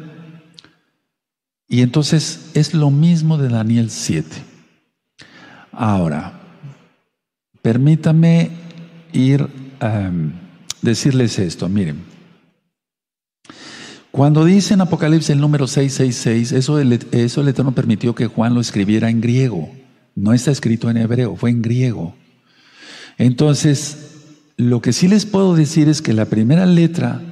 Y 1.68 1.82
entonces 1.82 2.50
es 2.54 2.74
lo 2.74 2.90
mismo 2.90 3.38
de 3.38 3.48
Daniel 3.48 3.90
7. 3.90 4.28
Ahora, 5.72 6.40
permítame 7.62 8.50
ir 9.12 9.48
a 9.80 10.02
em, 10.02 10.32
decirles 10.82 11.38
esto. 11.38 11.68
Miren, 11.68 12.04
cuando 14.10 14.44
dice 14.44 14.74
en 14.74 14.82
Apocalipsis 14.82 15.30
el 15.30 15.40
número 15.40 15.66
666, 15.66 16.52
eso 16.52 16.78
el, 16.78 16.92
eso 17.12 17.40
el 17.40 17.48
Eterno 17.48 17.72
permitió 17.72 18.14
que 18.14 18.26
Juan 18.26 18.54
lo 18.54 18.60
escribiera 18.60 19.08
en 19.08 19.22
griego. 19.22 19.70
No 20.14 20.34
está 20.34 20.50
escrito 20.50 20.90
en 20.90 20.98
hebreo, 20.98 21.36
fue 21.36 21.48
en 21.48 21.62
griego. 21.62 22.14
Entonces, 23.16 24.12
lo 24.58 24.82
que 24.82 24.92
sí 24.92 25.08
les 25.08 25.24
puedo 25.24 25.56
decir 25.56 25.88
es 25.88 26.02
que 26.02 26.12
la 26.12 26.26
primera 26.26 26.66
letra 26.66 27.22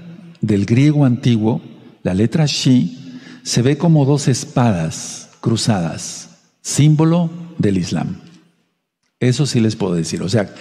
del 0.40 0.64
griego 0.64 1.04
antiguo, 1.04 1.60
la 2.02 2.14
letra 2.14 2.46
Shi, 2.46 3.09
se 3.42 3.62
ve 3.62 3.78
como 3.78 4.04
dos 4.04 4.28
espadas 4.28 5.30
cruzadas, 5.40 6.30
símbolo 6.62 7.30
del 7.58 7.78
Islam. 7.78 8.16
Eso 9.18 9.46
sí 9.46 9.60
les 9.60 9.76
puedo 9.76 9.94
decir. 9.94 10.22
O 10.22 10.28
sea, 10.28 10.54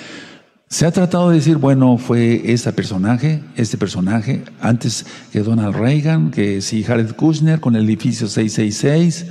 se 0.68 0.86
ha 0.86 0.92
tratado 0.92 1.30
de 1.30 1.38
decir, 1.38 1.58
bueno, 1.58 1.98
fue 1.98 2.42
este 2.46 2.72
personaje, 2.74 3.42
este 3.56 3.78
personaje, 3.78 4.44
antes 4.62 5.06
que 5.32 5.40
Donald 5.40 5.76
Reagan, 5.76 6.30
que 6.30 6.62
si 6.62 6.84
Jared 6.84 7.16
Kushner 7.16 7.60
con 7.60 7.76
el 7.76 7.86
edificio 7.86 8.28
666, 8.28 9.26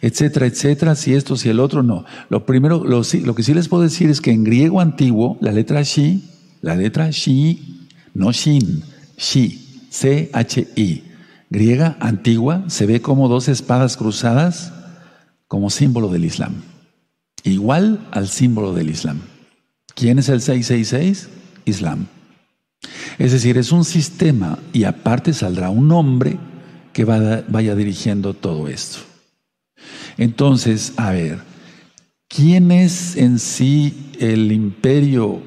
etcétera, 0.00 0.46
etcétera, 0.46 0.94
si 0.94 1.14
esto, 1.14 1.36
si 1.36 1.48
el 1.48 1.58
otro, 1.58 1.82
no. 1.82 2.04
Lo 2.28 2.46
primero, 2.46 2.84
lo, 2.84 3.02
lo 3.24 3.34
que 3.34 3.42
sí 3.42 3.54
les 3.54 3.68
puedo 3.68 3.82
decir 3.82 4.10
es 4.10 4.20
que 4.20 4.30
en 4.30 4.44
griego 4.44 4.80
antiguo, 4.80 5.38
la 5.40 5.50
letra 5.52 5.82
Shi, 5.82 6.22
la 6.60 6.76
letra 6.76 7.10
Shi, 7.10 7.88
no 8.14 8.30
Shin, 8.30 8.82
Shi, 9.16 9.86
C-H-I, 9.90 11.05
griega 11.56 11.96
antigua 12.00 12.64
se 12.66 12.84
ve 12.84 13.00
como 13.00 13.28
dos 13.28 13.48
espadas 13.48 13.96
cruzadas 13.96 14.74
como 15.48 15.70
símbolo 15.70 16.08
del 16.08 16.26
Islam. 16.26 16.52
Igual 17.44 18.06
al 18.10 18.28
símbolo 18.28 18.74
del 18.74 18.90
Islam. 18.90 19.22
¿Quién 19.94 20.18
es 20.18 20.28
el 20.28 20.42
666? 20.42 21.30
Islam. 21.64 22.08
Es 23.18 23.32
decir, 23.32 23.56
es 23.56 23.72
un 23.72 23.86
sistema 23.86 24.58
y 24.74 24.84
aparte 24.84 25.32
saldrá 25.32 25.70
un 25.70 25.90
hombre 25.92 26.38
que 26.92 27.06
vaya 27.06 27.74
dirigiendo 27.74 28.34
todo 28.34 28.68
esto. 28.68 28.98
Entonces, 30.18 30.92
a 30.98 31.10
ver, 31.12 31.38
¿quién 32.28 32.70
es 32.70 33.16
en 33.16 33.38
sí 33.38 34.12
el 34.20 34.52
imperio 34.52 35.40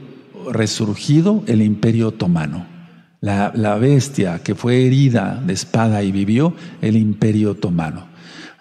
resurgido? 0.52 1.44
El 1.46 1.62
imperio 1.62 2.08
otomano 2.08 2.79
la, 3.22 3.76
bestia 3.76 4.40
que 4.40 4.56
fue 4.56 4.86
herida 4.86 5.42
de 5.46 5.54
espada 5.54 6.04
y 6.04 6.12
vivió, 6.12 6.54
el 6.82 6.96
imperio 6.96 7.52
otomano. 7.52 8.08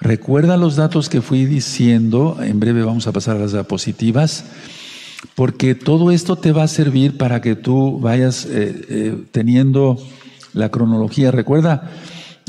Recuerda 0.00 0.56
los 0.56 0.76
datos 0.76 1.08
que 1.08 1.22
fui 1.22 1.44
diciendo, 1.44 2.38
en 2.40 2.60
breve 2.60 2.82
vamos 2.82 3.06
a 3.06 3.12
pasar 3.12 3.36
a 3.36 3.40
las 3.40 3.52
diapositivas, 3.52 4.44
porque 5.34 5.74
todo 5.74 6.10
esto 6.10 6.36
te 6.36 6.52
va 6.52 6.64
a 6.64 6.68
servir 6.68 7.16
para 7.16 7.40
que 7.40 7.56
tú 7.56 7.98
vayas 7.98 8.44
eh, 8.46 8.86
eh, 8.88 9.24
teniendo 9.32 9.98
la 10.52 10.70
cronología. 10.70 11.32
Recuerda, 11.32 11.90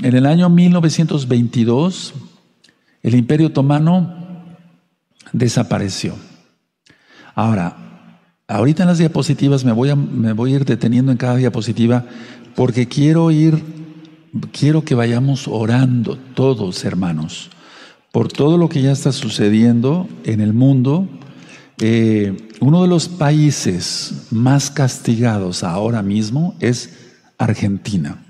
en 0.03 0.15
el 0.15 0.25
año 0.25 0.49
1922, 0.49 2.13
el 3.01 3.15
imperio 3.15 3.47
otomano 3.47 4.13
desapareció. 5.33 6.15
Ahora, 7.33 7.88
Ahorita 8.49 8.81
en 8.81 8.89
las 8.89 8.97
diapositivas 8.97 9.63
me 9.63 9.71
voy 9.71 9.89
a, 9.89 9.95
me 9.95 10.33
voy 10.33 10.53
a 10.53 10.55
ir 10.55 10.65
deteniendo 10.65 11.11
en 11.11 11.19
cada 11.19 11.35
diapositiva 11.35 12.05
porque 12.55 12.87
quiero 12.87 13.29
ir, 13.29 13.63
quiero 14.51 14.83
que 14.83 14.95
vayamos 14.95 15.47
orando 15.47 16.17
todos, 16.33 16.83
hermanos, 16.83 17.51
por 18.11 18.31
todo 18.31 18.57
lo 18.57 18.67
que 18.67 18.81
ya 18.81 18.91
está 18.91 19.11
sucediendo 19.11 20.09
en 20.23 20.41
el 20.41 20.53
mundo. 20.53 21.07
Eh, 21.79 22.49
uno 22.59 22.81
de 22.81 22.87
los 22.87 23.07
países 23.07 24.25
más 24.31 24.71
castigados 24.71 25.63
ahora 25.63 26.01
mismo 26.01 26.55
es 26.59 26.89
Argentina. 27.37 28.25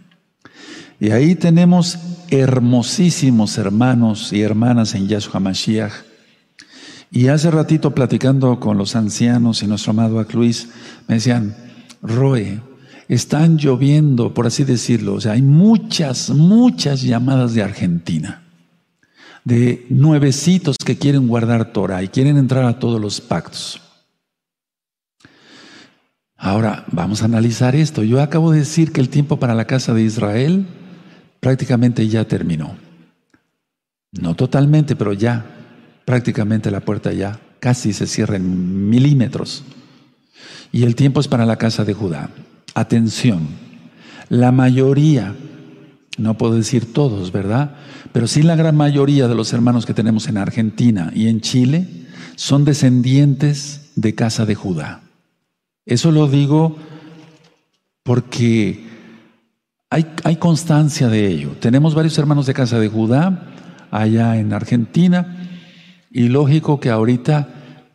Y 1.00 1.12
ahí 1.12 1.36
tenemos 1.36 1.98
hermosísimos 2.30 3.58
hermanos 3.58 4.34
y 4.34 4.42
hermanas 4.42 4.96
en 4.96 5.08
Yahshua 5.08 5.40
Mashiach 5.40 6.09
y 7.12 7.28
hace 7.28 7.50
ratito 7.50 7.92
platicando 7.96 8.60
con 8.60 8.78
los 8.78 8.96
ancianos 8.96 9.64
y 9.64 9.68
nuestro 9.68 9.92
amado 9.92 10.24
Luis, 10.34 10.70
me 11.08 11.16
decían, 11.16 11.56
Roe, 12.02 12.62
están 13.08 13.58
lloviendo, 13.58 14.34
por 14.34 14.46
así 14.46 14.64
decirlo, 14.64 15.16
o 15.16 15.22
sea, 15.22 15.32
hay 15.32 15.42
muchas, 15.42 16.30
muchas 16.30 17.02
llamadas 17.02 17.54
de 17.56 17.64
Argentina, 17.64 18.44
de 19.44 19.88
nuevecitos 19.90 20.78
que 20.78 20.98
quieren 20.98 21.28
guardar 21.28 21.74
Torah 21.74 22.04
y 22.04 22.10
quieren 22.10 22.38
entrar 22.38 22.66
a 22.66 22.78
todos 22.78 23.02
los 23.02 23.20
pactos. 23.20 23.82
Ahora, 26.38 26.86
vamos 26.92 27.22
a 27.22 27.26
analizar 27.26 27.76
esto. 27.76 28.02
Yo 28.02 28.22
acabo 28.22 28.52
de 28.52 28.60
decir 28.60 28.94
que 28.94 29.02
el 29.02 29.10
tiempo 29.10 29.40
para 29.40 29.56
la 29.56 29.66
casa 29.66 29.94
de 29.94 30.04
Israel 30.04 30.68
prácticamente 31.42 32.08
ya 32.08 32.26
terminó. 32.26 32.78
No 34.12 34.36
totalmente, 34.36 34.96
pero 34.96 35.12
ya, 35.12 35.59
prácticamente 36.10 36.72
la 36.72 36.80
puerta 36.80 37.14
ya 37.14 37.40
casi 37.60 37.94
se 37.94 38.08
cierra 38.08 38.38
en 38.38 38.90
milímetros. 38.90 39.64
Y 40.72 40.82
el 40.82 40.96
tiempo 40.96 41.20
es 41.20 41.28
para 41.28 41.46
la 41.46 41.58
casa 41.58 41.86
de 41.86 41.94
Judá. 41.94 42.32
Atención, 42.74 43.48
la 44.28 44.52
mayoría, 44.52 45.36
no 46.18 46.36
puedo 46.36 46.56
decir 46.56 46.94
todos, 46.94 47.32
¿verdad? 47.32 47.76
Pero 48.12 48.26
sí 48.26 48.42
la 48.42 48.56
gran 48.56 48.76
mayoría 48.76 49.28
de 49.28 49.36
los 49.36 49.54
hermanos 49.54 49.86
que 49.86 49.94
tenemos 49.94 50.28
en 50.28 50.40
Argentina 50.40 51.12
y 51.14 51.28
en 51.28 51.42
Chile 51.42 51.88
son 52.36 52.66
descendientes 52.66 53.92
de 53.96 54.16
casa 54.16 54.48
de 54.48 54.56
Judá. 54.56 55.02
Eso 55.86 56.10
lo 56.10 56.28
digo 56.28 56.76
porque 58.02 58.84
hay, 59.92 60.08
hay, 60.24 60.38
constancia 60.38 61.08
de 61.08 61.28
ello. 61.28 61.52
Tenemos 61.60 61.94
varios 61.94 62.18
hermanos 62.18 62.48
de 62.48 62.56
casa 62.56 62.80
de 62.80 62.88
Judá 62.88 63.54
allá 63.92 64.38
en 64.38 64.54
Argentina 64.54 65.36
y 66.12 66.30
lógico 66.30 66.80
que 66.80 66.90
ahorita 66.90 67.48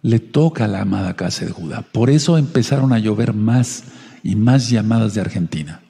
le 0.02 0.18
toca 0.18 0.66
a 0.66 0.68
la 0.68 0.82
amada 0.82 1.16
casa 1.16 1.46
de 1.46 1.52
Judá. 1.52 1.82
Por 1.82 2.10
eso 2.10 2.36
empezaron 2.36 2.92
a 2.92 2.98
llover 2.98 3.32
más 3.32 3.84
y 4.22 4.36
más 4.36 4.70
llamadas 4.70 5.14
de 5.14 5.20
Argentina. 5.20 5.80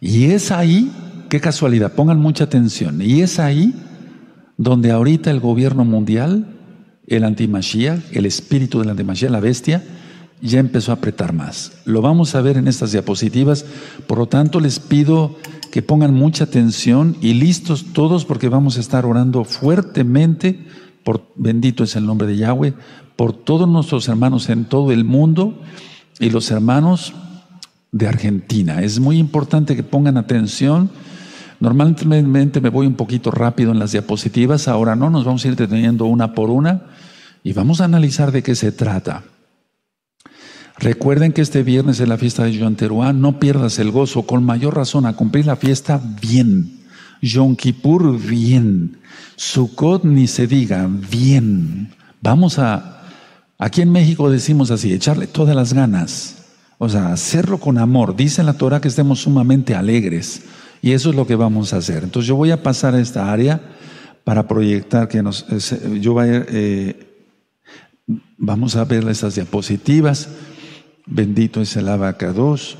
Y 0.00 0.26
es 0.26 0.50
ahí, 0.50 0.90
qué 1.28 1.40
casualidad, 1.40 1.92
pongan 1.92 2.18
mucha 2.18 2.44
atención, 2.44 3.02
y 3.02 3.20
es 3.20 3.38
ahí 3.38 3.74
donde 4.56 4.90
ahorita 4.90 5.30
el 5.30 5.40
gobierno 5.40 5.84
mundial, 5.84 6.46
el 7.06 7.24
antimachía, 7.24 8.02
el 8.12 8.26
espíritu 8.26 8.78
del 8.80 8.90
antimachía, 8.90 9.30
la 9.30 9.40
bestia, 9.40 9.82
ya 10.42 10.58
empezó 10.58 10.92
a 10.92 10.96
apretar 10.96 11.32
más. 11.32 11.72
Lo 11.84 12.02
vamos 12.02 12.34
a 12.34 12.40
ver 12.40 12.56
en 12.56 12.68
estas 12.68 12.92
diapositivas, 12.92 13.64
por 14.06 14.18
lo 14.18 14.26
tanto 14.26 14.60
les 14.60 14.80
pido 14.80 15.36
que 15.70 15.82
pongan 15.82 16.14
mucha 16.14 16.44
atención 16.44 17.16
y 17.20 17.34
listos 17.34 17.92
todos 17.92 18.24
porque 18.24 18.48
vamos 18.48 18.76
a 18.76 18.80
estar 18.80 19.06
orando 19.06 19.44
fuertemente, 19.44 20.66
por 21.04 21.26
bendito 21.36 21.84
es 21.84 21.96
el 21.96 22.06
nombre 22.06 22.26
de 22.26 22.36
Yahweh, 22.36 22.74
por 23.16 23.32
todos 23.32 23.68
nuestros 23.68 24.08
hermanos 24.08 24.48
en 24.48 24.64
todo 24.64 24.92
el 24.92 25.04
mundo 25.04 25.60
y 26.18 26.30
los 26.30 26.50
hermanos 26.50 27.14
de 27.92 28.08
Argentina. 28.08 28.82
Es 28.82 29.00
muy 29.00 29.18
importante 29.18 29.76
que 29.76 29.82
pongan 29.82 30.16
atención. 30.16 30.90
Normalmente 31.58 32.60
me 32.60 32.70
voy 32.70 32.86
un 32.86 32.94
poquito 32.94 33.30
rápido 33.30 33.72
en 33.72 33.78
las 33.78 33.92
diapositivas, 33.92 34.68
ahora 34.68 34.96
no, 34.96 35.10
nos 35.10 35.24
vamos 35.24 35.44
a 35.44 35.48
ir 35.48 35.56
deteniendo 35.56 36.06
una 36.06 36.34
por 36.34 36.50
una 36.50 36.86
y 37.42 37.52
vamos 37.52 37.80
a 37.80 37.84
analizar 37.84 38.32
de 38.32 38.42
qué 38.42 38.54
se 38.54 38.72
trata. 38.72 39.24
Recuerden 40.78 41.32
que 41.34 41.42
este 41.42 41.62
viernes 41.62 42.00
es 42.00 42.08
la 42.08 42.16
fiesta 42.16 42.44
de 42.44 42.52
Yom 42.52 42.74
Teruah, 42.74 43.12
no 43.12 43.38
pierdas 43.38 43.78
el 43.78 43.90
gozo, 43.90 44.22
con 44.22 44.42
mayor 44.44 44.76
razón, 44.76 45.04
a 45.04 45.12
cumplir 45.12 45.44
la 45.44 45.56
fiesta 45.56 46.00
bien. 46.22 46.80
Yom 47.20 47.54
Kippur 47.54 48.18
bien. 48.18 48.99
Sukkot 49.36 50.04
ni 50.04 50.26
se 50.26 50.46
diga, 50.46 50.88
bien. 50.88 51.94
Vamos 52.20 52.58
a, 52.58 53.02
aquí 53.58 53.80
en 53.82 53.90
México 53.90 54.30
decimos 54.30 54.70
así, 54.70 54.92
echarle 54.92 55.26
todas 55.26 55.56
las 55.56 55.72
ganas. 55.72 56.36
O 56.78 56.88
sea, 56.88 57.12
hacerlo 57.12 57.58
con 57.58 57.78
amor. 57.78 58.16
Dice 58.16 58.42
la 58.42 58.54
Torah 58.54 58.80
que 58.80 58.88
estemos 58.88 59.20
sumamente 59.20 59.74
alegres. 59.74 60.42
Y 60.82 60.92
eso 60.92 61.10
es 61.10 61.16
lo 61.16 61.26
que 61.26 61.36
vamos 61.36 61.72
a 61.72 61.78
hacer. 61.78 62.04
Entonces 62.04 62.26
yo 62.28 62.36
voy 62.36 62.50
a 62.50 62.62
pasar 62.62 62.94
a 62.94 63.00
esta 63.00 63.30
área 63.30 63.60
para 64.24 64.48
proyectar 64.48 65.08
que 65.08 65.22
nos, 65.22 65.46
yo 66.00 66.14
voy 66.14 66.28
a, 66.28 66.44
eh, 66.48 67.26
vamos 68.38 68.76
a 68.76 68.84
ver 68.84 69.08
estas 69.08 69.34
diapositivas. 69.34 70.28
Bendito 71.06 71.60
es 71.60 71.76
el 71.76 71.88
abacados. 71.88 72.78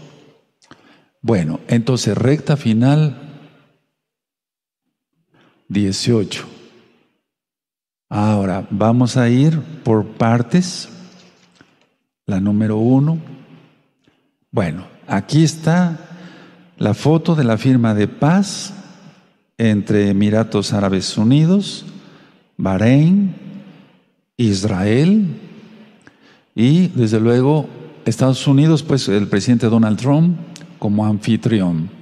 Bueno, 1.22 1.60
entonces 1.68 2.16
recta 2.16 2.56
final 2.56 3.29
18. 5.70 6.44
Ahora 8.10 8.66
vamos 8.70 9.16
a 9.16 9.28
ir 9.30 9.58
por 9.84 10.04
partes. 10.04 10.88
La 12.26 12.40
número 12.40 12.76
uno. 12.76 13.18
Bueno, 14.50 14.84
aquí 15.06 15.44
está 15.44 15.96
la 16.76 16.92
foto 16.92 17.34
de 17.34 17.44
la 17.44 17.56
firma 17.56 17.94
de 17.94 18.08
paz 18.08 18.74
entre 19.58 20.10
Emiratos 20.10 20.72
Árabes 20.72 21.16
Unidos, 21.16 21.86
Bahrein, 22.56 23.34
Israel 24.36 25.26
y 26.54 26.88
desde 26.88 27.20
luego 27.20 27.68
Estados 28.06 28.46
Unidos, 28.46 28.82
pues 28.82 29.08
el 29.08 29.28
presidente 29.28 29.68
Donald 29.68 29.98
Trump 29.98 30.36
como 30.78 31.06
anfitrión. 31.06 31.99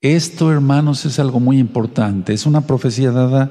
Esto, 0.00 0.52
hermanos, 0.52 1.04
es 1.06 1.18
algo 1.18 1.40
muy 1.40 1.58
importante. 1.58 2.32
Es 2.32 2.46
una 2.46 2.60
profecía 2.60 3.10
dada 3.10 3.50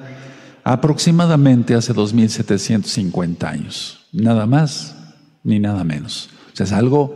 aproximadamente 0.64 1.76
hace 1.76 1.94
2750 1.94 3.50
años. 3.50 4.06
Nada 4.14 4.46
más 4.46 4.96
ni 5.44 5.60
nada 5.60 5.84
menos. 5.84 6.30
O 6.54 6.56
sea, 6.56 6.66
es 6.66 6.72
algo 6.72 7.16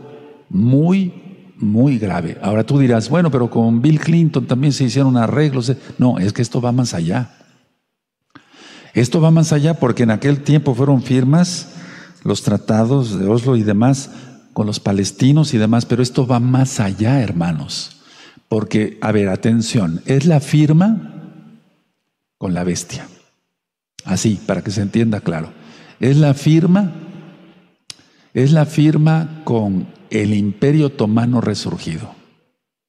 muy, 0.50 1.52
muy 1.56 1.98
grave. 1.98 2.38
Ahora 2.42 2.64
tú 2.64 2.78
dirás, 2.78 3.08
bueno, 3.08 3.30
pero 3.30 3.48
con 3.48 3.80
Bill 3.80 4.00
Clinton 4.00 4.46
también 4.46 4.72
se 4.72 4.84
hicieron 4.84 5.16
arreglos. 5.16 5.72
No, 5.98 6.18
es 6.18 6.32
que 6.32 6.42
esto 6.42 6.60
va 6.60 6.72
más 6.72 6.92
allá. 6.92 7.30
Esto 8.92 9.22
va 9.22 9.30
más 9.30 9.54
allá 9.54 9.80
porque 9.80 10.02
en 10.02 10.10
aquel 10.10 10.42
tiempo 10.42 10.74
fueron 10.74 11.02
firmas 11.02 11.68
los 12.22 12.42
tratados 12.42 13.18
de 13.18 13.26
Oslo 13.26 13.56
y 13.56 13.62
demás 13.62 14.10
con 14.52 14.66
los 14.66 14.80
palestinos 14.80 15.54
y 15.54 15.58
demás, 15.58 15.86
pero 15.86 16.02
esto 16.02 16.26
va 16.26 16.38
más 16.38 16.78
allá, 16.78 17.20
hermanos. 17.20 18.01
Porque, 18.52 18.98
a 19.00 19.12
ver, 19.12 19.30
atención, 19.30 20.02
es 20.04 20.26
la 20.26 20.38
firma 20.38 21.40
con 22.36 22.52
la 22.52 22.64
bestia. 22.64 23.08
Así, 24.04 24.38
para 24.44 24.62
que 24.62 24.70
se 24.70 24.82
entienda 24.82 25.22
claro. 25.22 25.50
Es 26.00 26.18
la 26.18 26.34
firma, 26.34 26.92
es 28.34 28.52
la 28.52 28.66
firma 28.66 29.40
con 29.44 29.86
el 30.10 30.34
imperio 30.34 30.88
otomano 30.88 31.40
resurgido. 31.40 32.14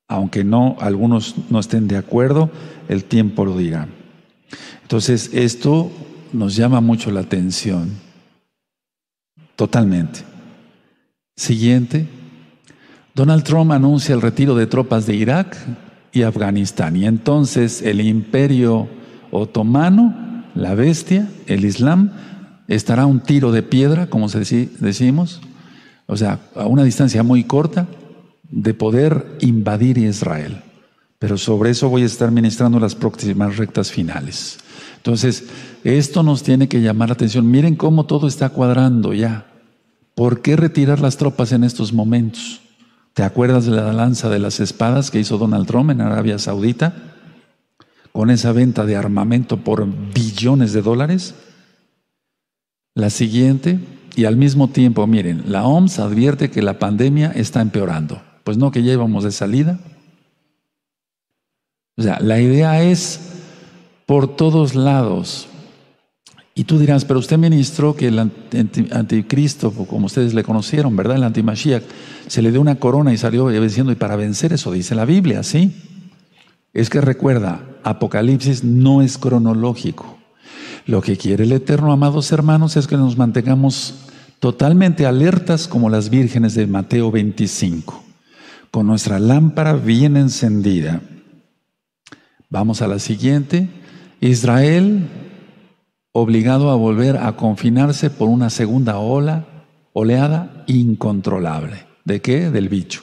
Aunque 0.10 0.44
no, 0.44 0.76
algunos 0.82 1.36
no 1.50 1.62
estén 1.62 1.88
de 1.88 1.96
acuerdo, 1.96 2.52
el 2.90 3.06
tiempo 3.06 3.46
lo 3.46 3.58
dirá. 3.58 3.88
Entonces, 4.82 5.30
esto 5.32 5.94
nos 6.34 6.58
llama 6.58 6.82
mucho 6.82 7.10
la 7.10 7.22
atención. 7.22 7.90
Totalmente. 9.56 10.24
Siguiente. 11.38 12.10
Donald 13.16 13.44
Trump 13.44 13.72
anuncia 13.72 14.16
el 14.16 14.22
retiro 14.22 14.56
de 14.56 14.66
tropas 14.66 15.06
de 15.06 15.16
Irak 15.16 15.56
y 16.12 16.24
Afganistán. 16.24 16.96
Y 16.96 17.06
entonces 17.06 17.84
el 17.84 18.02
imperio 18.02 18.88
otomano, 19.30 20.46
la 20.56 20.74
bestia, 20.74 21.30
el 21.46 21.64
Islam, 21.64 22.12
estará 22.68 23.04
a 23.04 23.08
un 23.08 23.20
tiro 23.20 23.52
de 23.52 23.62
piedra, 23.62 24.08
como 24.08 24.30
decimos, 24.30 25.42
o 26.08 26.18
sea, 26.18 26.40
a 26.56 26.66
una 26.66 26.84
distancia 26.84 27.22
muy 27.22 27.44
corta 27.44 27.88
de 28.50 28.74
poder 28.74 29.38
invadir 29.42 30.00
Israel. 30.00 30.64
Pero 31.20 31.38
sobre 31.38 31.70
eso 31.70 31.90
voy 31.90 32.02
a 32.02 32.08
estar 32.08 32.32
ministrando 32.32 32.80
las 32.80 32.96
próximas 32.96 33.58
rectas 33.58 33.92
finales. 33.92 34.58
Entonces, 34.98 35.46
esto 35.84 36.24
nos 36.24 36.42
tiene 36.42 36.68
que 36.68 36.82
llamar 36.82 37.10
la 37.10 37.14
atención. 37.14 37.50
Miren 37.50 37.76
cómo 37.76 38.06
todo 38.06 38.28
está 38.28 38.50
cuadrando 38.50 39.14
ya. 39.14 39.46
¿Por 40.16 40.42
qué 40.42 40.56
retirar 40.56 41.00
las 41.00 41.18
tropas 41.18 41.52
en 41.52 41.64
estos 41.64 41.94
momentos? 41.94 42.63
¿Te 43.14 43.22
acuerdas 43.22 43.66
de 43.66 43.72
la 43.72 43.94
lanza 43.94 44.30
de 44.30 44.40
las 44.40 44.60
espadas 44.60 45.12
que 45.12 45.20
hizo 45.20 45.38
Donald 45.38 45.68
Trump 45.68 45.92
en 45.92 46.02
Arabia 46.02 46.40
Saudita? 46.40 46.94
Con 48.12 48.32
esa 48.32 48.52
venta 48.52 48.86
de 48.86 48.96
armamento 48.96 49.58
por 49.58 49.86
billones 49.86 50.74
de 50.74 50.82
dólares. 50.82 51.36
La 52.96 53.12
siguiente, 53.12 53.80
y 54.16 54.26
al 54.26 54.36
mismo 54.36 54.70
tiempo, 54.70 55.06
miren, 55.06 55.44
la 55.48 55.66
OMS 55.66 56.00
advierte 56.00 56.50
que 56.50 56.62
la 56.62 56.80
pandemia 56.80 57.32
está 57.32 57.62
empeorando. 57.62 58.22
Pues 58.44 58.58
no, 58.58 58.72
que 58.72 58.84
ya 58.84 58.94
íbamos 58.94 59.24
de 59.24 59.32
salida. 59.32 59.80
O 61.98 62.02
sea, 62.02 62.20
la 62.20 62.40
idea 62.40 62.84
es 62.84 63.20
por 64.08 64.36
todos 64.36 64.74
lados. 64.74 65.48
Y 66.56 66.66
tú 66.66 66.78
dirás, 66.78 67.04
pero 67.04 67.20
usted 67.20 67.38
ministró 67.38 67.96
que 67.96 68.10
el 68.10 68.20
anticristo, 68.20 69.72
como 69.72 70.06
ustedes 70.06 70.36
le 70.36 70.44
conocieron, 70.44 70.96
¿verdad? 70.96 71.18
El 71.18 71.24
antimashiach, 71.24 71.84
se 72.28 72.42
le 72.44 72.52
dio 72.52 72.62
una 72.62 72.76
corona 72.76 73.12
y 73.12 73.18
salió 73.18 73.50
diciendo, 73.50 73.92
y 73.92 73.96
para 73.96 74.16
vencer 74.16 74.54
eso, 74.54 74.72
dice 74.72 74.94
la 74.94 75.06
Biblia, 75.06 75.42
¿sí? 75.42 75.76
Es 76.72 76.92
que 76.92 77.02
recuerda, 77.02 77.66
Apocalipsis 77.84 78.64
no 78.64 79.02
es 79.02 79.18
cronológico. 79.18 80.20
Lo 80.86 81.02
que 81.02 81.18
quiere 81.18 81.46
el 81.46 81.52
Eterno, 81.54 81.92
amados 81.92 82.32
hermanos, 82.32 82.78
es 82.78 82.86
que 82.88 82.98
nos 82.98 83.18
mantengamos 83.18 83.96
totalmente 84.40 85.08
alertas 85.08 85.68
como 85.68 85.90
las 85.90 86.10
vírgenes 86.10 86.54
de 86.54 86.68
Mateo 86.68 87.10
25, 87.10 88.04
con 88.70 88.86
nuestra 88.86 89.18
lámpara 89.18 89.74
bien 89.74 90.18
encendida. 90.18 91.02
Vamos 92.50 92.84
a 92.84 92.88
la 92.88 93.00
siguiente. 93.00 93.70
Israel 94.22 95.08
obligado 96.14 96.70
a 96.70 96.76
volver 96.76 97.18
a 97.18 97.36
confinarse 97.36 98.10
por 98.10 98.30
una 98.30 98.50
segunda 98.50 99.00
ola, 99.00 99.46
oleada 99.94 100.64
incontrolable. 100.68 101.86
¿De 102.06 102.22
qué? 102.22 102.52
Del 102.52 102.70
bicho. 102.70 103.02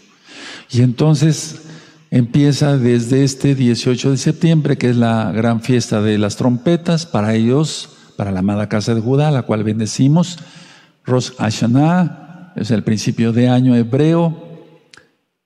Y 0.70 0.82
entonces 0.82 1.62
empieza 2.10 2.78
desde 2.78 3.24
este 3.24 3.54
18 3.54 4.12
de 4.12 4.16
septiembre, 4.16 4.78
que 4.78 4.90
es 4.90 4.96
la 4.96 5.32
gran 5.32 5.60
fiesta 5.60 6.00
de 6.00 6.18
las 6.18 6.36
trompetas, 6.36 7.04
para 7.04 7.34
ellos, 7.34 7.90
para 8.16 8.30
la 8.30 8.40
amada 8.40 8.68
casa 8.68 8.94
de 8.94 9.00
Judá, 9.00 9.30
la 9.32 9.42
cual 9.42 9.64
bendecimos. 9.64 10.38
Rosh 11.04 11.30
Hashanah 11.36 12.52
es 12.54 12.70
el 12.70 12.84
principio 12.84 13.32
de 13.32 13.48
año 13.48 13.74
hebreo, 13.74 14.36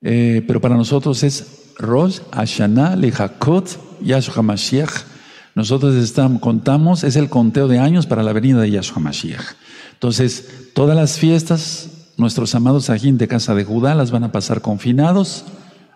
eh, 0.02 0.44
pero 0.46 0.60
para 0.60 0.76
nosotros 0.76 1.22
es 1.22 1.72
Rosh 1.78 2.20
Hashanah 2.32 2.96
Lechakot 2.96 4.00
Yahshua 4.02 4.42
Mashiach. 4.42 5.13
Nosotros 5.54 5.94
estamos, 5.94 6.40
contamos, 6.40 7.04
es 7.04 7.16
el 7.16 7.28
conteo 7.28 7.68
de 7.68 7.78
años 7.78 8.06
para 8.06 8.22
la 8.22 8.32
venida 8.32 8.60
de 8.60 8.70
Yahshua 8.70 9.00
Mashiach. 9.00 9.54
Entonces, 9.92 10.70
todas 10.74 10.96
las 10.96 11.18
fiestas, 11.18 12.12
nuestros 12.16 12.54
amados 12.54 12.90
ajín 12.90 13.18
de 13.18 13.28
casa 13.28 13.54
de 13.54 13.64
Judá 13.64 13.94
las 13.94 14.10
van 14.10 14.24
a 14.24 14.32
pasar 14.32 14.60
confinados. 14.60 15.44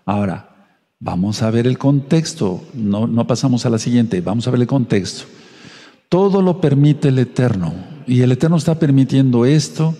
Ahora, 0.05 0.49
vamos 1.01 1.43
a 1.43 1.51
ver 1.51 1.67
el 1.67 1.77
contexto. 1.77 2.63
No, 2.75 3.07
no 3.07 3.27
pasamos 3.27 3.67
a 3.67 3.71
la 3.71 3.79
siguiente, 3.79 4.21
vamos 4.21 4.47
a 4.47 4.51
ver 4.51 4.61
el 4.61 4.67
contexto. 4.67 5.25
Todo 6.09 6.41
lo 6.41 6.61
permite 6.61 7.09
el 7.09 7.19
Eterno. 7.19 7.75
Y 8.07 8.23
el 8.23 8.33
Eterno 8.33 8.57
está 8.57 8.79
permitiendo 8.79 9.45
esto 9.45 9.95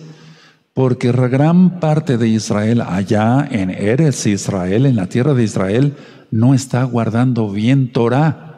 porque 0.73 1.11
gran 1.11 1.79
parte 1.81 2.17
de 2.17 2.29
Israel, 2.29 2.81
allá 2.81 3.47
en 3.51 3.69
Eres 3.69 4.25
Israel, 4.25 4.85
en 4.85 4.95
la 4.95 5.07
tierra 5.07 5.33
de 5.33 5.43
Israel, 5.43 5.95
no 6.31 6.53
está 6.53 6.83
guardando 6.85 7.49
bien 7.49 7.91
Torah. 7.91 8.48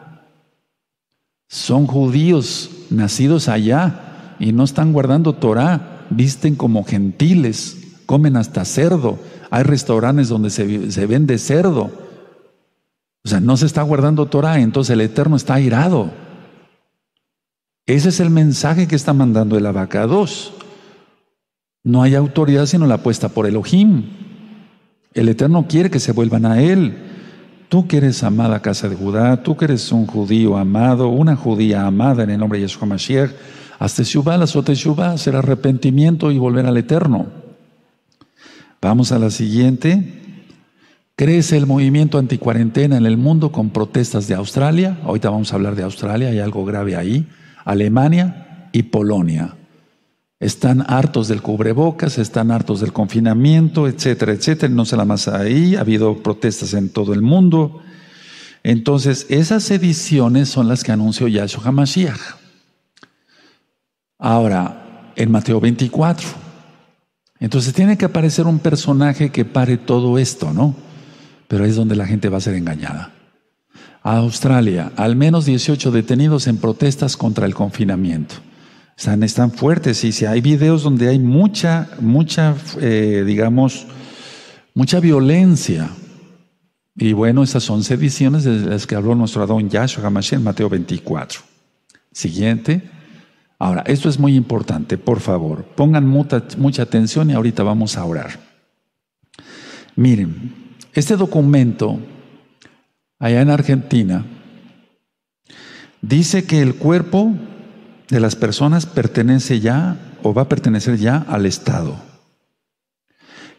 Son 1.52 1.86
judíos 1.86 2.70
nacidos 2.89 3.49
allá 3.49 4.36
y 4.39 4.54
no 4.54 4.64
están 4.64 4.93
guardando 4.93 5.34
Torah, 5.34 6.06
visten 6.10 6.56
como 6.56 6.86
gentiles, 6.86 7.76
comen 8.06 8.38
hasta 8.38 8.64
cerdo. 8.64 9.20
Hay 9.49 9.64
restaurantes 9.64 10.30
donde 10.30 10.49
se, 10.49 10.93
se 10.93 11.06
vende 11.06 11.38
cerdo. 11.38 11.91
O 13.26 13.28
sea, 13.28 13.41
no 13.41 13.58
se 13.58 13.66
está 13.66 13.82
guardando 13.82 14.28
Torah, 14.28 14.62
entonces 14.62 14.93
el 14.93 15.02
Eterno 15.02 15.36
está 15.36 15.56
airado. 15.56 16.10
Ese 17.86 18.08
es 18.08 18.22
el 18.22 18.30
mensaje 18.30 18.88
que 18.88 18.95
está 18.95 19.12
mandando 19.12 19.58
el 19.58 19.66
abacados. 19.66 20.54
No 21.84 22.02
hay 22.02 22.16
autoridad 22.16 22.66
sino 22.66 22.88
la 22.88 23.04
puesta 23.04 23.28
por 23.28 23.45
Elohim. 23.45 24.06
El 25.14 25.28
Eterno 25.28 25.66
quiere 25.68 25.89
que 25.89 25.99
se 25.99 26.14
vuelvan 26.14 26.45
a 26.45 26.62
Él. 26.62 27.11
Tú 27.72 27.88
que 27.88 27.95
eres 27.95 28.22
amada 28.24 28.61
casa 28.61 28.89
de 28.89 28.97
Judá, 28.97 29.43
tú 29.43 29.55
que 29.55 29.63
eres 29.63 29.93
un 29.93 30.05
judío 30.05 30.57
amado, 30.57 31.07
una 31.07 31.38
judía 31.38 31.88
amada 31.88 32.22
en 32.22 32.32
el 32.32 32.38
nombre 32.38 32.59
de 32.59 32.65
Yeshua 32.67 32.86
Mashiach, 32.86 33.32
hasta 33.80 34.03
Shubá, 34.03 34.36
la 34.36 34.45
Shubá, 34.45 35.17
será 35.17 35.39
arrepentimiento 35.39 36.32
y 36.32 36.38
volver 36.38 36.65
al 36.65 36.76
Eterno. 36.76 37.28
Vamos 38.82 39.13
a 39.13 39.19
la 39.19 39.30
siguiente. 39.30 40.03
Crece 41.15 41.55
el 41.55 41.65
movimiento 41.65 42.17
anticuarentena 42.17 42.97
en 42.97 43.05
el 43.05 43.15
mundo 43.15 43.53
con 43.53 43.69
protestas 43.69 44.28
de 44.28 44.36
Australia. 44.36 44.97
Ahorita 45.05 45.30
vamos 45.30 45.53
a 45.53 45.55
hablar 45.55 45.76
de 45.76 45.84
Australia, 45.84 46.28
hay 46.28 46.39
algo 46.39 46.65
grave 46.65 46.97
ahí. 46.97 47.26
Alemania 47.63 48.67
y 48.74 48.84
Polonia. 48.84 49.55
Están 50.41 50.83
hartos 50.87 51.29
del 51.29 51.41
cubrebocas, 51.41 52.17
están 52.17 52.51
hartos 52.51 52.81
del 52.81 52.91
confinamiento, 52.91 53.87
etcétera, 53.87 54.33
etcétera. 54.33 54.73
No 54.73 54.83
se 54.83 54.97
la 54.97 55.05
más 55.05 55.29
ahí, 55.29 55.77
ha 55.77 55.81
habido 55.81 56.21
protestas 56.21 56.73
en 56.73 56.89
todo 56.89 57.13
el 57.13 57.21
mundo. 57.21 57.81
Entonces, 58.63 59.25
esas 59.29 59.71
ediciones 59.71 60.49
son 60.49 60.67
las 60.67 60.83
que 60.83 60.91
anunció 60.91 61.29
Yahshua 61.29 61.63
HaMashiach. 61.67 62.19
Ahora, 64.19 65.13
en 65.15 65.31
Mateo 65.31 65.59
24. 65.59 66.27
Entonces 67.39 67.73
tiene 67.73 67.97
que 67.97 68.05
aparecer 68.05 68.45
un 68.45 68.59
personaje 68.59 69.31
que 69.31 69.45
pare 69.45 69.77
todo 69.77 70.17
esto, 70.17 70.53
¿no? 70.53 70.75
Pero 71.47 71.65
es 71.65 71.75
donde 71.75 71.95
la 71.95 72.05
gente 72.05 72.29
va 72.29 72.37
a 72.37 72.41
ser 72.41 72.55
engañada. 72.55 73.13
Australia, 74.03 74.91
al 74.95 75.15
menos 75.15 75.45
18 75.45 75.91
detenidos 75.91 76.47
en 76.47 76.57
protestas 76.57 77.17
contra 77.17 77.45
el 77.45 77.53
confinamiento. 77.53 78.35
Están, 79.02 79.24
están 79.24 79.52
fuertes 79.52 80.04
y 80.04 80.12
si 80.12 80.28
hay 80.28 80.41
videos 80.41 80.84
donde 80.84 81.08
hay 81.08 81.18
mucha, 81.18 81.89
mucha, 81.99 82.56
eh, 82.80 83.24
digamos, 83.26 83.88
mucha 84.76 84.99
violencia. 84.99 85.89
Y 86.95 87.14
bueno, 87.14 87.41
esas 87.41 87.64
son 87.64 87.82
ediciones 87.82 88.43
de 88.43 88.60
las 88.60 88.86
que 88.86 88.93
habló 88.93 89.16
nuestro 89.16 89.41
Adón 89.41 89.72
Yahshua 89.72 90.06
HaMashiach 90.06 90.38
en 90.38 90.43
Mateo 90.43 90.70
24. 90.70 91.39
Siguiente. 92.12 92.91
Ahora, 93.58 93.82
esto 93.88 94.08
es 94.08 94.20
muy 94.20 94.36
importante, 94.36 94.99
por 94.99 95.20
favor, 95.20 95.64
pongan 95.64 96.06
mucha, 96.06 96.43
mucha 96.60 96.84
atención 96.84 97.32
y 97.32 97.34
ahorita 97.34 97.64
vamos 97.64 97.97
a 97.97 98.06
orar. 98.06 98.39
Miren, 99.95 100.76
este 100.93 101.18
documento, 101.18 101.99
allá 103.18 103.41
en 103.41 103.49
Argentina, 103.49 104.24
dice 106.04 106.43
que 106.43 106.62
el 106.62 106.76
cuerpo 106.76 107.34
de 108.12 108.20
las 108.20 108.36
personas 108.36 108.86
pertenece 108.86 109.62
ya 109.62 109.97
o 110.22 110.34
va 110.34 110.43
a 110.43 110.49
pertenecer 110.49 110.97
ya 110.97 111.26
al 111.30 111.45
Estado. 111.45 111.95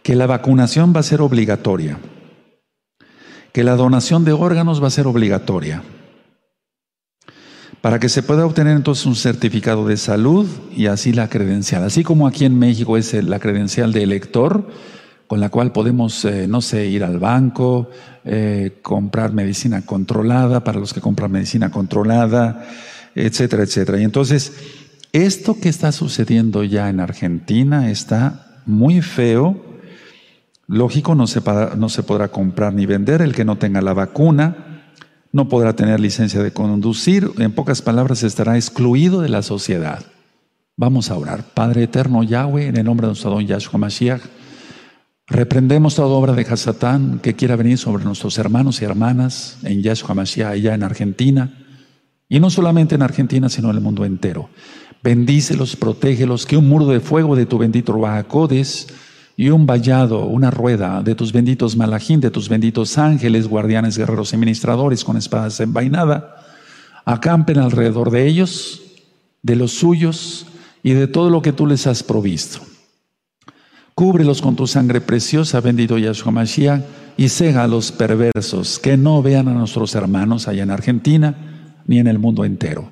Que 0.03 0.15
la 0.15 0.27
vacunación 0.27 0.93
va 0.95 1.01
a 1.01 1.05
ser 1.05 1.23
obligatoria. 1.23 1.99
Que 3.53 3.65
la 3.65 3.77
donación 3.77 4.25
de 4.25 4.33
órganos 4.33 4.83
va 4.83 4.89
a 4.89 4.91
ser 4.91 5.07
obligatoria. 5.07 5.83
Para 7.81 7.99
que 7.99 8.11
se 8.11 8.23
pueda 8.23 8.45
obtener 8.45 8.77
entonces 8.77 9.07
un 9.07 9.17
certificado 9.17 9.87
de 9.87 9.97
salud 9.97 10.47
y 10.77 10.87
así 10.87 11.15
la 11.15 11.31
credencial. 11.31 11.83
Así 11.83 12.05
como 12.05 12.29
aquí 12.29 12.45
en 12.45 12.59
México 12.59 12.99
es 12.99 13.15
la 13.25 13.41
credencial 13.41 13.93
de 13.93 14.03
elector, 14.03 14.69
con 15.29 15.41
la 15.41 15.49
cual 15.49 15.73
podemos, 15.73 16.27
eh, 16.27 16.47
no 16.47 16.61
sé, 16.61 16.87
ir 16.87 17.05
al 17.05 17.19
banco, 17.19 17.89
eh, 18.27 18.81
comprar 18.83 19.33
medicina 19.33 19.87
controlada, 19.87 20.63
para 20.63 20.79
los 20.79 20.93
que 20.93 21.01
compran 21.01 21.33
medicina 21.33 21.71
controlada, 21.71 22.67
etcétera, 23.15 23.63
etcétera. 23.63 24.01
Y 24.01 24.05
entonces, 24.05 24.53
esto 25.13 25.59
que 25.61 25.69
está 25.69 25.93
sucediendo 25.93 26.65
ya 26.65 26.89
en 26.89 27.01
Argentina 27.01 27.91
está 27.91 28.63
muy 28.67 29.03
feo. 29.03 29.63
Lógico, 30.67 31.15
no 31.15 31.27
se, 31.27 31.43
no 31.77 31.89
se 31.89 32.03
podrá 32.03 32.29
comprar 32.29 32.73
ni 32.73 32.87
vender 32.87 33.21
el 33.21 33.35
que 33.35 33.45
no 33.45 33.59
tenga 33.59 33.83
la 33.83 33.93
vacuna, 33.93 34.91
no 35.33 35.49
podrá 35.49 35.75
tener 35.75 36.01
licencia 36.01 36.43
de 36.43 36.53
conducir, 36.53 37.31
en 37.39 37.53
pocas 37.53 37.83
palabras 37.83 38.23
estará 38.23 38.57
excluido 38.57 39.21
de 39.21 39.29
la 39.29 39.43
sociedad. 39.43 40.05
Vamos 40.77 41.11
a 41.11 41.17
orar. 41.17 41.45
Padre 41.55 41.83
eterno 41.83 42.23
Yahweh, 42.23 42.69
en 42.69 42.77
el 42.79 42.85
nombre 42.85 43.07
de 43.07 43.11
nuestro 43.11 43.31
don 43.31 43.47
Yahshua 43.47 43.79
Mashiach, 43.79 44.23
reprendemos 45.27 45.95
toda 45.95 46.09
obra 46.09 46.33
de 46.33 46.43
Hasatán 46.43 47.19
que 47.19 47.35
quiera 47.35 47.57
venir 47.57 47.77
sobre 47.77 48.05
nuestros 48.05 48.39
hermanos 48.39 48.81
y 48.81 48.87
hermanas 48.87 49.59
en 49.63 49.83
Yahshua 49.83 50.15
Mashiach, 50.15 50.53
allá 50.53 50.75
en 50.75 50.83
Argentina. 50.83 51.53
Y 52.33 52.41
no 52.41 52.49
solamente 52.49 52.95
en 52.95 53.03
Argentina, 53.03 53.51
sino 53.51 53.69
en 53.69 53.77
el 53.77 53.83
mundo 53.83 54.07
entero. 54.07 54.49
Bendícelos, 55.03 55.77
protégelos, 55.77 56.47
que 56.47 56.57
un 56.57 56.67
muro 56.67 56.87
de 56.87 57.01
fuego 57.01 57.37
de 57.37 57.45
tu 57.45 57.59
bendito 57.59 57.93
Ruajacodes 57.93 58.87
y 59.37 59.51
un 59.51 59.67
vallado, 59.67 60.25
una 60.25 60.51
rueda 60.51 61.03
de 61.03 61.15
tus 61.15 61.31
benditos 61.31 61.77
malajín, 61.77 62.21
de 62.21 62.31
tus 62.31 62.49
benditos 62.49 62.97
ángeles, 62.97 63.49
guardianes, 63.49 63.99
guerreros 63.99 64.33
y 64.33 64.39
ministradores 64.39 65.05
con 65.05 65.19
espadas 65.19 65.61
envainada, 65.61 66.37
acampen 67.05 67.59
alrededor 67.59 68.11
de 68.11 68.27
ellos, 68.27 68.81
de 69.43 69.55
los 69.55 69.73
suyos 69.73 70.47
y 70.83 70.93
de 70.95 71.09
todo 71.09 71.29
lo 71.29 71.43
que 71.43 71.53
tú 71.53 71.67
les 71.67 71.87
has 71.87 72.03
provisto. 72.03 72.61
Cúbrelos 73.95 74.41
con 74.41 74.57
tu 74.57 74.67
sangre 74.67 75.03
preciosa, 75.03 75.61
bendito 75.61 75.99
Yahshua 75.99 76.33
Mashiach, 76.33 76.81
y 77.19 77.29
cega 77.29 77.65
a 77.65 77.69
los 77.69 77.93
perversos, 77.93 78.79
que 78.79 78.97
no 78.97 79.21
vean 79.21 79.49
a 79.49 79.53
nuestros 79.53 79.95
hermanos 79.95 80.49
allá 80.49 80.63
en 80.63 80.71
Argentina, 80.71 81.52
ni 81.87 81.99
en 81.99 82.07
el 82.07 82.19
mundo 82.19 82.45
entero. 82.45 82.91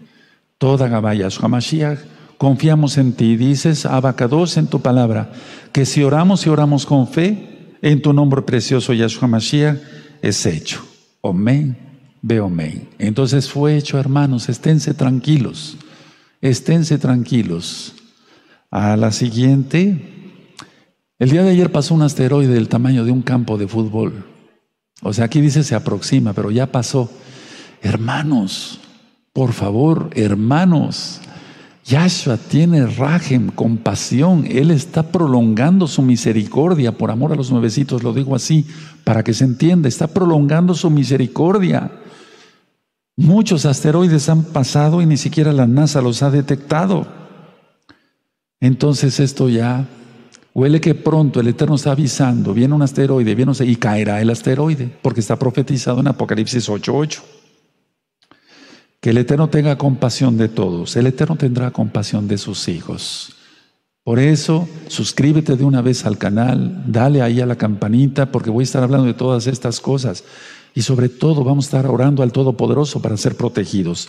Toda 0.58 0.88
Gabaya 0.88 1.28
Mashiach, 1.48 1.98
confiamos 2.38 2.98
en 2.98 3.12
ti. 3.12 3.36
Dices, 3.36 3.86
Abacados, 3.86 4.56
en 4.56 4.66
tu 4.66 4.80
palabra, 4.80 5.32
que 5.72 5.86
si 5.86 6.02
oramos 6.02 6.46
y 6.46 6.50
oramos 6.50 6.86
con 6.86 7.08
fe, 7.08 7.76
en 7.82 8.02
tu 8.02 8.12
nombre 8.12 8.42
precioso 8.42 8.92
Yahshua 8.92 9.28
Mashiach, 9.28 9.76
es 10.22 10.44
hecho. 10.46 10.84
Amén, 11.22 11.76
ve 12.22 12.38
amén. 12.38 12.88
Entonces 12.98 13.48
fue 13.48 13.76
hecho, 13.76 13.98
hermanos, 13.98 14.48
esténse 14.48 14.94
tranquilos, 14.94 15.76
esténse 16.40 16.98
tranquilos. 16.98 17.94
A 18.70 18.96
la 18.96 19.10
siguiente, 19.10 20.36
el 21.18 21.30
día 21.30 21.42
de 21.42 21.50
ayer 21.50 21.72
pasó 21.72 21.94
un 21.94 22.02
asteroide 22.02 22.54
del 22.54 22.68
tamaño 22.68 23.04
de 23.04 23.12
un 23.12 23.22
campo 23.22 23.58
de 23.58 23.66
fútbol. 23.66 24.26
O 25.02 25.12
sea, 25.12 25.24
aquí 25.24 25.40
dice 25.40 25.64
se 25.64 25.74
aproxima, 25.74 26.32
pero 26.32 26.50
ya 26.50 26.66
pasó. 26.66 27.10
Hermanos, 27.82 28.80
por 29.32 29.52
favor, 29.52 30.10
hermanos, 30.14 31.20
Yahshua 31.84 32.36
tiene 32.36 32.86
rajem, 32.86 33.48
compasión. 33.48 34.44
Él 34.48 34.70
está 34.70 35.10
prolongando 35.10 35.86
su 35.86 36.02
misericordia 36.02 36.92
por 36.92 37.10
amor 37.10 37.32
a 37.32 37.36
los 37.36 37.50
nuevecitos, 37.50 38.02
lo 38.02 38.12
digo 38.12 38.36
así, 38.36 38.66
para 39.04 39.24
que 39.24 39.34
se 39.34 39.44
entienda. 39.44 39.88
Está 39.88 40.08
prolongando 40.08 40.74
su 40.74 40.90
misericordia. 40.90 41.90
Muchos 43.16 43.66
asteroides 43.66 44.28
han 44.28 44.44
pasado 44.44 45.02
y 45.02 45.06
ni 45.06 45.16
siquiera 45.16 45.52
la 45.52 45.66
NASA 45.66 46.02
los 46.02 46.22
ha 46.22 46.30
detectado. 46.30 47.06
Entonces 48.60 49.20
esto 49.20 49.48
ya 49.48 49.86
Huele 50.52 50.80
que 50.80 50.96
pronto 50.96 51.40
el 51.40 51.46
Eterno 51.46 51.76
está 51.76 51.92
avisando, 51.92 52.52
viene 52.52 52.74
un 52.74 52.82
asteroide, 52.82 53.34
viene 53.36 53.52
y 53.60 53.76
caerá 53.76 54.20
el 54.20 54.30
asteroide, 54.30 54.90
porque 55.00 55.20
está 55.20 55.38
profetizado 55.38 56.00
en 56.00 56.08
Apocalipsis 56.08 56.68
8:8. 56.68 57.39
Que 59.00 59.10
el 59.10 59.18
Eterno 59.18 59.48
tenga 59.48 59.78
compasión 59.78 60.36
de 60.36 60.48
todos, 60.48 60.96
el 60.96 61.06
Eterno 61.06 61.36
tendrá 61.36 61.70
compasión 61.70 62.28
de 62.28 62.38
sus 62.38 62.68
hijos. 62.68 63.34
Por 64.02 64.18
eso, 64.18 64.68
suscríbete 64.88 65.56
de 65.56 65.64
una 65.64 65.82
vez 65.82 66.06
al 66.06 66.18
canal, 66.18 66.84
dale 66.86 67.22
ahí 67.22 67.40
a 67.40 67.46
la 67.46 67.56
campanita, 67.56 68.32
porque 68.32 68.50
voy 68.50 68.62
a 68.62 68.64
estar 68.64 68.82
hablando 68.82 69.06
de 69.06 69.14
todas 69.14 69.46
estas 69.46 69.80
cosas. 69.80 70.24
Y 70.74 70.82
sobre 70.82 71.08
todo 71.08 71.44
vamos 71.44 71.66
a 71.66 71.68
estar 71.68 71.86
orando 71.86 72.22
al 72.22 72.32
Todopoderoso 72.32 73.02
para 73.02 73.16
ser 73.16 73.36
protegidos. 73.36 74.08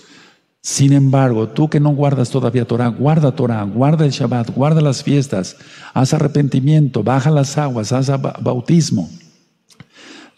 Sin 0.63 0.93
embargo, 0.93 1.49
tú 1.49 1.69
que 1.69 1.79
no 1.79 1.89
guardas 1.89 2.29
todavía 2.29 2.67
Torah, 2.67 2.87
guarda 2.87 3.35
Torah, 3.35 3.63
guarda 3.63 4.05
el 4.05 4.11
Shabbat, 4.11 4.51
guarda 4.51 4.79
las 4.79 5.03
fiestas, 5.03 5.57
haz 5.93 6.13
arrepentimiento, 6.13 7.03
baja 7.03 7.31
las 7.31 7.57
aguas, 7.57 7.91
haz 7.91 8.11
bautismo. 8.41 9.09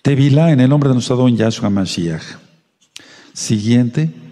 Tevilá 0.01 0.51
en 0.51 0.62
el 0.62 0.70
nombre 0.70 0.89
de 0.89 0.95
nuestro 0.95 1.18
don 1.18 1.36
Yahshua 1.36 1.70
Mashiach. 1.70 2.24
Siguiente. 3.34 4.22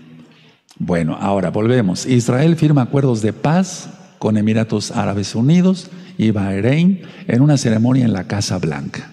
Bueno, 0.84 1.16
ahora 1.22 1.52
volvemos. 1.52 2.08
Israel 2.08 2.56
firma 2.56 2.82
acuerdos 2.82 3.22
de 3.22 3.34
paz 3.34 3.88
con 4.18 4.36
Emiratos 4.36 4.90
Árabes 4.90 5.36
Unidos 5.36 5.92
y 6.18 6.32
Bahrein 6.32 7.04
en 7.28 7.42
una 7.44 7.60
ceremonia 7.60 8.04
en 8.04 8.14
la 8.14 8.24
Casa 8.24 8.58
Blanca. 8.58 9.12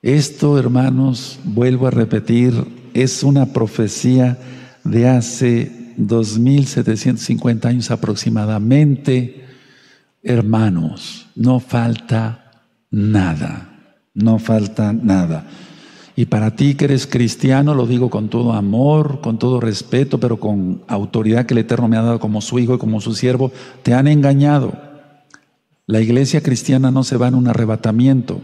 Esto, 0.00 0.58
hermanos, 0.58 1.40
vuelvo 1.44 1.88
a 1.88 1.90
repetir, 1.90 2.54
es 2.94 3.22
una 3.22 3.52
profecía 3.52 4.38
de 4.82 5.06
hace 5.06 5.94
2.750 5.98 7.66
años 7.66 7.90
aproximadamente, 7.90 9.44
hermanos, 10.22 11.26
no 11.36 11.60
falta 11.60 12.62
nada, 12.90 14.00
no 14.14 14.38
falta 14.38 14.94
nada. 14.94 15.46
Y 16.18 16.26
para 16.26 16.56
ti 16.56 16.74
que 16.74 16.86
eres 16.86 17.06
cristiano, 17.06 17.76
lo 17.76 17.86
digo 17.86 18.10
con 18.10 18.28
todo 18.28 18.52
amor, 18.52 19.20
con 19.20 19.38
todo 19.38 19.60
respeto, 19.60 20.18
pero 20.18 20.40
con 20.40 20.82
autoridad 20.88 21.46
que 21.46 21.54
el 21.54 21.58
Eterno 21.58 21.86
me 21.86 21.96
ha 21.96 22.02
dado 22.02 22.18
como 22.18 22.40
su 22.40 22.58
hijo 22.58 22.74
y 22.74 22.78
como 22.78 23.00
su 23.00 23.14
siervo, 23.14 23.52
te 23.84 23.94
han 23.94 24.08
engañado. 24.08 24.72
La 25.86 26.00
iglesia 26.00 26.42
cristiana 26.42 26.90
no 26.90 27.04
se 27.04 27.16
va 27.16 27.28
en 27.28 27.36
un 27.36 27.46
arrebatamiento. 27.46 28.40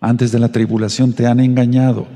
Antes 0.00 0.32
de 0.32 0.40
la 0.40 0.50
tribulación 0.50 1.12
te 1.12 1.28
han 1.28 1.38
engañado. 1.38 2.08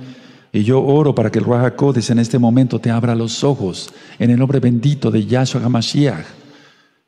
Y 0.53 0.65
yo 0.65 0.83
oro 0.83 1.15
para 1.15 1.31
que 1.31 1.39
el 1.39 1.45
Ruach 1.45 1.81
en 2.11 2.19
este 2.19 2.41
momento 2.41 2.81
te 2.81 2.91
abra 2.91 3.15
los 3.15 3.45
ojos 3.45 3.93
en 4.19 4.31
el 4.31 4.41
nombre 4.41 4.59
bendito 4.59 5.13
de 5.13 5.25
Yahshua 5.25 5.63
HaMashiach. 5.63 6.27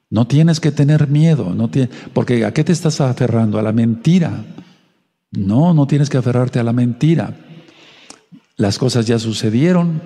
No 0.09 0.25
tienes 0.29 0.61
que 0.61 0.71
tener 0.71 1.09
miedo, 1.09 1.53
porque 2.13 2.45
¿a 2.45 2.53
qué 2.53 2.63
te 2.63 2.71
estás 2.71 3.01
aferrando? 3.01 3.59
¿A 3.59 3.63
la 3.63 3.73
mentira? 3.73 4.45
No, 5.33 5.75
no 5.75 5.89
tienes 5.89 6.09
que 6.09 6.19
aferrarte 6.19 6.61
a 6.61 6.63
la 6.63 6.73
mentira. 6.73 7.35
Las 8.59 8.77
cosas 8.79 9.07
ya 9.07 9.19
sucedieron 9.19 10.03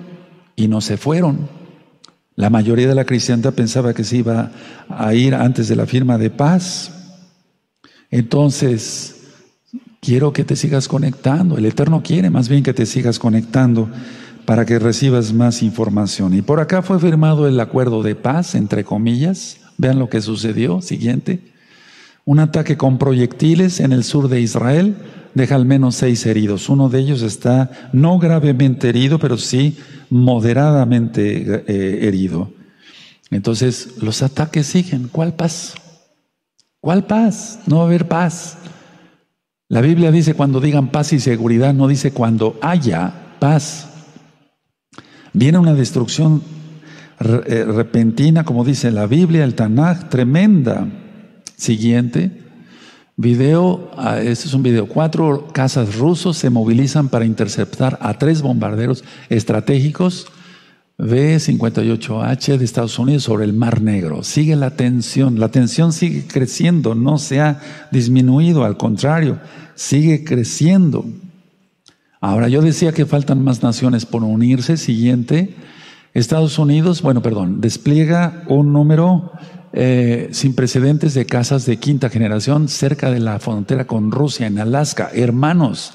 y 0.55 0.69
no 0.69 0.79
se 0.79 0.95
fueron. 0.95 1.49
La 2.35 2.49
mayoría 2.49 2.87
de 2.87 2.95
la 2.95 3.05
cristiandad 3.05 3.53
pensaba 3.53 3.93
que 3.93 4.05
se 4.05 4.15
iba 4.17 4.51
a 4.87 5.13
ir 5.13 5.35
antes 5.35 5.67
de 5.67 5.75
la 5.75 5.85
firma 5.85 6.17
de 6.17 6.29
paz. 6.29 7.19
Entonces, 8.09 9.13
Quiero 10.03 10.33
que 10.33 10.43
te 10.43 10.57
sigas 10.57 10.89
conectando. 10.89 11.57
El 11.57 11.65
Eterno 11.65 12.03
quiere 12.03 12.29
más 12.29 12.49
bien 12.49 12.61
que 12.61 12.73
te 12.73 12.85
sigas 12.85 13.19
conectando 13.19 13.89
para 14.43 14.65
que 14.65 14.77
recibas 14.77 15.31
más 15.31 15.63
información. 15.63 16.33
Y 16.33 16.41
por 16.41 16.59
acá 16.59 16.81
fue 16.81 16.99
firmado 16.99 17.47
el 17.47 17.57
acuerdo 17.57 18.03
de 18.03 18.13
paz, 18.13 18.53
entre 18.53 18.83
comillas. 18.83 19.59
Vean 19.77 19.99
lo 19.99 20.09
que 20.09 20.19
sucedió. 20.19 20.81
Siguiente. 20.81 21.52
Un 22.25 22.39
ataque 22.39 22.77
con 22.77 22.97
proyectiles 22.97 23.79
en 23.79 23.91
el 23.91 24.03
sur 24.03 24.29
de 24.29 24.39
Israel 24.39 24.95
deja 25.33 25.55
al 25.55 25.65
menos 25.65 25.95
seis 25.95 26.25
heridos. 26.25 26.69
Uno 26.69 26.89
de 26.89 26.99
ellos 26.99 27.21
está 27.21 27.89
no 27.91 28.17
gravemente 28.17 28.89
herido, 28.89 29.19
pero 29.19 29.37
sí 29.37 29.77
moderadamente 30.09 31.63
eh, 31.67 32.07
herido. 32.07 32.51
Entonces, 33.29 34.01
los 34.01 34.21
ataques 34.21 34.67
siguen. 34.67 35.09
¿Cuál 35.11 35.33
paz? 35.33 35.73
¿Cuál 36.79 37.05
paz? 37.05 37.59
No 37.65 37.77
va 37.77 37.83
a 37.83 37.85
haber 37.87 38.07
paz. 38.07 38.57
La 39.67 39.81
Biblia 39.81 40.11
dice 40.11 40.33
cuando 40.33 40.59
digan 40.59 40.89
paz 40.89 41.13
y 41.13 41.19
seguridad, 41.19 41.73
no 41.73 41.87
dice 41.87 42.11
cuando 42.11 42.57
haya 42.61 43.35
paz. 43.39 43.89
Viene 45.33 45.57
una 45.57 45.73
destrucción 45.73 46.43
eh, 47.19 47.65
repentina, 47.65 48.43
como 48.43 48.63
dice 48.63 48.91
la 48.91 49.07
Biblia, 49.07 49.43
el 49.43 49.55
Tanaj, 49.55 50.09
tremenda. 50.09 50.87
Siguiente. 51.63 52.29
Video, 53.15 53.89
ah, 53.95 54.19
este 54.19 54.49
es 54.49 54.53
un 54.53 54.63
video. 54.63 54.85
Cuatro 54.85 55.47
casas 55.53 55.95
rusos 55.95 56.35
se 56.35 56.49
movilizan 56.49 57.07
para 57.07 57.23
interceptar 57.23 57.97
a 58.01 58.17
tres 58.17 58.41
bombarderos 58.41 59.05
estratégicos 59.29 60.27
B-58H 60.97 62.57
de 62.57 62.65
Estados 62.65 62.99
Unidos 62.99 63.23
sobre 63.23 63.45
el 63.45 63.53
Mar 63.53 63.81
Negro. 63.81 64.23
Sigue 64.23 64.57
la 64.57 64.71
tensión, 64.71 65.39
la 65.39 65.47
tensión 65.51 65.93
sigue 65.93 66.27
creciendo, 66.27 66.95
no 66.95 67.17
se 67.17 67.39
ha 67.39 67.61
disminuido, 67.91 68.65
al 68.65 68.75
contrario, 68.75 69.39
sigue 69.73 70.25
creciendo. 70.25 71.05
Ahora, 72.19 72.49
yo 72.49 72.61
decía 72.61 72.91
que 72.91 73.05
faltan 73.05 73.41
más 73.41 73.63
naciones 73.63 74.05
por 74.05 74.25
unirse. 74.25 74.75
Siguiente, 74.75 75.55
Estados 76.13 76.59
Unidos, 76.59 77.01
bueno, 77.01 77.21
perdón, 77.21 77.59
despliega 77.59 78.43
un 78.47 78.71
número 78.71 79.31
eh, 79.71 80.29
sin 80.31 80.53
precedentes 80.53 81.15
de 81.15 81.25
casas 81.25 81.65
de 81.65 81.77
quinta 81.77 82.09
generación 82.09 82.67
cerca 82.67 83.09
de 83.09 83.19
la 83.19 83.39
frontera 83.39 83.87
con 83.87 84.11
Rusia, 84.11 84.45
en 84.45 84.59
Alaska. 84.59 85.09
Hermanos, 85.13 85.93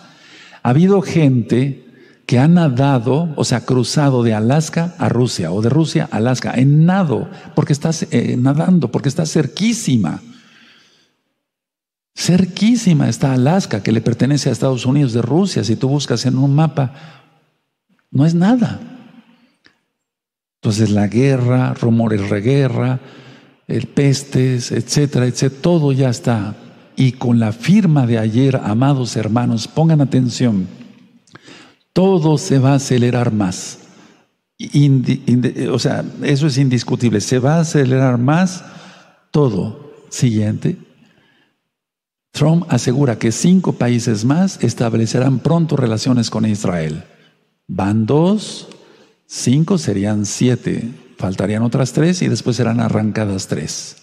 ha 0.64 0.70
habido 0.70 1.02
gente 1.02 1.86
que 2.26 2.40
ha 2.40 2.48
nadado, 2.48 3.32
o 3.36 3.44
sea, 3.44 3.64
cruzado 3.64 4.24
de 4.24 4.34
Alaska 4.34 4.96
a 4.98 5.08
Rusia 5.08 5.52
o 5.52 5.62
de 5.62 5.68
Rusia 5.68 6.08
a 6.10 6.16
Alaska, 6.16 6.52
en 6.56 6.84
nado, 6.84 7.28
porque 7.54 7.72
está 7.72 7.90
eh, 8.10 8.36
nadando, 8.36 8.90
porque 8.90 9.08
está 9.08 9.24
cerquísima. 9.24 10.20
Cerquísima 12.16 13.08
está 13.08 13.32
Alaska, 13.32 13.84
que 13.84 13.92
le 13.92 14.00
pertenece 14.00 14.48
a 14.48 14.52
Estados 14.52 14.84
Unidos 14.84 15.12
de 15.12 15.22
Rusia. 15.22 15.62
Si 15.62 15.76
tú 15.76 15.88
buscas 15.88 16.26
en 16.26 16.36
un 16.36 16.52
mapa, 16.52 16.92
no 18.10 18.26
es 18.26 18.34
nada. 18.34 18.80
Entonces 20.60 20.90
la 20.90 21.06
guerra, 21.06 21.74
rumores 21.74 22.28
de 22.30 22.40
guerra, 22.40 23.00
el 23.66 23.86
pestes, 23.86 24.72
etcétera, 24.72 25.26
etcétera, 25.26 25.62
todo 25.62 25.92
ya 25.92 26.08
está. 26.08 26.56
Y 26.96 27.12
con 27.12 27.38
la 27.38 27.52
firma 27.52 28.06
de 28.06 28.18
ayer, 28.18 28.56
amados 28.56 29.16
hermanos, 29.16 29.68
pongan 29.68 30.00
atención 30.00 30.66
todo 31.98 32.38
se 32.38 32.60
va 32.60 32.74
a 32.74 32.76
acelerar 32.76 33.32
más. 33.32 33.80
o 35.72 35.78
sea, 35.80 36.04
eso 36.22 36.46
es 36.46 36.56
indiscutible. 36.56 37.20
Se 37.20 37.40
va 37.40 37.56
a 37.56 37.60
acelerar 37.62 38.18
más 38.18 38.64
todo. 39.32 39.94
Siguiente. 40.08 40.76
Trump 42.30 42.66
asegura 42.68 43.18
que 43.18 43.32
cinco 43.32 43.72
países 43.72 44.24
más 44.24 44.62
establecerán 44.62 45.40
pronto 45.40 45.76
relaciones 45.76 46.30
con 46.30 46.46
Israel. 46.46 47.02
Van 47.66 48.06
dos, 48.06 48.68
cinco 49.28 49.78
serían 49.78 50.26
siete. 50.26 50.90
Faltarían 51.18 51.62
otras 51.62 51.92
tres 51.92 52.22
y 52.22 52.28
después 52.28 52.56
serán 52.56 52.80
arrancadas 52.80 53.46
tres. 53.46 53.96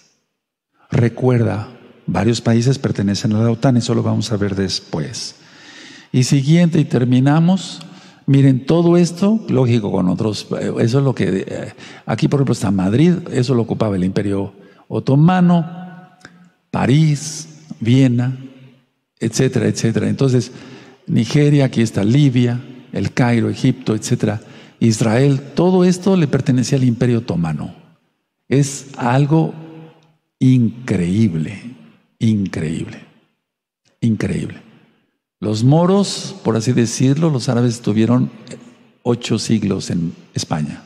Recuerda, 0.92 1.70
varios 2.06 2.42
países 2.42 2.78
pertenecen 2.78 3.34
a 3.34 3.42
la 3.42 3.52
OTAN, 3.52 3.78
eso 3.78 3.96
lo 3.96 4.04
vamos 4.04 4.32
a 4.32 4.38
ver 4.38 4.56
después. 4.56 5.36
Y 6.12 6.24
siguiente, 6.24 6.80
y 6.80 6.86
terminamos. 6.86 7.80
Miren, 8.28 8.66
todo 8.66 8.98
esto, 8.98 9.44
lógico, 9.50 9.92
con 9.92 10.10
otros, 10.10 10.48
eh, 10.60 10.74
eso 10.80 10.98
es 11.00 11.04
lo 11.04 11.14
que, 11.14 11.46
eh, 11.48 11.74
aquí 12.06 12.28
por 12.28 12.40
ejemplo 12.40 12.54
está 12.54 12.72
Madrid, 12.72 13.14
eso 13.32 13.54
lo 13.54 13.62
ocupaba 13.62 13.96
el 13.96 14.04
imperio 14.04 14.54
otomano, 14.88 15.66
París, 16.72 17.48
Viena, 17.80 18.38
etcétera, 19.20 19.68
etcétera. 19.68 20.10
Entonces, 20.10 20.52
Nigeria, 21.08 21.66
aquí 21.66 21.82
está 21.82 22.04
Libia, 22.04 22.60
el 22.92 23.14
Cairo, 23.14 23.50
Egipto, 23.50 23.96
etcétera. 23.96 24.42
Israel, 24.80 25.42
todo 25.56 25.84
esto 25.84 26.16
le 26.18 26.28
pertenecía 26.28 26.78
al 26.78 26.84
imperio 26.84 27.20
otomano. 27.20 27.74
Es 28.48 28.88
algo 28.98 29.54
increíble, 30.40 31.62
increíble, 32.20 33.00
increíble. 34.02 34.62
Los 35.40 35.64
moros, 35.64 36.36
por 36.44 36.56
así 36.56 36.72
decirlo, 36.72 37.30
los 37.30 37.50
árabes 37.50 37.82
tuvieron 37.82 38.30
ocho 39.04 39.38
siglos 39.38 39.90
en 39.90 40.14
España. 40.34 40.84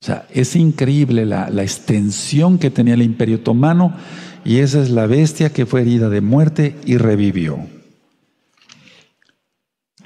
O 0.00 0.06
sea, 0.06 0.26
es 0.30 0.54
increíble 0.54 1.26
la, 1.26 1.48
extensión 1.62 2.58
que 2.58 2.70
tenía 2.70 2.94
el 2.94 3.02
imperio 3.02 3.36
otomano 3.36 3.94
y 4.44 4.58
esa 4.58 4.80
es 4.80 4.90
la 4.90 5.06
bestia 5.06 5.52
que 5.52 5.66
fue 5.66 5.80
herida 5.80 6.08
de 6.08 6.20
muerte 6.20 6.76
y 6.84 6.96
revivió. 6.98 7.58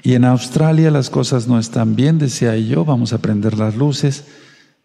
Y 0.03 0.15
en 0.15 0.25
Australia 0.25 0.91
las 0.91 1.09
cosas 1.09 1.47
no 1.47 1.57
están 1.57 1.95
bien, 1.95 2.19
decía 2.19 2.57
yo, 2.57 2.83
vamos 2.83 3.13
a 3.13 3.19
prender 3.19 3.57
las 3.57 3.77
luces, 3.77 4.25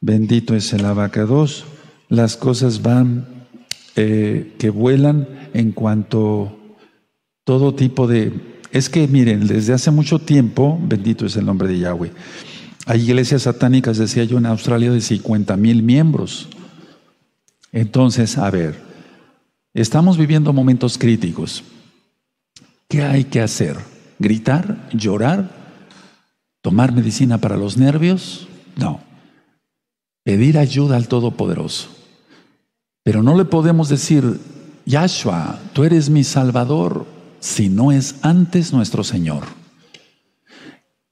bendito 0.01 0.55
es 0.55 0.73
el 0.73 0.85
abacados, 0.85 1.65
las 2.09 2.36
cosas 2.36 2.82
van 2.82 3.27
eh, 3.97 4.55
que 4.61 4.70
vuelan 4.70 5.51
en 5.55 5.73
cuanto 5.73 6.57
todo 7.43 7.74
tipo 7.74 8.07
de... 8.07 8.32
Es 8.70 8.89
que 8.89 9.09
miren, 9.09 9.49
desde 9.49 9.73
hace 9.73 9.90
mucho 9.90 10.20
tiempo, 10.20 10.78
bendito 10.81 11.27
es 11.27 11.35
el 11.35 11.47
nombre 11.47 11.66
de 11.66 11.81
Yahweh, 11.81 12.12
hay 12.86 13.03
iglesias 13.03 13.43
satánicas, 13.43 13.99
decía 13.99 14.23
yo, 14.23 14.39
en 14.39 14.47
Australia 14.47 14.93
de 14.93 15.01
50 15.01 15.57
mil 15.57 15.82
miembros. 15.82 16.49
Entonces, 17.73 18.39
a 18.39 18.49
ver, 18.51 18.81
estamos 19.74 20.16
viviendo 20.16 20.53
momentos 20.53 20.97
críticos. 20.97 21.65
¿Qué 22.89 23.03
hay 23.03 23.24
que 23.24 23.40
hacer? 23.40 23.98
¿Gritar? 24.19 24.89
¿Llorar? 24.93 25.51
¿Tomar 26.62 26.93
medicina 26.93 27.39
para 27.39 27.57
los 27.57 27.77
nervios? 27.77 28.49
No. 28.77 29.01
Pedir 30.24 30.59
ayuda 30.59 30.97
al 30.97 31.09
Todopoderoso. 31.09 31.89
Pero 33.05 33.23
no 33.23 33.36
le 33.36 33.45
podemos 33.45 33.89
decir, 33.89 34.39
Yahshua, 34.85 35.61
tú 35.73 35.85
eres 35.85 36.11
mi 36.11 36.24
Salvador, 36.24 37.07
si 37.40 37.69
no 37.69 37.93
es 37.93 38.16
antes 38.23 38.73
nuestro 38.73 39.05
Señor. 39.05 39.45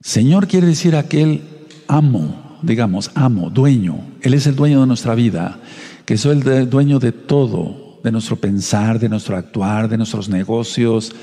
Señor 0.01 0.47
quiere 0.47 0.67
decir 0.67 0.97
aquel 0.97 1.43
amo, 1.89 2.59
digamos, 2.63 3.11
amo, 3.15 3.51
dueño. 3.51 3.99
Él 4.21 4.35
es 4.35 4.47
el 4.47 4.57
dueño 4.57 4.81
de 4.81 4.87
nuestra 4.87 5.15
vida, 5.15 5.59
que 6.05 6.19
soy 6.19 6.43
el 6.45 6.69
dueño 6.69 6.99
de 6.99 7.13
todo, 7.13 8.01
de 8.03 8.13
nuestro 8.13 8.37
pensar, 8.37 8.99
de 8.99 9.09
nuestro 9.09 9.37
actuar, 9.37 9.89
de 9.89 9.97
nuestros 9.97 10.29
negocios, 10.29 11.15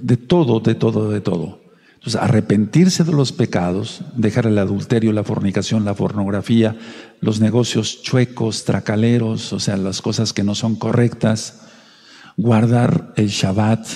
de 0.00 0.16
todo, 0.16 0.60
de 0.60 0.74
todo, 0.74 1.10
de 1.10 1.20
todo. 1.20 1.60
Entonces, 1.94 2.20
arrepentirse 2.20 3.02
de 3.02 3.12
los 3.12 3.32
pecados, 3.32 4.02
dejar 4.14 4.46
el 4.46 4.58
adulterio, 4.58 5.12
la 5.12 5.24
fornicación, 5.24 5.86
la 5.86 5.94
pornografía, 5.94 6.76
los 7.20 7.40
negocios 7.40 8.02
chuecos, 8.02 8.64
tracaleros, 8.64 9.54
o 9.54 9.58
sea, 9.58 9.78
las 9.78 10.02
cosas 10.02 10.34
que 10.34 10.44
no 10.44 10.54
son 10.54 10.76
correctas, 10.76 11.62
guardar 12.36 13.14
el 13.16 13.28
Shabbat, 13.28 13.86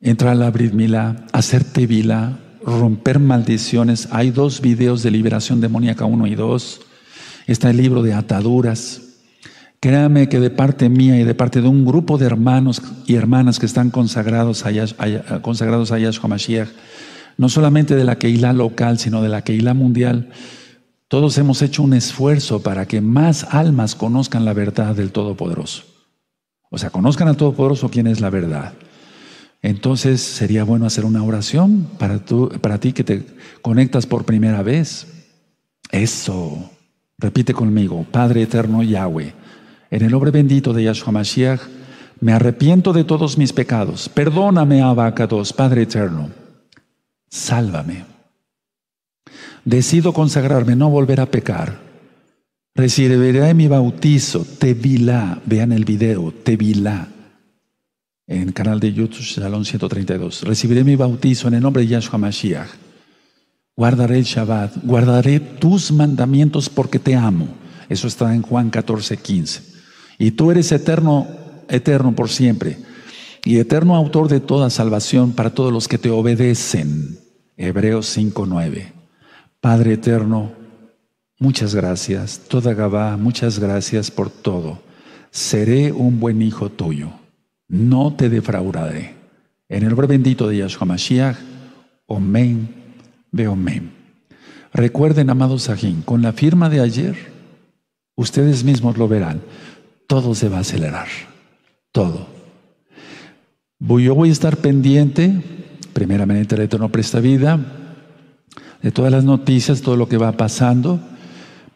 entrar 0.00 0.32
a 0.32 0.36
la 0.36 0.50
Brit 0.50 0.72
Milá, 0.72 1.26
hacer 1.32 1.64
tevila, 1.64 2.38
romper 2.64 3.18
maldiciones. 3.18 4.08
Hay 4.10 4.30
dos 4.30 4.60
videos 4.60 5.02
de 5.02 5.10
liberación 5.10 5.60
demoníaca, 5.60 6.06
uno 6.06 6.26
y 6.26 6.34
dos. 6.34 6.80
Está 7.46 7.70
el 7.70 7.76
libro 7.76 8.02
de 8.02 8.14
ataduras. 8.14 9.02
Créame 9.84 10.30
que 10.30 10.40
de 10.40 10.48
parte 10.48 10.88
mía 10.88 11.20
y 11.20 11.24
de 11.24 11.34
parte 11.34 11.60
de 11.60 11.68
un 11.68 11.84
grupo 11.84 12.16
de 12.16 12.24
hermanos 12.24 12.80
y 13.04 13.16
hermanas 13.16 13.58
que 13.58 13.66
están 13.66 13.90
consagrados 13.90 14.64
a, 14.64 15.42
consagrados 15.42 15.92
a 15.92 15.98
Yahshua 15.98 16.26
Mashiach, 16.26 16.70
no 17.36 17.50
solamente 17.50 17.94
de 17.94 18.04
la 18.04 18.16
Keilah 18.16 18.54
local, 18.54 18.98
sino 18.98 19.20
de 19.20 19.28
la 19.28 19.42
Keilah 19.42 19.74
mundial, 19.74 20.30
todos 21.06 21.36
hemos 21.36 21.60
hecho 21.60 21.82
un 21.82 21.92
esfuerzo 21.92 22.62
para 22.62 22.88
que 22.88 23.02
más 23.02 23.46
almas 23.50 23.94
conozcan 23.94 24.46
la 24.46 24.54
verdad 24.54 24.96
del 24.96 25.12
Todopoderoso. 25.12 25.82
O 26.70 26.78
sea, 26.78 26.88
conozcan 26.88 27.28
al 27.28 27.36
Todopoderoso 27.36 27.90
quién 27.90 28.06
es 28.06 28.22
la 28.22 28.30
verdad. 28.30 28.72
Entonces 29.60 30.22
sería 30.22 30.64
bueno 30.64 30.86
hacer 30.86 31.04
una 31.04 31.22
oración 31.22 31.90
para, 31.98 32.20
para 32.62 32.80
ti 32.80 32.94
que 32.94 33.04
te 33.04 33.26
conectas 33.60 34.06
por 34.06 34.24
primera 34.24 34.62
vez. 34.62 35.08
Eso. 35.90 36.70
Repite 37.18 37.52
conmigo, 37.52 38.06
Padre 38.10 38.40
eterno 38.40 38.82
Yahweh 38.82 39.43
en 39.94 40.02
el 40.02 40.10
nombre 40.10 40.32
bendito 40.32 40.72
de 40.72 40.82
Yahshua 40.82 41.12
Mashiach, 41.12 41.60
me 42.18 42.32
arrepiento 42.32 42.92
de 42.92 43.04
todos 43.04 43.38
mis 43.38 43.52
pecados. 43.52 44.08
Perdóname, 44.08 44.82
Abacados, 44.82 45.52
Padre 45.52 45.82
eterno. 45.82 46.30
Sálvame. 47.30 48.04
Decido 49.64 50.12
consagrarme, 50.12 50.74
no 50.74 50.90
volver 50.90 51.20
a 51.20 51.26
pecar. 51.26 51.78
Recibiré 52.74 53.54
mi 53.54 53.68
bautizo, 53.68 54.44
Tevilá. 54.58 55.40
Vean 55.46 55.70
el 55.70 55.84
video, 55.84 56.32
Tevilá. 56.42 57.06
En 58.26 58.48
el 58.48 58.52
canal 58.52 58.80
de 58.80 58.92
YouTube, 58.92 59.22
Salón 59.22 59.64
132. 59.64 60.42
Recibiré 60.42 60.82
mi 60.82 60.96
bautizo 60.96 61.46
en 61.46 61.54
el 61.54 61.62
nombre 61.62 61.84
de 61.84 61.90
Yahshua 61.90 62.18
Mashiach. 62.18 62.70
Guardaré 63.76 64.18
el 64.18 64.24
Shabbat, 64.24 64.72
guardaré 64.82 65.38
tus 65.38 65.92
mandamientos 65.92 66.68
porque 66.68 66.98
te 66.98 67.14
amo. 67.14 67.46
Eso 67.88 68.08
está 68.08 68.34
en 68.34 68.42
Juan 68.42 68.70
14, 68.70 69.18
15. 69.18 69.73
Y 70.18 70.32
tú 70.32 70.50
eres 70.50 70.70
eterno, 70.72 71.26
eterno 71.68 72.14
por 72.14 72.28
siempre. 72.28 72.78
Y 73.44 73.58
eterno 73.58 73.96
autor 73.96 74.28
de 74.28 74.40
toda 74.40 74.70
salvación 74.70 75.32
para 75.32 75.50
todos 75.50 75.72
los 75.72 75.88
que 75.88 75.98
te 75.98 76.10
obedecen. 76.10 77.18
Hebreos 77.56 78.16
5.9. 78.16 78.92
Padre 79.60 79.94
eterno, 79.94 80.52
muchas 81.38 81.74
gracias. 81.74 82.40
Toda 82.48 82.74
Gabá, 82.74 83.16
muchas 83.16 83.58
gracias 83.58 84.10
por 84.10 84.30
todo. 84.30 84.80
Seré 85.30 85.92
un 85.92 86.20
buen 86.20 86.42
hijo 86.42 86.70
tuyo. 86.70 87.10
No 87.68 88.14
te 88.14 88.28
defraudaré. 88.28 89.14
En 89.68 89.82
el 89.82 89.88
nombre 89.88 90.06
bendito 90.06 90.48
de 90.48 90.58
Yahshua 90.58 90.86
Mashiach, 90.86 91.36
Omen, 92.06 92.68
Beomen. 93.32 93.92
Recuerden, 94.72 95.30
amados 95.30 95.64
Sajín, 95.64 96.02
con 96.02 96.22
la 96.22 96.32
firma 96.32 96.68
de 96.68 96.80
ayer, 96.80 97.16
ustedes 98.16 98.64
mismos 98.64 98.96
lo 98.96 99.08
verán 99.08 99.40
todo 100.06 100.34
se 100.34 100.48
va 100.48 100.58
a 100.58 100.60
acelerar. 100.60 101.08
Todo. 101.92 102.26
Yo 103.80 104.14
voy 104.14 104.30
a 104.30 104.32
estar 104.32 104.56
pendiente, 104.56 105.42
primeramente 105.92 106.54
el 106.54 106.62
Eterno 106.62 106.88
presta 106.88 107.20
vida, 107.20 107.60
de 108.82 108.90
todas 108.90 109.12
las 109.12 109.24
noticias, 109.24 109.82
todo 109.82 109.96
lo 109.96 110.08
que 110.08 110.16
va 110.16 110.32
pasando. 110.32 111.00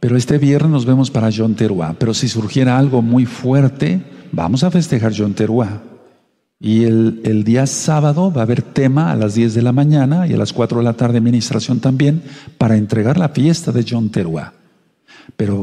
Pero 0.01 0.17
este 0.17 0.39
viernes 0.39 0.71
nos 0.71 0.87
vemos 0.87 1.11
para 1.11 1.31
John 1.35 1.55
Teruá. 1.55 1.95
Pero 1.99 2.15
si 2.15 2.29
surgiera 2.29 2.79
algo 2.79 3.03
muy 3.03 3.27
fuerte, 3.27 4.03
vamos 4.31 4.63
a 4.63 4.71
festejar 4.71 5.13
John 5.17 5.35
Teruá. 5.35 5.83
Y 6.61 6.85
el, 6.85 7.45
día 7.45 7.67
sábado 7.67 8.33
va 8.33 8.43
a 8.43 8.45
haber 8.45 8.63
tema 8.63 9.13
a 9.13 9.17
las 9.17 9.35
10 9.35 9.55
de 9.55 9.63
la 9.63 9.73
mañana 9.73 10.27
y 10.27 10.35
a 10.35 10.37
las 10.37 10.53
4 10.53 10.79
de 10.79 10.85
la 10.85 10.95
tarde 10.95 11.19
administración 11.19 11.79
también 11.79 12.23
para 12.59 12.77
entregar 12.77 13.17
la 13.17 13.29
fiesta 13.29 13.71
de 13.71 13.85
John 13.89 14.11
Teruá. 14.11 14.55
Pero 15.37 15.57